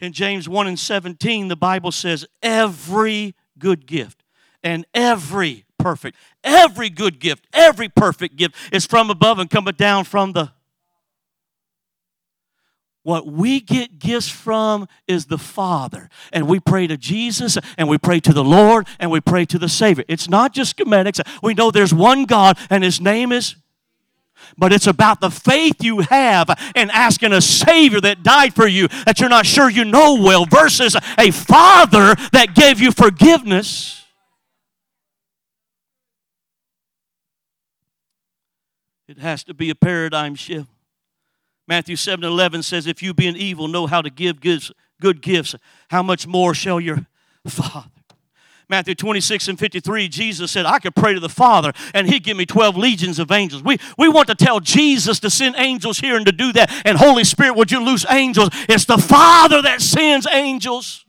In 0.00 0.14
James 0.14 0.48
1 0.48 0.66
and 0.66 0.78
17, 0.78 1.48
the 1.48 1.56
Bible 1.56 1.92
says, 1.92 2.24
Every 2.42 3.34
good 3.58 3.86
gift 3.86 4.24
and 4.62 4.86
every 4.94 5.65
perfect. 5.86 6.16
Every 6.42 6.90
good 6.90 7.20
gift, 7.20 7.46
every 7.52 7.88
perfect 7.88 8.34
gift 8.34 8.56
is 8.72 8.84
from 8.84 9.08
above 9.08 9.38
and 9.38 9.48
cometh 9.48 9.76
down 9.76 10.02
from 10.02 10.32
the. 10.32 10.50
What 13.04 13.24
we 13.24 13.60
get 13.60 14.00
gifts 14.00 14.28
from 14.28 14.88
is 15.06 15.26
the 15.26 15.38
Father. 15.38 16.10
And 16.32 16.48
we 16.48 16.58
pray 16.58 16.88
to 16.88 16.96
Jesus 16.96 17.56
and 17.78 17.88
we 17.88 17.98
pray 17.98 18.18
to 18.18 18.32
the 18.32 18.42
Lord 18.42 18.88
and 18.98 19.12
we 19.12 19.20
pray 19.20 19.44
to 19.44 19.60
the 19.60 19.68
Savior. 19.68 20.02
It's 20.08 20.28
not 20.28 20.52
just 20.52 20.76
schematics. 20.76 21.20
We 21.40 21.54
know 21.54 21.70
there's 21.70 21.94
one 21.94 22.24
God 22.24 22.58
and 22.68 22.82
His 22.82 23.00
name 23.00 23.30
is 23.30 23.54
but 24.58 24.72
it's 24.72 24.88
about 24.88 25.20
the 25.20 25.30
faith 25.30 25.82
you 25.84 26.00
have 26.00 26.50
in 26.74 26.90
asking 26.90 27.32
a 27.32 27.40
Savior 27.40 28.00
that 28.00 28.24
died 28.24 28.54
for 28.54 28.66
you 28.66 28.88
that 29.06 29.20
you're 29.20 29.28
not 29.28 29.46
sure 29.46 29.70
you 29.70 29.84
know 29.84 30.20
well 30.20 30.46
versus 30.46 30.96
a 31.16 31.30
Father 31.30 32.16
that 32.32 32.56
gave 32.56 32.80
you 32.80 32.90
forgiveness. 32.90 34.05
It 39.08 39.18
has 39.18 39.44
to 39.44 39.54
be 39.54 39.70
a 39.70 39.74
paradigm 39.74 40.34
shift. 40.34 40.68
Matthew 41.68 41.96
7 41.96 42.24
11 42.24 42.62
says, 42.62 42.86
If 42.86 43.02
you 43.02 43.14
being 43.14 43.36
evil 43.36 43.68
know 43.68 43.86
how 43.86 44.02
to 44.02 44.10
give 44.10 44.40
good, 44.40 44.62
good 45.00 45.20
gifts, 45.20 45.54
how 45.88 46.02
much 46.02 46.26
more 46.26 46.54
shall 46.54 46.80
your 46.80 47.06
Father? 47.46 47.90
Matthew 48.68 48.96
26 48.96 49.46
and 49.46 49.58
53, 49.58 50.08
Jesus 50.08 50.50
said, 50.50 50.66
I 50.66 50.80
could 50.80 50.96
pray 50.96 51.14
to 51.14 51.20
the 51.20 51.28
Father 51.28 51.72
and 51.94 52.08
He'd 52.08 52.24
give 52.24 52.36
me 52.36 52.46
12 52.46 52.76
legions 52.76 53.20
of 53.20 53.30
angels. 53.30 53.62
We, 53.62 53.78
we 53.96 54.08
want 54.08 54.26
to 54.26 54.34
tell 54.34 54.58
Jesus 54.58 55.20
to 55.20 55.30
send 55.30 55.54
angels 55.56 56.00
here 56.00 56.16
and 56.16 56.26
to 56.26 56.32
do 56.32 56.52
that. 56.54 56.72
And 56.84 56.98
Holy 56.98 57.22
Spirit, 57.22 57.54
would 57.54 57.70
you 57.70 57.84
loose 57.84 58.04
angels? 58.10 58.50
It's 58.68 58.84
the 58.84 58.98
Father 58.98 59.62
that 59.62 59.80
sends 59.80 60.26
angels. 60.26 61.05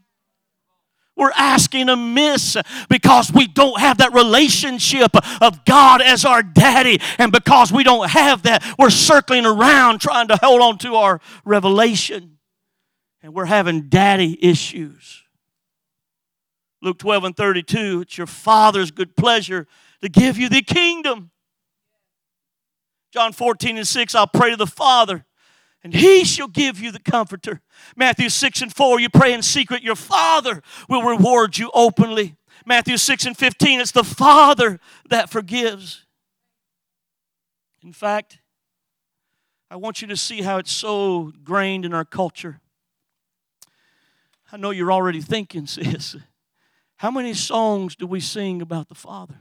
We're 1.18 1.32
asking 1.36 1.90
amiss 1.90 2.56
because 2.90 3.32
we 3.34 3.48
don't 3.48 3.80
have 3.80 3.98
that 3.98 4.14
relationship 4.14 5.12
of 5.42 5.66
God 5.66 6.02
as 6.02 6.24
our 6.24 6.44
daddy. 6.44 7.02
And 7.18 7.32
because 7.32 7.72
we 7.72 7.84
don't 7.84 8.10
have 8.10 8.44
that, 8.44 8.64
we're 8.78 8.92
circling 8.92 9.46
around 9.46 10.00
trying 10.00 10.28
to 10.28 10.38
hold 10.38 10.62
on 10.62 10.78
to 10.80 10.96
our 10.96 11.20
revelation. 11.44 12.38
And 13.24 13.34
we're 13.34 13.46
having 13.46 13.90
daddy 13.90 14.38
issues. 14.42 15.24
Luke 16.82 17.00
12 17.00 17.24
and 17.24 17.36
32, 17.36 18.02
it's 18.02 18.18
your 18.18 18.28
Father's 18.28 18.92
good 18.92 19.18
pleasure 19.18 19.68
to 20.02 20.10
give 20.10 20.38
you 20.38 20.48
the 20.48 20.62
kingdom. 20.62 21.32
John 23.12 23.34
14 23.34 23.78
and 23.78 23.88
6, 23.88 24.16
I'll 24.16 24.28
pray 24.28 24.52
to 24.52 24.56
the 24.56 24.68
Father, 24.68 25.26
and 25.88 25.96
He 25.96 26.26
shall 26.26 26.50
give 26.50 26.82
you 26.82 26.92
the 26.92 27.00
comforter. 27.00 27.62
Matthew 27.96 28.28
6 28.28 28.62
and 28.62 28.76
4, 28.76 29.00
you 29.00 29.10
pray 29.10 29.32
in 29.32 29.42
secret, 29.42 29.82
your 29.82 29.96
Father 29.96 30.62
will 30.90 31.02
reward 31.02 31.58
you 31.58 31.72
openly. 31.74 32.36
Matthew 32.66 32.98
6 32.98 33.26
and 33.26 33.38
15, 33.38 33.80
it's 33.80 33.92
the 33.92 34.04
Father 34.04 34.82
that 35.10 35.30
forgives. 35.30 36.06
In 37.82 37.94
fact, 37.94 38.40
I 39.72 39.78
want 39.78 40.02
you 40.02 40.10
to 40.10 40.18
see 40.18 40.42
how 40.42 40.58
it's 40.58 40.74
so 40.74 41.32
grained 41.46 41.86
in 41.86 41.94
our 41.94 42.04
culture. 42.04 42.60
I 44.52 44.58
know 44.58 44.72
you're 44.72 44.92
already 44.92 45.22
thinking, 45.22 45.68
sis. 45.68 46.18
How 46.98 47.12
many 47.12 47.34
songs 47.34 47.96
do 47.96 48.06
we 48.06 48.20
sing 48.20 48.62
about 48.62 48.90
the 48.90 48.96
Father? 48.96 49.36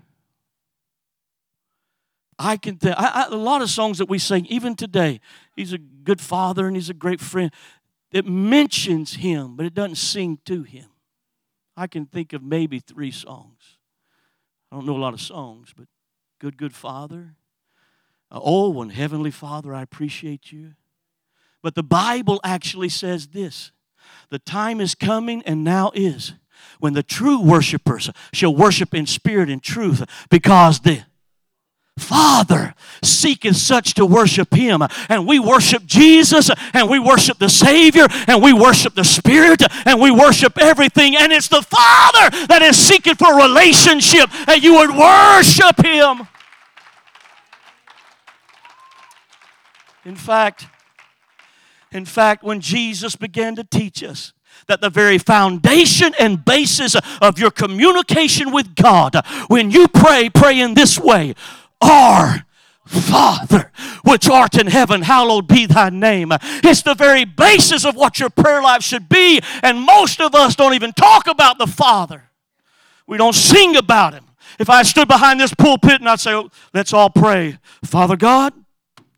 I 2.38 2.56
can 2.56 2.76
tell 2.76 2.94
a 2.98 3.34
lot 3.34 3.62
of 3.62 3.70
songs 3.70 3.98
that 3.98 4.08
we 4.08 4.18
sing, 4.18 4.46
even 4.46 4.74
today. 4.74 5.20
He's 5.54 5.72
a 5.72 5.78
good 5.78 6.20
father 6.20 6.66
and 6.66 6.76
he's 6.76 6.90
a 6.90 6.94
great 6.94 7.20
friend. 7.20 7.50
It 8.12 8.26
mentions 8.26 9.14
him, 9.14 9.56
but 9.56 9.66
it 9.66 9.74
doesn't 9.74 9.96
sing 9.96 10.38
to 10.44 10.62
him. 10.62 10.86
I 11.76 11.86
can 11.86 12.06
think 12.06 12.32
of 12.32 12.42
maybe 12.42 12.78
three 12.78 13.10
songs. 13.10 13.78
I 14.70 14.76
don't 14.76 14.86
know 14.86 14.96
a 14.96 14.98
lot 14.98 15.14
of 15.14 15.20
songs, 15.20 15.72
but 15.76 15.86
good, 16.38 16.56
good 16.56 16.74
father. 16.74 17.34
Oh, 18.30 18.70
one 18.70 18.90
heavenly 18.90 19.30
father, 19.30 19.74
I 19.74 19.82
appreciate 19.82 20.52
you. 20.52 20.72
But 21.62 21.74
the 21.74 21.82
Bible 21.82 22.40
actually 22.44 22.88
says 22.88 23.28
this 23.28 23.72
the 24.30 24.38
time 24.38 24.80
is 24.80 24.94
coming 24.94 25.42
and 25.44 25.64
now 25.64 25.90
is 25.94 26.34
when 26.78 26.92
the 26.92 27.02
true 27.02 27.40
worshipers 27.40 28.10
shall 28.32 28.54
worship 28.54 28.94
in 28.94 29.06
spirit 29.06 29.50
and 29.50 29.62
truth 29.62 30.04
because 30.30 30.80
the 30.80 31.02
Father 31.98 32.74
seeketh 33.02 33.56
such 33.56 33.94
to 33.94 34.04
worship 34.04 34.54
Him. 34.54 34.82
And 35.08 35.26
we 35.26 35.38
worship 35.38 35.84
Jesus, 35.86 36.50
and 36.72 36.90
we 36.90 36.98
worship 36.98 37.38
the 37.38 37.48
Savior, 37.48 38.06
and 38.26 38.42
we 38.42 38.52
worship 38.52 38.94
the 38.94 39.04
Spirit, 39.04 39.62
and 39.86 40.00
we 40.00 40.10
worship 40.10 40.58
everything. 40.58 41.16
And 41.16 41.32
it's 41.32 41.48
the 41.48 41.62
Father 41.62 42.46
that 42.46 42.62
is 42.62 42.76
seeking 42.76 43.14
for 43.14 43.36
relationship, 43.36 44.30
and 44.48 44.62
you 44.62 44.74
would 44.74 44.90
worship 44.90 45.84
Him. 45.84 46.28
In 50.04 50.16
fact, 50.16 50.66
in 51.90 52.04
fact, 52.04 52.44
when 52.44 52.60
Jesus 52.60 53.16
began 53.16 53.56
to 53.56 53.64
teach 53.64 54.04
us 54.04 54.32
that 54.68 54.80
the 54.80 54.90
very 54.90 55.18
foundation 55.18 56.14
and 56.18 56.44
basis 56.44 56.96
of 57.20 57.38
your 57.38 57.50
communication 57.50 58.52
with 58.52 58.74
God, 58.74 59.16
when 59.48 59.70
you 59.70 59.88
pray, 59.88 60.28
pray 60.28 60.60
in 60.60 60.74
this 60.74 60.98
way 60.98 61.34
Our 61.80 62.46
Father, 62.86 63.72
which 64.04 64.28
art 64.28 64.56
in 64.56 64.68
heaven, 64.68 65.02
hallowed 65.02 65.48
be 65.48 65.66
thy 65.66 65.90
name. 65.90 66.30
It's 66.40 66.82
the 66.82 66.94
very 66.94 67.24
basis 67.24 67.84
of 67.84 67.96
what 67.96 68.20
your 68.20 68.30
prayer 68.30 68.62
life 68.62 68.82
should 68.82 69.08
be, 69.08 69.40
and 69.62 69.80
most 69.80 70.20
of 70.20 70.34
us 70.36 70.54
don't 70.54 70.74
even 70.74 70.92
talk 70.92 71.26
about 71.26 71.58
the 71.58 71.66
Father. 71.66 72.30
We 73.06 73.18
don't 73.18 73.34
sing 73.34 73.76
about 73.76 74.14
him. 74.14 74.24
If 74.60 74.70
I 74.70 74.84
stood 74.84 75.08
behind 75.08 75.40
this 75.40 75.52
pulpit 75.52 76.00
and 76.00 76.08
I'd 76.08 76.20
say, 76.20 76.32
oh, 76.32 76.48
let's 76.72 76.92
all 76.92 77.10
pray, 77.10 77.58
Father 77.84 78.16
God, 78.16 78.52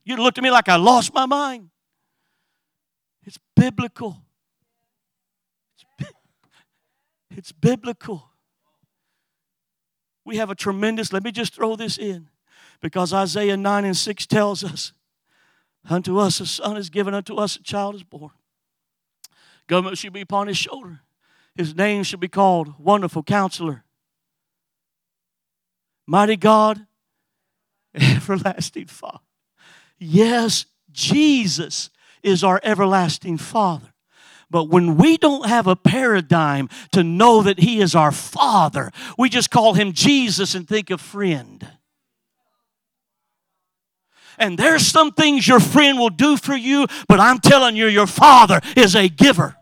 you'd 0.05 0.19
look 0.19 0.39
at 0.39 0.43
me 0.43 0.51
like 0.51 0.69
I 0.71 0.77
lost 0.77 1.13
my 1.13 1.27
mind. 1.27 1.69
It's 3.25 3.39
biblical. 3.55 4.23
It's 7.31 7.53
biblical. 7.53 8.31
We 10.25 10.39
have 10.39 10.51
a 10.51 10.55
tremendous, 10.55 11.13
let 11.13 11.23
me 11.23 11.31
just 11.31 11.55
throw 11.55 11.77
this 11.77 11.99
in 11.99 12.29
because 12.81 13.13
Isaiah 13.13 13.57
9 13.57 13.85
and 13.85 13.97
6 13.97 14.27
tells 14.27 14.65
us, 14.65 14.93
Unto 15.89 16.19
us 16.19 16.41
a 16.41 16.47
son 16.47 16.77
is 16.77 16.91
given, 16.91 17.15
unto 17.15 17.37
us 17.37 17.57
a 17.57 17.63
child 17.63 17.95
is 17.95 18.03
born. 18.03 18.31
Government 19.67 19.99
should 19.99 20.13
be 20.13 20.21
upon 20.21 20.49
his 20.49 20.57
shoulder. 20.57 21.01
His 21.55 21.75
name 21.75 22.03
should 22.03 22.21
be 22.21 22.29
called 22.29 22.79
Wonderful 22.79 23.23
Counselor, 23.23 23.85
Mighty 26.07 26.37
God, 26.37 26.87
Everlasting 27.95 28.87
Father. 28.87 29.19
Yes, 29.99 30.67
Jesus 30.91 31.91
is 32.23 32.45
our 32.45 32.61
everlasting 32.63 33.39
Father. 33.39 33.93
But 34.51 34.65
when 34.65 34.97
we 34.97 35.19
don't 35.19 35.47
have 35.47 35.67
a 35.67 35.77
paradigm 35.77 36.69
to 36.93 37.03
know 37.03 37.43
that 37.43 37.59
He 37.61 37.81
is 37.81 37.95
our 37.95 38.13
Father, 38.13 38.91
we 39.19 39.29
just 39.29 39.51
call 39.51 39.75
Him 39.75 39.93
Jesus 39.93 40.55
and 40.55 40.67
think 40.67 40.91
of 40.91 41.01
friend. 41.01 41.67
And 44.39 44.59
there's 44.59 44.87
some 44.87 45.13
things 45.13 45.47
your 45.47 45.61
friend 45.61 45.99
will 45.99 46.11
do 46.11 46.37
for 46.37 46.55
you, 46.55 46.87
but 47.09 47.21
I'm 47.21 47.39
telling 47.39 47.77
you, 47.77 47.87
your 47.87 48.07
Father 48.07 48.61
is 48.77 48.95
a 48.95 49.09
giver. 49.09 49.57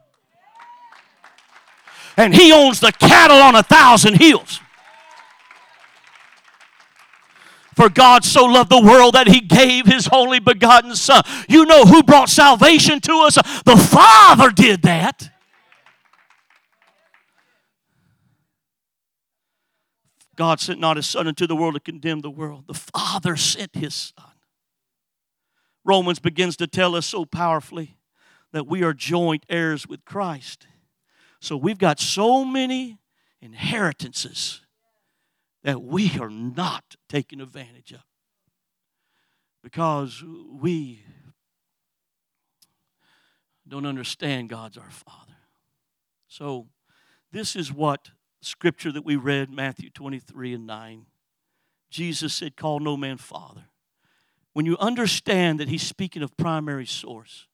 And 2.16 2.34
He 2.34 2.52
owns 2.52 2.80
the 2.80 2.92
cattle 2.92 3.38
on 3.38 3.54
a 3.54 3.62
thousand 3.62 4.14
hills. 4.14 4.60
For 7.76 7.90
God 7.90 8.24
so 8.24 8.46
loved 8.46 8.70
the 8.70 8.80
world 8.80 9.14
that 9.14 9.28
he 9.28 9.40
gave 9.40 9.84
his 9.84 10.08
only 10.10 10.40
begotten 10.40 10.96
Son. 10.96 11.22
You 11.46 11.66
know 11.66 11.84
who 11.84 12.02
brought 12.02 12.30
salvation 12.30 13.00
to 13.00 13.12
us? 13.26 13.34
The 13.34 13.76
Father 13.76 14.50
did 14.50 14.80
that. 14.82 15.30
God 20.36 20.58
sent 20.58 20.80
not 20.80 20.96
his 20.96 21.06
Son 21.06 21.26
into 21.26 21.46
the 21.46 21.54
world 21.54 21.74
to 21.74 21.80
condemn 21.80 22.20
the 22.20 22.30
world, 22.30 22.64
the 22.66 22.74
Father 22.74 23.36
sent 23.36 23.74
his 23.74 23.94
Son. 23.94 24.35
Romans 25.86 26.18
begins 26.18 26.56
to 26.56 26.66
tell 26.66 26.96
us 26.96 27.06
so 27.06 27.24
powerfully 27.24 27.96
that 28.52 28.66
we 28.66 28.82
are 28.82 28.92
joint 28.92 29.46
heirs 29.48 29.86
with 29.86 30.04
Christ. 30.04 30.66
So 31.40 31.56
we've 31.56 31.78
got 31.78 32.00
so 32.00 32.44
many 32.44 32.98
inheritances 33.40 34.62
that 35.62 35.82
we 35.82 36.18
are 36.18 36.30
not 36.30 36.96
taking 37.08 37.40
advantage 37.40 37.92
of 37.92 38.04
because 39.62 40.24
we 40.50 41.02
don't 43.68 43.86
understand 43.86 44.48
God's 44.48 44.78
our 44.78 44.90
Father. 44.90 45.36
So, 46.28 46.68
this 47.32 47.56
is 47.56 47.72
what 47.72 48.10
scripture 48.40 48.92
that 48.92 49.04
we 49.04 49.16
read, 49.16 49.50
Matthew 49.50 49.90
23 49.90 50.54
and 50.54 50.66
9. 50.66 51.06
Jesus 51.90 52.32
said, 52.34 52.56
Call 52.56 52.78
no 52.78 52.96
man 52.96 53.16
Father. 53.16 53.64
When 54.56 54.64
you 54.64 54.78
understand 54.78 55.60
that 55.60 55.68
he's 55.68 55.82
speaking 55.82 56.22
of 56.22 56.34
primary 56.38 56.86
source, 56.86 57.46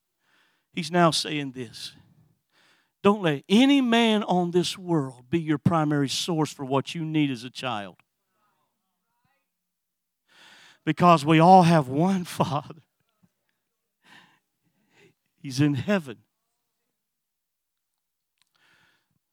he's 0.73 0.93
now 0.93 1.11
saying 1.11 1.51
this 1.51 1.97
don't 3.03 3.23
let 3.23 3.43
any 3.49 3.81
man 3.81 4.23
on 4.23 4.53
this 4.53 4.79
world 4.79 5.29
be 5.29 5.41
your 5.41 5.59
primary 5.59 6.09
source 6.09 6.53
for 6.53 6.65
what 6.65 6.95
you 6.95 7.05
need 7.05 7.33
as 7.33 7.43
a 7.43 7.51
child. 7.51 7.97
Because 10.87 11.25
we 11.25 11.41
all 11.41 11.65
have 11.65 11.89
one 11.89 12.23
Father. 12.41 12.85
He's 15.41 15.61
in 15.61 15.75
heaven. 15.75 16.19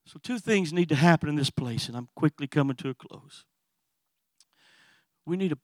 So, 0.08 0.18
two 0.24 0.40
things 0.40 0.74
need 0.74 0.90
to 0.90 0.96
happen 0.96 1.30
in 1.30 1.36
this 1.36 1.52
place, 1.52 1.88
and 1.88 1.96
I'm 1.96 2.10
quickly 2.16 2.48
coming 2.48 2.78
to 2.78 2.90
a 2.90 2.96
close. 2.96 3.46
We 5.24 5.38
need, 5.38 5.50
to, 5.50 5.60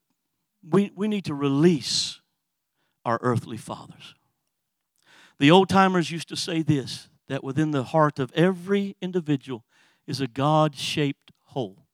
we, 0.70 0.92
we 0.96 1.08
need 1.08 1.26
to 1.26 1.34
release 1.34 2.22
our 3.04 3.20
earthly 3.22 3.58
fathers. 3.58 4.16
The 5.38 5.52
old 5.52 5.70
timers 5.70 6.12
used 6.12 6.30
to 6.30 6.36
say 6.36 6.62
this 6.62 7.10
that 7.28 7.44
within 7.44 7.72
the 7.72 7.84
heart 7.84 8.20
of 8.20 8.32
every 8.34 8.96
individual 9.02 9.66
is 10.06 10.22
a 10.22 10.28
God 10.28 10.76
shaped 10.76 11.32
hole. 11.46 11.88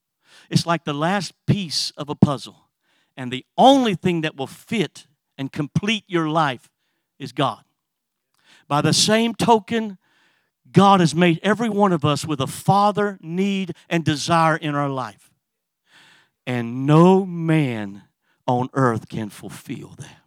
It's 0.50 0.66
like 0.66 0.84
the 0.84 0.94
last 0.94 1.34
piece 1.48 1.92
of 1.92 2.10
a 2.10 2.16
puzzle, 2.16 2.68
and 3.16 3.32
the 3.32 3.46
only 3.58 3.96
thing 3.96 4.22
that 4.22 4.36
will 4.36 4.48
fit 4.48 5.08
and 5.38 5.52
complete 5.52 6.04
your 6.08 6.28
life 6.28 6.70
is 7.18 7.32
God. 7.32 7.64
By 8.68 8.82
the 8.82 8.94
same 8.94 9.34
token, 9.34 9.98
God 10.72 11.00
has 11.00 11.16
made 11.16 11.40
every 11.44 11.70
one 11.70 11.94
of 11.94 12.06
us 12.06 12.26
with 12.26 12.42
a 12.42 12.48
father 12.48 13.18
need 13.22 13.74
and 13.90 14.04
desire 14.04 14.56
in 14.56 14.76
our 14.76 14.90
life. 14.90 15.32
And 16.46 16.86
no 16.86 17.26
man 17.26 18.04
on 18.48 18.70
earth 18.74 19.10
can 19.10 19.30
fulfill 19.30 19.96
that. 19.98 20.22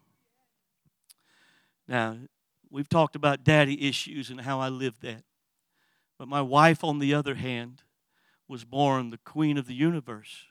Now, 1.86 2.16
we've 2.70 2.88
talked 2.88 3.14
about 3.16 3.44
daddy 3.44 3.86
issues 3.86 4.30
and 4.30 4.40
how 4.40 4.60
I 4.60 4.68
lived 4.68 5.02
that. 5.02 5.24
But 6.18 6.28
my 6.28 6.40
wife, 6.40 6.82
on 6.84 6.98
the 6.98 7.12
other 7.12 7.34
hand, 7.34 7.82
was 8.48 8.64
born 8.64 9.10
the 9.10 9.18
queen 9.18 9.58
of 9.58 9.66
the 9.66 9.74
universe 9.74 10.46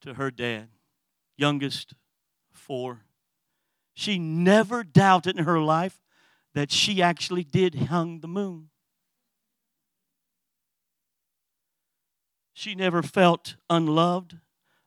to 0.00 0.14
her 0.14 0.30
dad, 0.30 0.68
youngest 1.36 1.94
four. 2.52 3.04
She 3.94 4.18
never 4.18 4.82
doubted 4.84 5.38
in 5.38 5.44
her 5.44 5.60
life 5.60 6.00
that 6.54 6.70
she 6.70 7.02
actually 7.02 7.44
did 7.44 7.74
hung 7.74 8.20
the 8.20 8.28
moon. 8.28 8.68
She 12.52 12.74
never 12.74 13.02
felt 13.02 13.56
unloved, 13.70 14.38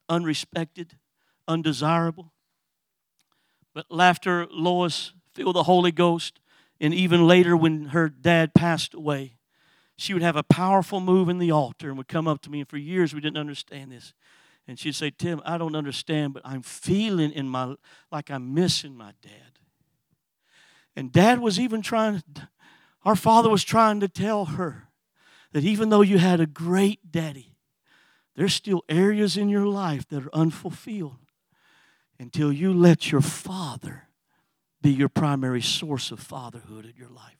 unrespected, 0.08 0.92
undesirable. 1.48 2.32
But 3.74 3.86
after 3.98 4.46
Lois 4.50 5.12
filled 5.34 5.56
the 5.56 5.64
Holy 5.64 5.92
Ghost, 5.92 6.40
and 6.80 6.94
even 6.94 7.26
later 7.26 7.56
when 7.56 7.86
her 7.86 8.08
dad 8.08 8.54
passed 8.54 8.94
away, 8.94 9.36
she 9.96 10.12
would 10.12 10.22
have 10.22 10.36
a 10.36 10.42
powerful 10.42 11.00
move 11.00 11.28
in 11.28 11.38
the 11.38 11.50
altar 11.50 11.88
and 11.88 11.98
would 11.98 12.08
come 12.08 12.28
up 12.28 12.42
to 12.42 12.50
me. 12.50 12.60
And 12.60 12.68
for 12.68 12.76
years 12.76 13.14
we 13.14 13.20
didn't 13.20 13.38
understand 13.38 13.90
this. 13.90 14.12
And 14.68 14.78
she'd 14.78 14.94
say, 14.94 15.10
Tim, 15.10 15.40
I 15.44 15.58
don't 15.58 15.76
understand, 15.76 16.34
but 16.34 16.42
I'm 16.44 16.62
feeling 16.62 17.32
in 17.32 17.48
my 17.48 17.76
like 18.10 18.30
I'm 18.30 18.52
missing 18.52 18.96
my 18.96 19.12
dad. 19.22 19.58
And 20.96 21.12
dad 21.12 21.40
was 21.40 21.60
even 21.60 21.82
trying, 21.82 22.22
our 23.04 23.16
father 23.16 23.50
was 23.50 23.62
trying 23.62 24.00
to 24.00 24.08
tell 24.08 24.46
her 24.46 24.88
that 25.52 25.64
even 25.64 25.90
though 25.90 26.00
you 26.00 26.18
had 26.18 26.40
a 26.40 26.46
great 26.46 27.12
daddy, 27.12 27.55
there's 28.36 28.54
still 28.54 28.84
areas 28.88 29.36
in 29.36 29.48
your 29.48 29.66
life 29.66 30.06
that 30.08 30.26
are 30.26 30.34
unfulfilled 30.34 31.16
until 32.20 32.52
you 32.52 32.72
let 32.72 33.10
your 33.10 33.22
father 33.22 34.08
be 34.82 34.90
your 34.90 35.08
primary 35.08 35.62
source 35.62 36.10
of 36.10 36.20
fatherhood 36.20 36.84
in 36.84 36.92
your 36.96 37.08
life. 37.08 37.38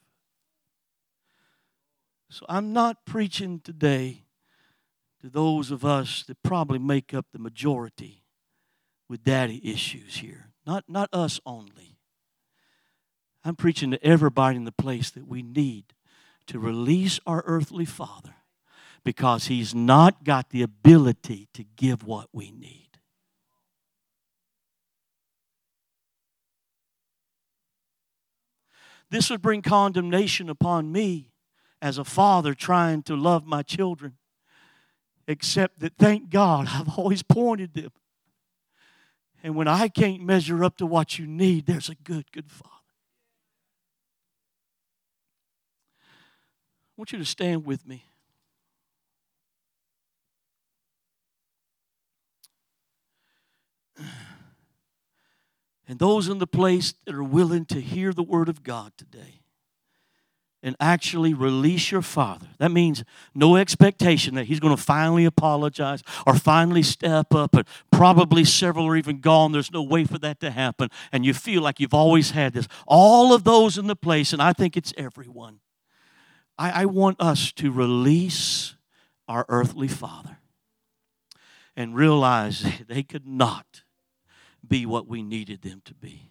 So 2.30 2.46
I'm 2.48 2.72
not 2.72 3.04
preaching 3.04 3.60
today 3.60 4.24
to 5.20 5.28
those 5.28 5.70
of 5.70 5.84
us 5.84 6.24
that 6.24 6.42
probably 6.42 6.78
make 6.78 7.14
up 7.14 7.26
the 7.32 7.38
majority 7.38 8.24
with 9.08 9.22
daddy 9.22 9.60
issues 9.70 10.16
here. 10.16 10.50
Not, 10.66 10.84
not 10.88 11.08
us 11.12 11.40
only. 11.46 11.98
I'm 13.44 13.54
preaching 13.54 13.92
to 13.92 14.04
everybody 14.04 14.56
in 14.56 14.64
the 14.64 14.72
place 14.72 15.10
that 15.10 15.28
we 15.28 15.42
need 15.42 15.84
to 16.48 16.58
release 16.58 17.20
our 17.26 17.44
earthly 17.46 17.84
father 17.84 18.34
because 19.06 19.46
he's 19.46 19.72
not 19.72 20.24
got 20.24 20.50
the 20.50 20.62
ability 20.62 21.46
to 21.54 21.62
give 21.76 22.04
what 22.04 22.26
we 22.32 22.50
need. 22.50 22.98
This 29.08 29.30
would 29.30 29.40
bring 29.40 29.62
condemnation 29.62 30.50
upon 30.50 30.90
me 30.90 31.30
as 31.80 31.98
a 31.98 32.04
father 32.04 32.52
trying 32.52 33.04
to 33.04 33.14
love 33.14 33.46
my 33.46 33.62
children. 33.62 34.16
Except 35.28 35.78
that, 35.78 35.92
thank 35.96 36.28
God, 36.28 36.66
I've 36.72 36.98
always 36.98 37.22
pointed 37.22 37.74
them. 37.74 37.92
And 39.40 39.54
when 39.54 39.68
I 39.68 39.86
can't 39.86 40.22
measure 40.22 40.64
up 40.64 40.78
to 40.78 40.86
what 40.86 41.16
you 41.16 41.28
need, 41.28 41.66
there's 41.66 41.88
a 41.88 41.94
good, 41.94 42.32
good 42.32 42.50
father. 42.50 42.72
I 45.94 46.94
want 46.96 47.12
you 47.12 47.18
to 47.18 47.24
stand 47.24 47.64
with 47.64 47.86
me. 47.86 48.02
And 55.88 55.98
those 55.98 56.28
in 56.28 56.38
the 56.38 56.46
place 56.46 56.94
that 57.04 57.14
are 57.14 57.22
willing 57.22 57.64
to 57.66 57.80
hear 57.80 58.12
the 58.12 58.22
word 58.22 58.48
of 58.48 58.62
God 58.62 58.92
today 58.96 59.42
and 60.62 60.74
actually 60.80 61.32
release 61.32 61.92
your 61.92 62.02
father. 62.02 62.48
That 62.58 62.72
means 62.72 63.04
no 63.36 63.54
expectation 63.54 64.34
that 64.34 64.46
he's 64.46 64.58
going 64.58 64.76
to 64.76 64.82
finally 64.82 65.24
apologize 65.24 66.02
or 66.26 66.34
finally 66.34 66.82
step 66.82 67.32
up, 67.32 67.54
and 67.54 67.64
probably 67.92 68.44
several 68.44 68.86
are 68.86 68.96
even 68.96 69.20
gone. 69.20 69.52
There's 69.52 69.70
no 69.70 69.82
way 69.82 70.04
for 70.04 70.18
that 70.18 70.40
to 70.40 70.50
happen. 70.50 70.88
And 71.12 71.24
you 71.24 71.34
feel 71.34 71.62
like 71.62 71.78
you've 71.78 71.94
always 71.94 72.32
had 72.32 72.52
this. 72.52 72.66
All 72.84 73.32
of 73.32 73.44
those 73.44 73.78
in 73.78 73.86
the 73.86 73.94
place, 73.94 74.32
and 74.32 74.42
I 74.42 74.52
think 74.52 74.76
it's 74.76 74.92
everyone. 74.96 75.60
I, 76.58 76.82
I 76.82 76.84
want 76.86 77.20
us 77.20 77.52
to 77.52 77.70
release 77.70 78.74
our 79.28 79.46
earthly 79.48 79.88
father 79.88 80.38
and 81.76 81.94
realize 81.94 82.66
they 82.88 83.04
could 83.04 83.26
not 83.26 83.82
be 84.68 84.86
what 84.86 85.06
we 85.06 85.22
needed 85.22 85.62
them 85.62 85.82
to 85.84 85.94
be. 85.94 86.30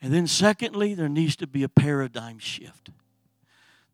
And 0.00 0.12
then, 0.12 0.26
secondly, 0.26 0.94
there 0.94 1.08
needs 1.08 1.36
to 1.36 1.46
be 1.46 1.62
a 1.62 1.68
paradigm 1.68 2.38
shift. 2.38 2.90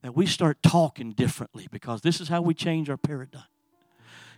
That 0.03 0.16
we 0.16 0.26
start 0.26 0.62
talking 0.62 1.12
differently 1.12 1.66
because 1.70 2.01
this 2.01 2.20
is 2.20 2.29
how 2.29 2.41
we 2.41 2.55
change 2.55 2.89
our 2.89 2.97
paradigm. 2.97 3.43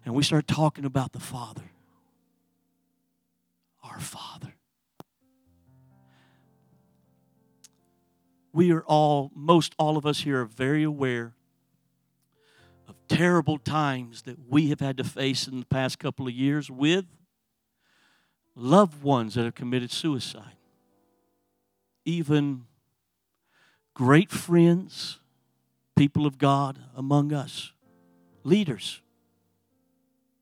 And 0.04 0.14
we 0.14 0.22
start 0.22 0.48
talking 0.48 0.84
about 0.84 1.12
the 1.12 1.20
Father. 1.20 1.70
Our 3.84 4.00
Father. 4.00 4.54
We 8.52 8.72
are 8.72 8.82
all, 8.82 9.30
most 9.34 9.74
all 9.78 9.96
of 9.96 10.04
us 10.04 10.20
here 10.20 10.40
are 10.40 10.46
very 10.46 10.82
aware 10.82 11.34
of 12.88 12.96
terrible 13.06 13.58
times 13.58 14.22
that 14.22 14.38
we 14.48 14.70
have 14.70 14.80
had 14.80 14.96
to 14.96 15.04
face 15.04 15.46
in 15.46 15.60
the 15.60 15.66
past 15.66 16.00
couple 16.00 16.26
of 16.26 16.32
years 16.32 16.68
with 16.68 17.04
loved 18.60 19.02
ones 19.02 19.34
that 19.34 19.44
have 19.44 19.54
committed 19.54 19.90
suicide, 19.90 20.56
even 22.04 22.66
great 23.94 24.30
friends, 24.30 25.18
people 25.96 26.26
of 26.26 26.38
God 26.38 26.78
among 26.94 27.32
us, 27.32 27.72
leaders. 28.44 29.00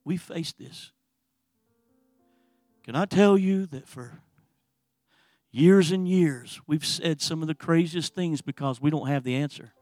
We 0.05 0.17
face 0.17 0.53
this. 0.53 0.93
Can 2.83 2.97
I 2.97 3.05
tell 3.05 3.39
you 3.39 3.67
that 3.67 3.87
for 3.87 4.21
years 5.51 5.93
and 5.93 6.09
years 6.09 6.61
we've 6.67 6.87
said 6.87 7.21
some 7.21 7.43
of 7.43 7.49
the 7.49 7.55
craziest 7.55 8.15
things 8.15 8.41
because 8.41 8.81
we 8.81 8.91
don't 8.91 9.09
have 9.09 9.23
the 9.23 9.37
answer? 9.37 9.73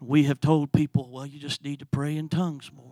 We 0.00 0.24
have 0.24 0.40
told 0.40 0.72
people, 0.72 1.10
well, 1.10 1.26
you 1.26 1.38
just 1.38 1.64
need 1.64 1.78
to 1.78 1.86
pray 1.86 2.16
in 2.16 2.28
tongues 2.28 2.70
more 2.74 2.91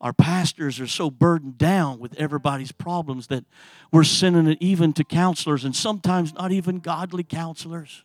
our 0.00 0.12
pastors 0.12 0.78
are 0.80 0.86
so 0.86 1.10
burdened 1.10 1.58
down 1.58 1.98
with 1.98 2.14
everybody's 2.18 2.72
problems 2.72 3.26
that 3.28 3.44
we're 3.92 4.04
sending 4.04 4.46
it 4.46 4.58
even 4.60 4.92
to 4.92 5.04
counselors 5.04 5.64
and 5.64 5.74
sometimes 5.74 6.32
not 6.34 6.52
even 6.52 6.78
godly 6.78 7.24
counselors. 7.24 8.04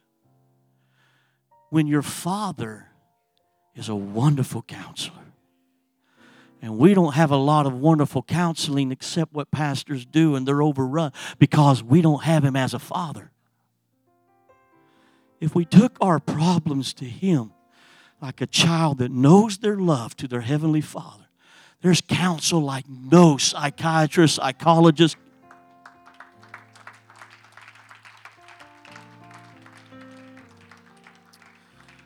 When 1.69 1.87
your 1.87 2.01
father 2.01 2.87
is 3.75 3.89
a 3.89 3.95
wonderful 3.95 4.61
counselor. 4.63 5.17
And 6.61 6.77
we 6.77 6.93
don't 6.93 7.13
have 7.13 7.31
a 7.31 7.37
lot 7.37 7.65
of 7.65 7.73
wonderful 7.73 8.23
counseling 8.23 8.91
except 8.91 9.33
what 9.33 9.51
pastors 9.51 10.05
do, 10.05 10.35
and 10.35 10.47
they're 10.47 10.61
overrun 10.61 11.11
because 11.37 11.83
we 11.83 12.01
don't 12.01 12.23
have 12.23 12.45
him 12.45 12.55
as 12.55 12.73
a 12.73 12.79
father. 12.79 13.31
If 15.41 15.53
we 15.53 15.65
took 15.65 15.97
our 15.99 16.19
problems 16.19 16.93
to 16.95 17.05
him 17.05 17.51
like 18.21 18.39
a 18.39 18.47
child 18.47 18.99
that 18.99 19.11
knows 19.11 19.57
their 19.57 19.75
love 19.75 20.15
to 20.17 20.27
their 20.27 20.41
heavenly 20.41 20.79
father, 20.79 21.22
there's 21.83 21.99
counsel 21.99 22.61
like 22.61 22.85
no 22.87 23.35
psychiatrist, 23.35 24.35
psychologist. 24.35 25.17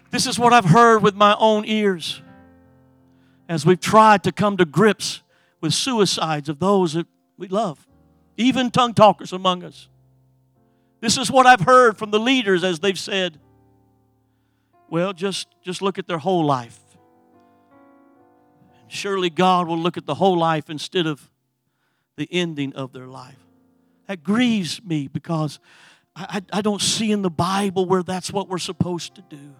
This 0.09 0.25
is 0.25 0.39
what 0.39 0.51
I've 0.51 0.65
heard 0.65 1.03
with 1.03 1.13
my 1.13 1.35
own 1.37 1.63
ears 1.65 2.23
as 3.47 3.67
we've 3.67 3.79
tried 3.79 4.23
to 4.23 4.31
come 4.31 4.57
to 4.57 4.65
grips 4.65 5.21
with 5.61 5.75
suicides 5.75 6.49
of 6.49 6.57
those 6.57 6.93
that 6.93 7.05
we 7.37 7.47
love, 7.47 7.87
even 8.35 8.71
tongue 8.71 8.95
talkers 8.95 9.31
among 9.31 9.63
us. 9.63 9.89
This 11.01 11.19
is 11.19 11.29
what 11.29 11.45
I've 11.45 11.61
heard 11.61 11.99
from 11.99 12.09
the 12.09 12.19
leaders 12.19 12.63
as 12.63 12.79
they've 12.79 12.97
said, 12.97 13.39
well, 14.89 15.13
just, 15.13 15.47
just 15.63 15.83
look 15.83 15.99
at 15.99 16.07
their 16.07 16.17
whole 16.17 16.45
life. 16.45 16.79
Surely 18.87 19.29
God 19.29 19.67
will 19.67 19.77
look 19.77 19.97
at 19.97 20.05
the 20.05 20.15
whole 20.15 20.37
life 20.37 20.69
instead 20.69 21.07
of 21.07 21.29
the 22.15 22.27
ending 22.31 22.73
of 22.73 22.93
their 22.93 23.07
life. 23.07 23.37
That 24.07 24.23
grieves 24.23 24.81
me 24.83 25.07
because 25.07 25.59
I, 26.15 26.41
I, 26.51 26.61
don't 26.61 26.81
see 26.81 27.11
in 27.11 27.21
the 27.21 27.29
Bible 27.29 27.85
where 27.85 28.01
that's 28.01 28.31
what 28.31 28.47
we're 28.47 28.57
supposed 28.57 29.15
to 29.15 29.21
do. 29.21 29.53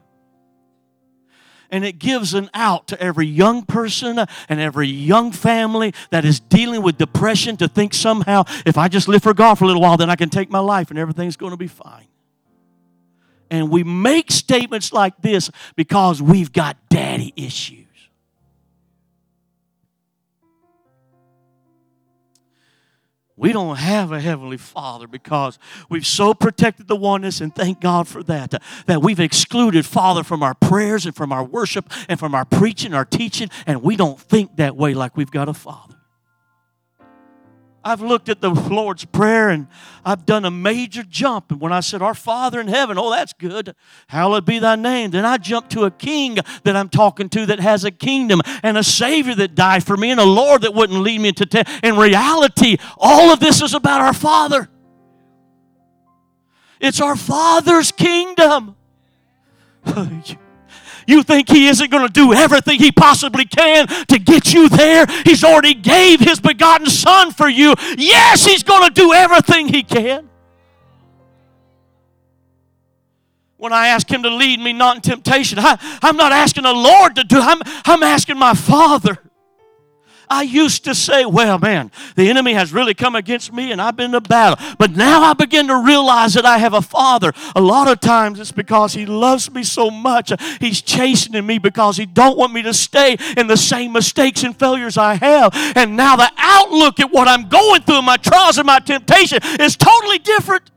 And 1.70 1.84
it 1.84 2.00
gives 2.00 2.34
an 2.34 2.50
out 2.54 2.88
to 2.88 3.02
every 3.02 3.28
young 3.28 3.64
person 3.64 4.26
and 4.48 4.60
every 4.60 4.88
young 4.88 5.34
family 5.34 5.94
that 6.12 6.24
is 6.24 6.40
dealing 6.40 6.82
with 6.82 6.98
depression 6.98 7.58
to 7.58 7.68
think 7.68 7.94
somehow 7.94 8.46
if 8.66 8.78
I 8.78 8.88
just 8.88 9.08
live 9.08 9.22
for 9.22 9.34
God 9.34 9.56
for 9.56 9.66
a 9.66 9.68
little 9.68 9.82
while, 9.82 9.98
then 9.98 10.10
I 10.10 10.16
can 10.16 10.30
take 10.30 10.50
my 10.50 10.60
life 10.60 10.90
and 10.90 10.98
everything's 10.98 11.36
going 11.36 11.52
to 11.52 11.58
be 11.58 11.68
fine. 11.68 12.08
And 13.52 13.70
we 13.70 13.84
make 13.84 14.32
statements 14.32 14.92
like 14.94 15.22
this 15.22 15.52
because 15.76 16.22
we've 16.22 16.52
got 16.52 16.78
daddy 16.90 17.34
issues. 17.36 17.87
We 23.38 23.54
don't 23.54 23.76
have 23.76 24.12
a 24.12 24.20
heavenly 24.20 24.58
Father 24.58 25.08
because 25.08 25.60
we've 25.90 26.08
so 26.08 26.34
protected 26.34 26.88
the 26.88 26.96
oneness, 26.96 27.40
and 27.40 27.54
thank 27.54 27.80
God 27.80 28.08
for 28.08 28.24
that. 28.24 28.62
That 28.88 29.04
we've 29.04 29.20
excluded 29.20 29.86
Father 29.86 30.24
from 30.24 30.42
our 30.42 30.56
prayers 30.56 31.06
and 31.06 31.16
from 31.16 31.32
our 31.32 31.44
worship 31.44 31.92
and 32.10 32.20
from 32.20 32.34
our 32.34 32.46
preaching, 32.46 32.96
our 32.96 33.06
teaching, 33.06 33.50
and 33.68 33.84
we 33.84 33.96
don't 33.96 34.20
think 34.20 34.56
that 34.56 34.76
way 34.76 34.96
like 34.96 35.16
we've 35.16 35.30
got 35.30 35.48
a 35.48 35.54
Father. 35.54 35.97
I've 37.88 38.02
looked 38.02 38.28
at 38.28 38.42
the 38.42 38.50
Lord's 38.50 39.06
Prayer 39.06 39.48
and 39.48 39.68
I've 40.04 40.26
done 40.26 40.44
a 40.44 40.52
major 40.52 41.04
jump. 41.04 41.52
And 41.52 41.62
when 41.62 41.72
I 41.72 41.80
said, 41.80 42.02
Our 42.02 42.14
Father 42.14 42.60
in 42.60 42.68
heaven, 42.68 42.98
oh, 42.98 43.10
that's 43.10 43.32
good. 43.32 43.76
Hallowed 44.08 44.46
be 44.46 44.60
thy 44.60 44.76
name. 44.76 45.12
Then 45.12 45.24
I 45.24 45.38
jumped 45.38 45.72
to 45.72 45.86
a 45.86 45.92
king 45.92 46.38
that 46.66 46.76
I'm 46.76 46.90
talking 46.90 47.30
to 47.30 47.46
that 47.46 47.62
has 47.62 47.86
a 47.86 47.92
kingdom 47.92 48.42
and 48.62 48.78
a 48.78 48.84
Savior 48.84 49.36
that 49.36 49.56
died 49.56 49.86
for 49.86 49.96
me 49.96 50.12
and 50.12 50.20
a 50.20 50.26
Lord 50.26 50.64
that 50.64 50.74
wouldn't 50.74 51.00
lead 51.00 51.22
me 51.22 51.30
into 51.30 51.46
te- 51.46 51.64
In 51.82 51.96
reality, 51.96 52.76
all 52.98 53.32
of 53.32 53.40
this 53.40 53.62
is 53.62 53.74
about 53.74 54.02
our 54.02 54.14
Father. 54.14 54.68
It's 56.82 57.00
our 57.00 57.16
Father's 57.16 57.92
kingdom. 57.94 58.76
Oh, 59.90 60.22
You 61.08 61.24
think 61.24 61.50
he 61.50 61.68
isn't 61.70 61.90
going 61.90 62.06
to 62.06 62.12
do 62.12 62.34
everything 62.34 62.80
he 62.80 62.92
possibly 62.92 63.46
can 63.46 63.88
to 63.88 64.20
get 64.20 64.54
you 64.54 64.68
there? 64.68 65.06
He's 65.24 65.44
already 65.44 65.74
gave 65.74 66.20
his 66.20 66.40
begotten 66.42 66.88
son 66.88 67.32
for 67.32 67.48
you. 67.48 67.74
Yes, 67.98 68.46
he's 68.46 68.62
going 68.62 68.84
to 68.88 68.94
do 68.94 69.14
everything 69.14 69.70
he 69.70 69.84
can. 69.84 70.30
When 73.56 73.74
I 73.74 73.88
ask 73.88 74.10
him 74.10 74.22
to 74.24 74.30
lead 74.30 74.60
me 74.60 74.74
not 74.74 74.98
in 74.98 75.02
temptation, 75.02 75.58
I, 75.60 75.80
am 76.04 76.18
not 76.18 76.32
asking 76.32 76.64
the 76.64 76.74
Lord 76.74 77.16
to 77.16 77.24
do, 77.24 77.40
I'm, 77.40 77.60
I'm 77.86 78.04
asking 78.04 78.38
my 78.38 78.54
Father. 78.54 79.18
I 80.30 80.42
used 80.42 80.84
to 80.84 80.94
say, 80.94 81.26
well, 81.26 81.58
man, 81.58 81.92
the 82.16 82.30
enemy 82.30 82.54
has 82.54 82.74
really 82.74 82.94
come 82.94 83.16
against 83.16 83.54
me 83.54 83.72
and 83.72 83.82
I've 83.82 83.96
been 83.96 84.14
in 84.14 84.24
battle. 84.24 84.64
But 84.78 84.96
now 84.96 85.22
I 85.22 85.34
begin 85.34 85.68
to 85.68 85.78
realize 85.78 86.34
that 86.34 86.46
I 86.46 86.58
have 86.58 86.74
a 86.74 86.82
father. 86.82 87.34
A 87.56 87.62
lot 87.62 87.88
of 87.88 88.00
times 88.00 88.40
it's 88.40 88.52
because 88.52 88.94
he 88.94 89.06
loves 89.06 89.50
me 89.52 89.64
so 89.64 89.90
much. 89.90 90.32
He's 90.60 90.82
chastening 90.82 91.46
me 91.46 91.60
because 91.60 91.98
he 91.98 92.06
don't 92.06 92.38
want 92.38 92.54
me 92.54 92.62
to 92.64 92.74
stay 92.74 93.18
in 93.38 93.48
the 93.48 93.58
same 93.58 93.94
mistakes 93.94 94.44
and 94.44 94.58
failures 94.58 94.98
I 94.98 95.16
have. 95.16 95.52
And 95.76 95.96
now 95.96 96.16
the 96.18 96.32
outlook 96.38 97.00
at 97.00 97.12
what 97.12 97.28
I'm 97.28 97.48
going 97.48 97.82
through, 97.84 98.02
my 98.02 98.18
trials 98.18 98.58
and 98.58 98.68
my 98.68 98.80
temptation 98.80 99.40
is 99.60 99.78
totally 99.78 100.20
different. 100.20 100.72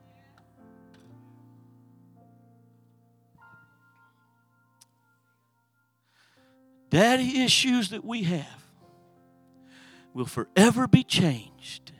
Daddy 6.91 7.43
issues 7.43 7.91
that 7.91 8.05
we 8.05 8.25
have 8.25 8.60
will 10.21 10.27
forever 10.27 10.87
be 10.87 11.03
changed 11.03 11.93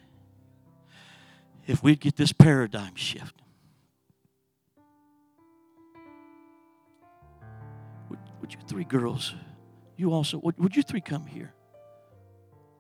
if 1.67 1.83
we 1.83 1.97
get 1.97 2.17
this 2.17 2.33
paradigm 2.33 2.95
shift. 2.95 3.35
Would, 8.11 8.19
would, 8.41 8.53
you 8.53 8.59
three 8.67 8.85
girls, 8.85 9.35
you 9.97 10.13
also, 10.13 10.37
would, 10.39 10.59
would 10.59 10.77
you 10.77 10.83
three 10.83 11.01
come 11.01 11.25
here? 11.25 11.55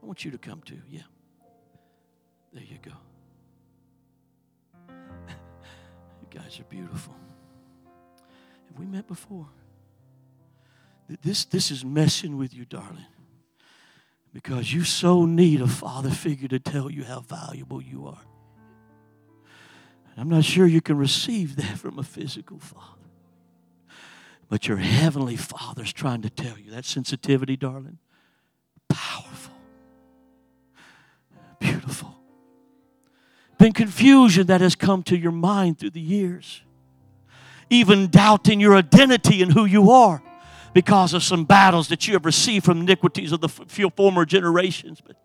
I 0.02 0.06
want 0.06 0.26
you 0.26 0.30
to 0.30 0.38
come 0.38 0.60
too, 0.60 0.82
yeah. 0.90 1.00
There 2.52 2.62
you 2.62 2.78
go. 2.82 2.92
you 4.90 6.38
guys 6.38 6.60
are 6.60 6.64
beautiful. 6.64 7.14
Have 8.68 8.78
we 8.78 8.84
met 8.84 9.08
before? 9.08 9.46
This, 11.22 11.46
this 11.46 11.70
is 11.70 11.82
messing 11.82 12.36
with 12.36 12.52
you, 12.52 12.66
darling 12.66 13.06
because 14.32 14.72
you 14.72 14.84
so 14.84 15.26
need 15.26 15.60
a 15.60 15.66
father 15.66 16.10
figure 16.10 16.48
to 16.48 16.58
tell 16.58 16.90
you 16.90 17.04
how 17.04 17.20
valuable 17.20 17.82
you 17.82 18.06
are. 18.06 18.22
I'm 20.16 20.28
not 20.28 20.44
sure 20.44 20.66
you 20.66 20.82
can 20.82 20.98
receive 20.98 21.56
that 21.56 21.78
from 21.78 21.98
a 21.98 22.02
physical 22.02 22.58
father. 22.58 22.84
But 24.48 24.68
your 24.68 24.76
heavenly 24.76 25.36
father's 25.36 25.92
trying 25.92 26.22
to 26.22 26.30
tell 26.30 26.58
you 26.58 26.72
that 26.72 26.84
sensitivity, 26.84 27.56
darling, 27.56 27.98
powerful, 28.88 29.54
beautiful. 31.58 32.16
Been 33.58 33.72
confusion 33.72 34.48
that 34.48 34.60
has 34.60 34.74
come 34.74 35.02
to 35.04 35.16
your 35.16 35.32
mind 35.32 35.78
through 35.78 35.90
the 35.90 36.00
years, 36.00 36.62
even 37.70 38.08
doubting 38.08 38.60
your 38.60 38.76
identity 38.76 39.42
and 39.42 39.52
who 39.52 39.64
you 39.64 39.90
are 39.90 40.22
because 40.72 41.14
of 41.14 41.22
some 41.22 41.44
battles 41.44 41.88
that 41.88 42.06
you 42.06 42.14
have 42.14 42.24
received 42.24 42.64
from 42.64 42.80
iniquities 42.80 43.32
of 43.32 43.40
the 43.40 43.48
few 43.48 43.90
former 43.90 44.24
generations. 44.24 45.00
But 45.04 45.16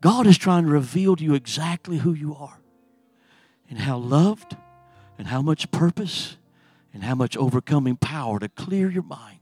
God 0.00 0.26
is 0.26 0.38
trying 0.38 0.64
to 0.64 0.70
reveal 0.70 1.16
to 1.16 1.24
you 1.24 1.34
exactly 1.34 1.98
who 1.98 2.12
you 2.12 2.34
are 2.34 2.60
and 3.68 3.78
how 3.78 3.98
loved 3.98 4.56
and 5.18 5.26
how 5.26 5.42
much 5.42 5.70
purpose 5.70 6.36
and 6.94 7.02
how 7.02 7.14
much 7.14 7.36
overcoming 7.36 7.96
power 7.96 8.38
to 8.38 8.48
clear 8.48 8.90
your 8.90 9.02
mind, 9.02 9.40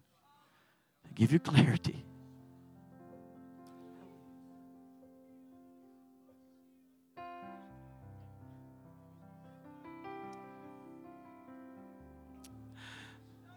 to 1.04 1.12
give 1.14 1.32
you 1.32 1.38
clarity. 1.38 2.02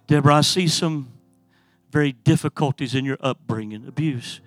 Deborah, 0.07 0.37
I 0.37 0.41
see 0.41 0.67
some 0.67 1.18
very 1.91 2.11
difficulties 2.11 2.95
in 2.95 3.05
your 3.05 3.17
upbringing, 3.19 3.87
abuse. 3.87 4.41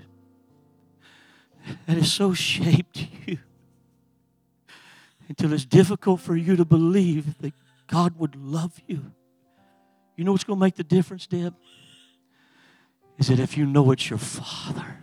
That 1.87 1.97
has 1.97 2.13
so 2.13 2.35
shaped 2.35 3.07
you 3.27 3.39
until 5.29 5.53
it's 5.53 5.65
difficult 5.65 6.21
for 6.21 6.37
you 6.37 6.57
to 6.57 6.65
believe 6.65 7.39
that 7.39 7.53
God 7.87 8.19
would 8.19 8.37
love 8.37 8.81
you. 8.87 9.13
You 10.17 10.25
know 10.25 10.33
what's 10.33 10.45
going 10.45 10.59
to 10.59 10.65
make 10.65 10.77
the 10.77 10.85
difference, 10.85 11.27
Deb? 11.27 11.55
Is 13.19 13.29
that 13.29 13.39
if 13.39 13.57
you 13.57 13.67
know 13.67 13.91
it's 13.93 14.11
your 14.11 14.19
Father 14.19 15.02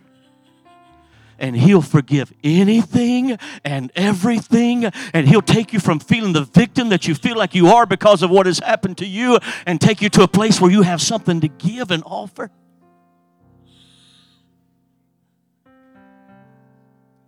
and 1.39 1.55
He'll 1.55 1.81
forgive 1.81 2.31
anything 2.43 3.37
and 3.63 3.91
everything. 3.95 4.85
And 4.85 5.27
He'll 5.27 5.41
take 5.41 5.73
you 5.73 5.79
from 5.79 5.99
feeling 5.99 6.33
the 6.33 6.43
victim 6.43 6.89
that 6.89 7.07
you 7.07 7.15
feel 7.15 7.37
like 7.37 7.55
you 7.55 7.67
are 7.67 7.85
because 7.85 8.21
of 8.21 8.29
what 8.29 8.45
has 8.45 8.59
happened 8.59 8.97
to 8.99 9.05
you 9.05 9.39
and 9.65 9.81
take 9.81 10.01
you 10.01 10.09
to 10.09 10.23
a 10.23 10.27
place 10.27 10.61
where 10.61 10.71
you 10.71 10.83
have 10.83 11.01
something 11.01 11.41
to 11.41 11.47
give 11.47 11.91
and 11.91 12.03
offer. 12.05 12.51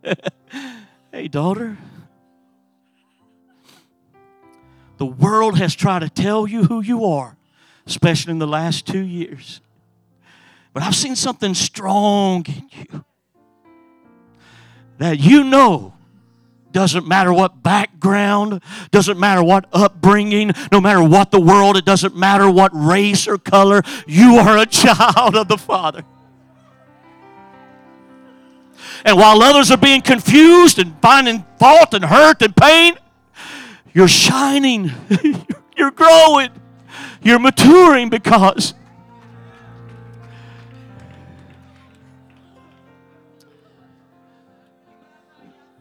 hey, 1.11 1.27
daughter. 1.27 1.77
The 4.97 5.05
world 5.05 5.57
has 5.57 5.73
tried 5.73 5.99
to 5.99 6.09
tell 6.09 6.45
you 6.45 6.65
who 6.65 6.81
you 6.81 7.05
are, 7.05 7.35
especially 7.87 8.31
in 8.31 8.39
the 8.39 8.47
last 8.47 8.85
two 8.85 9.03
years. 9.03 9.61
But 10.73 10.83
I've 10.83 10.95
seen 10.95 11.15
something 11.15 11.53
strong 11.53 12.45
in 12.47 12.69
you 12.71 13.05
that 15.01 15.19
you 15.19 15.43
know 15.43 15.93
doesn't 16.71 17.07
matter 17.07 17.33
what 17.33 17.63
background, 17.63 18.61
doesn't 18.91 19.19
matter 19.19 19.43
what 19.43 19.65
upbringing, 19.73 20.51
no 20.71 20.79
matter 20.79 21.03
what 21.03 21.31
the 21.31 21.41
world, 21.41 21.75
it 21.75 21.85
doesn't 21.85 22.15
matter 22.15 22.49
what 22.49 22.71
race 22.73 23.27
or 23.27 23.39
color, 23.39 23.81
you 24.05 24.35
are 24.35 24.59
a 24.59 24.65
child 24.67 25.35
of 25.35 25.47
the 25.47 25.57
Father. 25.57 26.03
And 29.03 29.17
while 29.17 29.41
others 29.41 29.71
are 29.71 29.77
being 29.77 30.01
confused 30.01 30.77
and 30.77 30.95
finding 31.01 31.45
fault 31.57 31.95
and 31.95 32.05
hurt 32.05 32.43
and 32.43 32.55
pain, 32.55 32.95
you're 33.93 34.07
shining, 34.07 34.91
you're 35.75 35.91
growing, 35.91 36.51
you're 37.23 37.39
maturing 37.39 38.09
because 38.09 38.75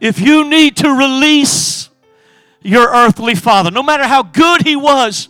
If 0.01 0.19
you 0.19 0.49
need 0.49 0.75
to 0.77 0.89
release 0.89 1.89
your 2.63 2.89
earthly 2.89 3.35
father, 3.35 3.69
no 3.69 3.83
matter 3.83 4.05
how 4.07 4.23
good 4.23 4.63
he 4.63 4.75
was, 4.75 5.29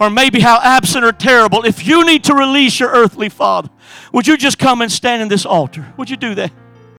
or 0.00 0.08
maybe 0.08 0.38
how 0.38 0.60
absent 0.62 1.04
or 1.04 1.10
terrible, 1.10 1.64
if 1.64 1.84
you 1.84 2.06
need 2.06 2.22
to 2.24 2.34
release 2.34 2.78
your 2.78 2.90
earthly 2.90 3.28
father, 3.28 3.68
would 4.12 4.28
you 4.28 4.36
just 4.36 4.56
come 4.56 4.80
and 4.82 4.90
stand 4.90 5.20
in 5.20 5.28
this 5.28 5.44
altar? 5.44 5.92
Would 5.96 6.08
you 6.08 6.16
do 6.16 6.36
that? 6.36 6.52